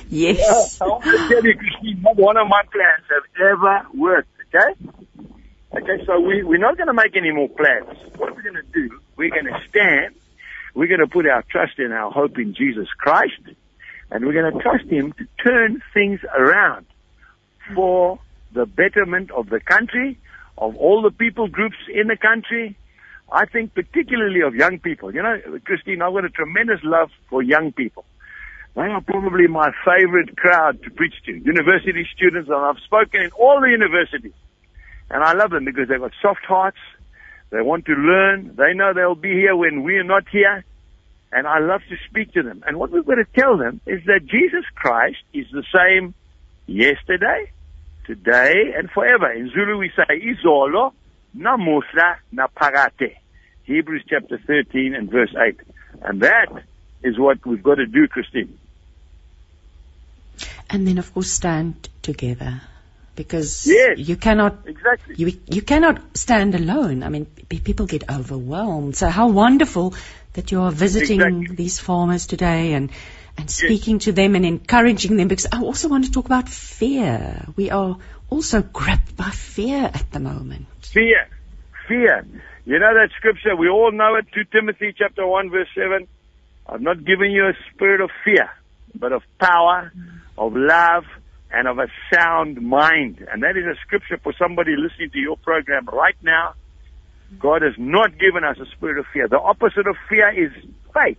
[0.08, 0.80] yes.
[0.80, 4.74] I want to tell you, Christine, not one of my plans have ever worked, okay?
[5.72, 7.96] Okay, so we, we're not going to make any more plans.
[8.16, 10.16] What we're going to do, we're going to stand,
[10.74, 13.40] we're going to put our trust and our hope in Jesus Christ,
[14.10, 16.86] and we're going to trust Him to turn things around
[17.72, 18.18] for
[18.52, 20.18] the betterment of the country,
[20.58, 22.76] of all the people groups in the country.
[23.30, 25.14] I think particularly of young people.
[25.14, 28.04] You know, Christine, I've got a tremendous love for young people.
[28.74, 31.32] They are probably my favorite crowd to preach to.
[31.32, 34.32] University students, and I've spoken in all the universities.
[35.10, 36.78] And I love them because they've got soft hearts.
[37.50, 38.54] They want to learn.
[38.56, 40.64] They know they'll be here when we're not here.
[41.32, 42.62] And I love to speak to them.
[42.66, 46.14] And what we've got to tell them is that Jesus Christ is the same
[46.66, 47.50] yesterday,
[48.06, 49.32] today, and forever.
[49.32, 50.92] In Zulu we say, Izolo,
[51.36, 53.16] namuhla, naphakade.
[53.64, 55.60] Hebrews chapter 13 and verse 8.
[56.02, 56.48] And that
[57.02, 58.58] is what we've got to do, Christine.
[60.68, 62.62] And then, of course, stand together.
[63.20, 63.98] Because Yes.
[64.10, 65.14] you cannot Exactly.
[65.22, 67.02] you you cannot stand alone.
[67.02, 68.96] I mean, p- people get overwhelmed.
[69.00, 69.94] So how wonderful
[70.36, 71.56] that you are visiting Exactly.
[71.56, 72.90] these farmers today and
[73.36, 75.28] and speaking to them and encouraging them.
[75.28, 77.44] Because I also want to talk about fear.
[77.56, 77.98] We are
[78.30, 80.66] also gripped by fear at the moment.
[80.96, 81.26] Fear.
[81.88, 82.26] Fear.
[82.64, 86.06] You know that scripture, we all know it, 2 Timothy chapter 1 verse 7.
[86.66, 88.48] I've not given you a spirit of fear,
[88.94, 89.92] but of power,
[90.38, 91.04] of love,
[91.52, 93.26] and of a sound mind.
[93.32, 96.54] And that is a scripture for somebody listening to your program right now.
[97.38, 99.28] God has not given us a spirit of fear.
[99.28, 100.52] The opposite of fear is
[100.92, 101.18] faith.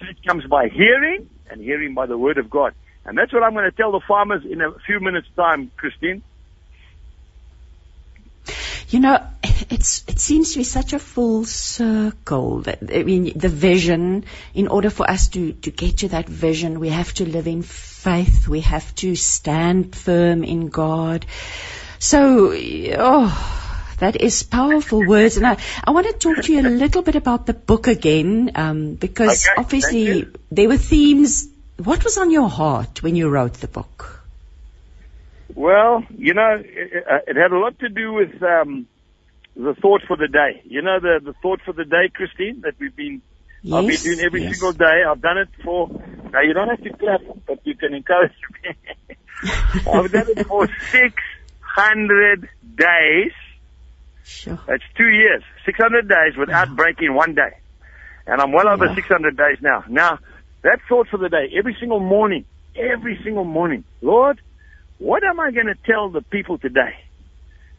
[0.00, 2.74] Faith comes by hearing, and hearing by the word of God.
[3.04, 6.22] And that's what I'm going to tell the farmers in a few minutes' time, Christine.
[8.94, 9.18] You know,
[9.70, 12.60] it's it seems to be such a full circle.
[12.60, 14.24] That, I mean, the vision.
[14.54, 17.62] In order for us to to get to that vision, we have to live in
[17.62, 18.46] faith.
[18.46, 21.26] We have to stand firm in God.
[21.98, 23.60] So, oh.
[23.98, 27.14] That is powerful words, and I, I want to talk to you a little bit
[27.14, 31.48] about the book again, um, because Okay, obviously there were themes.
[31.78, 34.23] What was on your heart when you wrote the book?
[35.54, 38.86] Well, you know, it, uh, it had a lot to do with um,
[39.56, 40.62] the thought for the day.
[40.64, 43.22] You know, the the thought for the day, Christine, that we've been
[43.72, 44.52] I've been doing every yes.
[44.58, 45.02] single day.
[45.08, 45.88] I've done it for.
[46.32, 48.32] Now you don't have to clap, but you can encourage
[48.62, 48.70] me.
[49.92, 51.14] I've done it for six
[51.60, 53.32] hundred days.
[54.24, 54.58] Sure.
[54.66, 57.56] That's two years, six hundred days without breaking one day,
[58.26, 59.84] and I'm well over six hundred days now.
[59.88, 60.18] Now
[60.62, 62.44] that thought for the day, every single morning,
[62.76, 64.40] every single morning, Lord,
[64.98, 66.94] what am I going to tell the people today?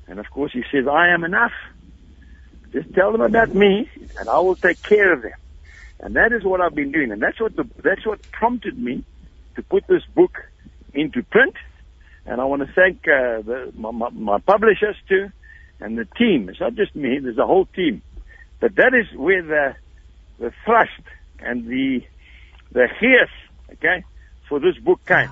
[0.08, 1.54] And of course, He says, I am enough.
[2.72, 3.90] Just tell them about me,
[4.20, 5.32] and I will take care of them.
[6.00, 9.04] And that is what I've been doing, and that's what the, that's what prompted me
[9.56, 10.44] to put this book
[10.94, 11.56] into print.
[12.26, 15.30] And I want to thank uh, the, my, my, my publishers too,
[15.80, 16.50] and the team.
[16.50, 18.02] It's not just me; there's a whole team.
[18.60, 19.76] But that is where the
[20.40, 20.92] the thrust
[21.40, 22.02] and the
[22.72, 23.30] the gears,
[23.74, 24.04] okay,
[24.50, 25.32] for this book came.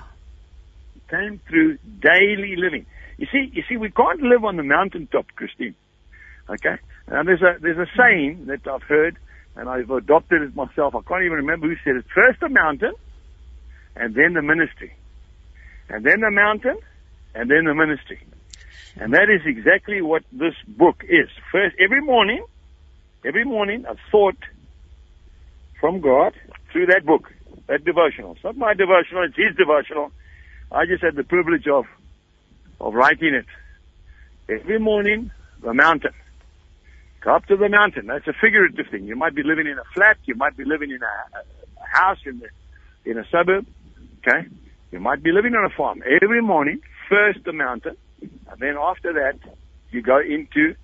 [1.10, 2.86] Came through daily living.
[3.18, 5.74] You see, you see, we can't live on the mountaintop, Christine.
[6.48, 6.76] Okay?
[7.08, 9.18] Now there's a there's a saying that I've heard
[9.56, 10.94] and I've adopted it myself.
[10.94, 12.04] I can't even remember who said it.
[12.14, 12.94] First the mountain
[13.94, 14.94] and then the ministry.
[15.88, 16.78] And then the mountain
[17.34, 18.20] and then the ministry.
[18.96, 21.28] And that is exactly what this book is.
[21.52, 22.44] First every morning,
[23.24, 24.38] every morning a thought
[25.80, 26.32] from God
[26.72, 27.30] through that book,
[27.68, 28.32] that devotional.
[28.32, 30.10] It's not my devotional, it's his devotional.
[30.74, 31.84] I just had the privilege of
[32.80, 33.46] of writing it.
[34.48, 35.30] Every morning,
[35.62, 36.12] the mountain.
[37.22, 38.06] Go up to the mountain.
[38.06, 39.04] That's a figurative thing.
[39.04, 40.18] You might be living in a flat.
[40.24, 41.38] You might be living in a,
[41.80, 42.48] a house in the
[43.10, 43.66] in a suburb.
[44.18, 44.48] Okay.
[44.90, 46.02] You might be living on a farm.
[46.22, 49.38] Every morning, first the mountain, and then after that,
[49.90, 50.74] you go into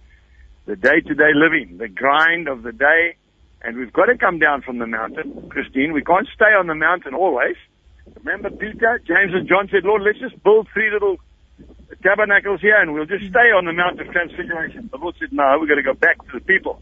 [0.66, 3.16] the day-to-day living, the grind of the day,
[3.62, 5.92] and we've got to come down from the mountain, Christine.
[5.92, 7.56] We can't stay on the mountain always.
[8.16, 11.18] Remember Peter, James, and John said, Lord, let's just build three little
[12.02, 14.88] tabernacles here and we'll just stay on the Mount of Transfiguration.
[14.90, 16.80] The Lord said, no, we're going to go back to the people.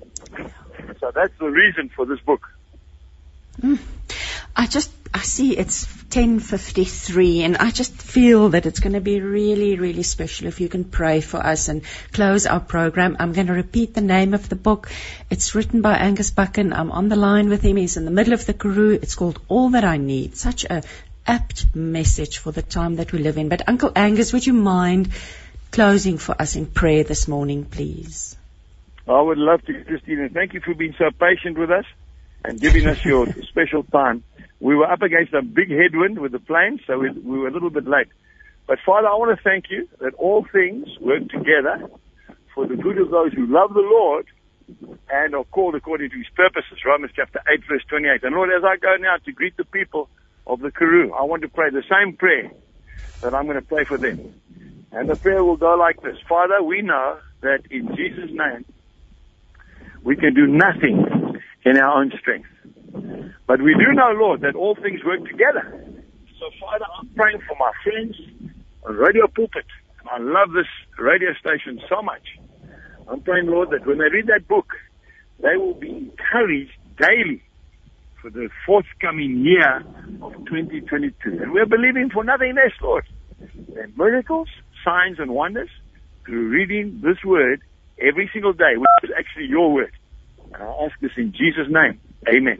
[1.01, 2.47] So that's the reason for this book.
[3.61, 3.79] Mm.
[4.55, 9.21] I just, I see it's 1053 and I just feel that it's going to be
[9.21, 11.83] really, really special if you can pray for us and
[12.13, 13.17] close our program.
[13.21, 14.91] I'm going to repeat the name of the book.
[15.31, 16.73] It's written by Angus Buchan.
[16.73, 17.77] I'm on the line with him.
[17.77, 18.99] He's in the middle of the Karoo.
[19.01, 20.37] It's called All That I Need.
[20.37, 20.83] Such a
[21.29, 23.49] apt message for the time that we live in.
[23.49, 25.11] But Uncle Angus, would you mind
[25.71, 28.37] closing for us in prayer this morning, please?
[29.07, 31.85] I would love to, Christine, thank you for being so patient with us
[32.45, 34.25] and giving us your special time.
[34.59, 37.53] We were up against a big headwind with the plane, so we, we were a
[37.53, 38.09] little bit late.
[38.67, 41.89] But Father, I want to thank you that all things work together
[42.55, 44.27] for the good of those who love the Lord
[45.11, 46.79] and are called according to his purposes.
[46.85, 48.25] Romans chapter 8 verse 28.
[48.25, 50.09] And Lord, as I go now to greet the people
[50.49, 51.13] of the Karoo.
[51.13, 52.51] I want to pray the same prayer
[53.21, 54.41] that I'm going to pray for them.
[54.91, 56.17] And the prayer will go like this.
[56.29, 58.65] Father, we know that in Jesus' name,
[60.03, 62.49] we can do nothing in our own strength.
[63.47, 65.85] But we do know, Lord, that all things work together.
[66.39, 68.17] So, Father, I'm praying for my friends
[68.87, 69.67] on Radio Pulpit.
[70.11, 70.67] I love this
[70.99, 72.23] radio station so much.
[73.09, 74.73] I'm praying, Lord, that when they read that book,
[75.41, 77.43] they will be encouraged daily
[78.31, 79.85] the forthcoming year
[80.23, 81.43] of 2022.
[81.43, 83.07] And we're believing for nothing less, Lord,
[83.39, 84.49] than miracles,
[84.85, 85.71] signs, and wonders
[86.25, 87.63] through reading this word
[88.01, 89.93] every single day, which is actually your word.
[90.53, 92.01] And I ask this in Jesus' name.
[92.29, 92.59] Amen.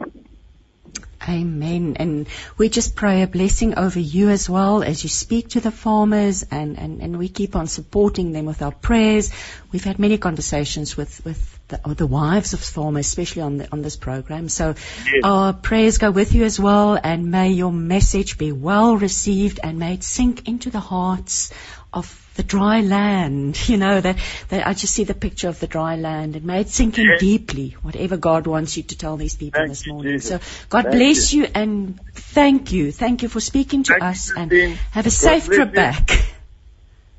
[1.27, 1.97] Amen.
[1.97, 2.27] And
[2.57, 6.43] we just pray a blessing over you as well as you speak to the farmers
[6.49, 9.31] and, and, and we keep on supporting them with our prayers.
[9.71, 13.81] We've had many conversations with, with the, the wives of farmers, especially on the, on
[13.81, 14.49] this program.
[14.49, 15.21] So yes.
[15.23, 19.79] our prayers go with you as well and may your message be well received and
[19.79, 21.53] may it sink into the hearts
[21.93, 24.17] of the dry land, you know, that,
[24.49, 27.05] that I just see the picture of the dry land and may it sink in
[27.05, 27.19] yes.
[27.19, 30.13] deeply, whatever God wants you to tell these people thank this morning.
[30.13, 30.43] Jesus.
[30.43, 31.43] So God thank bless you.
[31.43, 31.51] you.
[31.53, 32.91] and thank you.
[32.91, 34.51] Thank you for speaking to thank us you, and
[34.91, 35.75] have a God safe trip you.
[35.75, 36.09] back.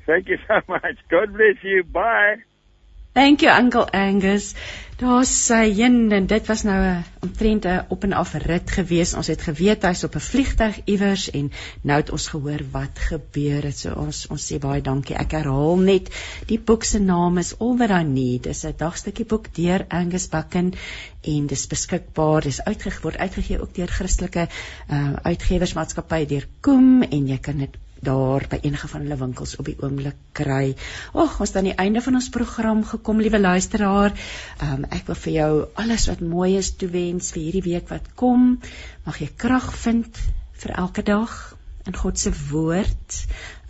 [0.07, 0.97] Thank you so much.
[1.09, 1.83] God bless you.
[1.83, 2.37] Bye.
[3.13, 4.53] Thank you Uncle Angus.
[4.95, 9.13] Daar sy heen en dit was nou 'n omtrent 'n op en af rit gewees.
[9.13, 11.51] Ons het geweet hy's op 'n vliegtyg iewers en
[11.81, 13.77] nou het ons gehoor wat gebeur het.
[13.77, 15.15] So ons ons sê baie dankie.
[15.15, 16.09] Ek herhaal net
[16.47, 18.43] die boek se naam is All That I Need.
[18.43, 20.73] Dis 'n dagstukkie boek deur Angus Buchan
[21.21, 22.41] en dis beskikbaar.
[22.41, 24.47] Dis uitgegee word uitgegee ook deur Christelike
[24.89, 29.67] uh, uitgewersmaatskappy deur Koem en jy kan dit daar by enige van hulle winkels op
[29.69, 30.73] die oomblik kry.
[31.13, 34.15] Ag, ons aan die einde van ons program gekom, liewe luisteraar.
[34.65, 35.51] Um, ek wil vir jou
[35.83, 38.55] alles wat mooi is toewens vir hierdie week wat kom.
[39.05, 40.21] Mag jy krag vind
[40.63, 41.35] vir elke dag
[41.85, 43.19] in God se woord.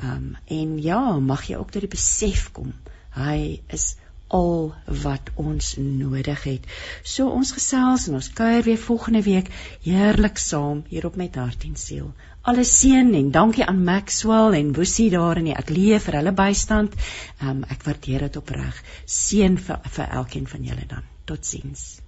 [0.04, 2.72] Um, en ja, mag jy ook tot die besef kom.
[3.16, 3.94] Hy is
[4.32, 4.72] al
[5.04, 6.68] wat ons nodig het.
[7.04, 9.52] So ons gesels en ons kuier weer volgende week
[9.84, 12.14] heerlik saam hier op met hart en siel.
[12.42, 16.98] Alle seën en dankie aan Maxwell en Woesie daar in die ateljee vir hulle bystand.
[17.38, 18.84] Um, ek waardeer dit opreg.
[19.06, 21.06] Seën vir vir elkeen van julle dan.
[21.30, 22.01] Totsiens.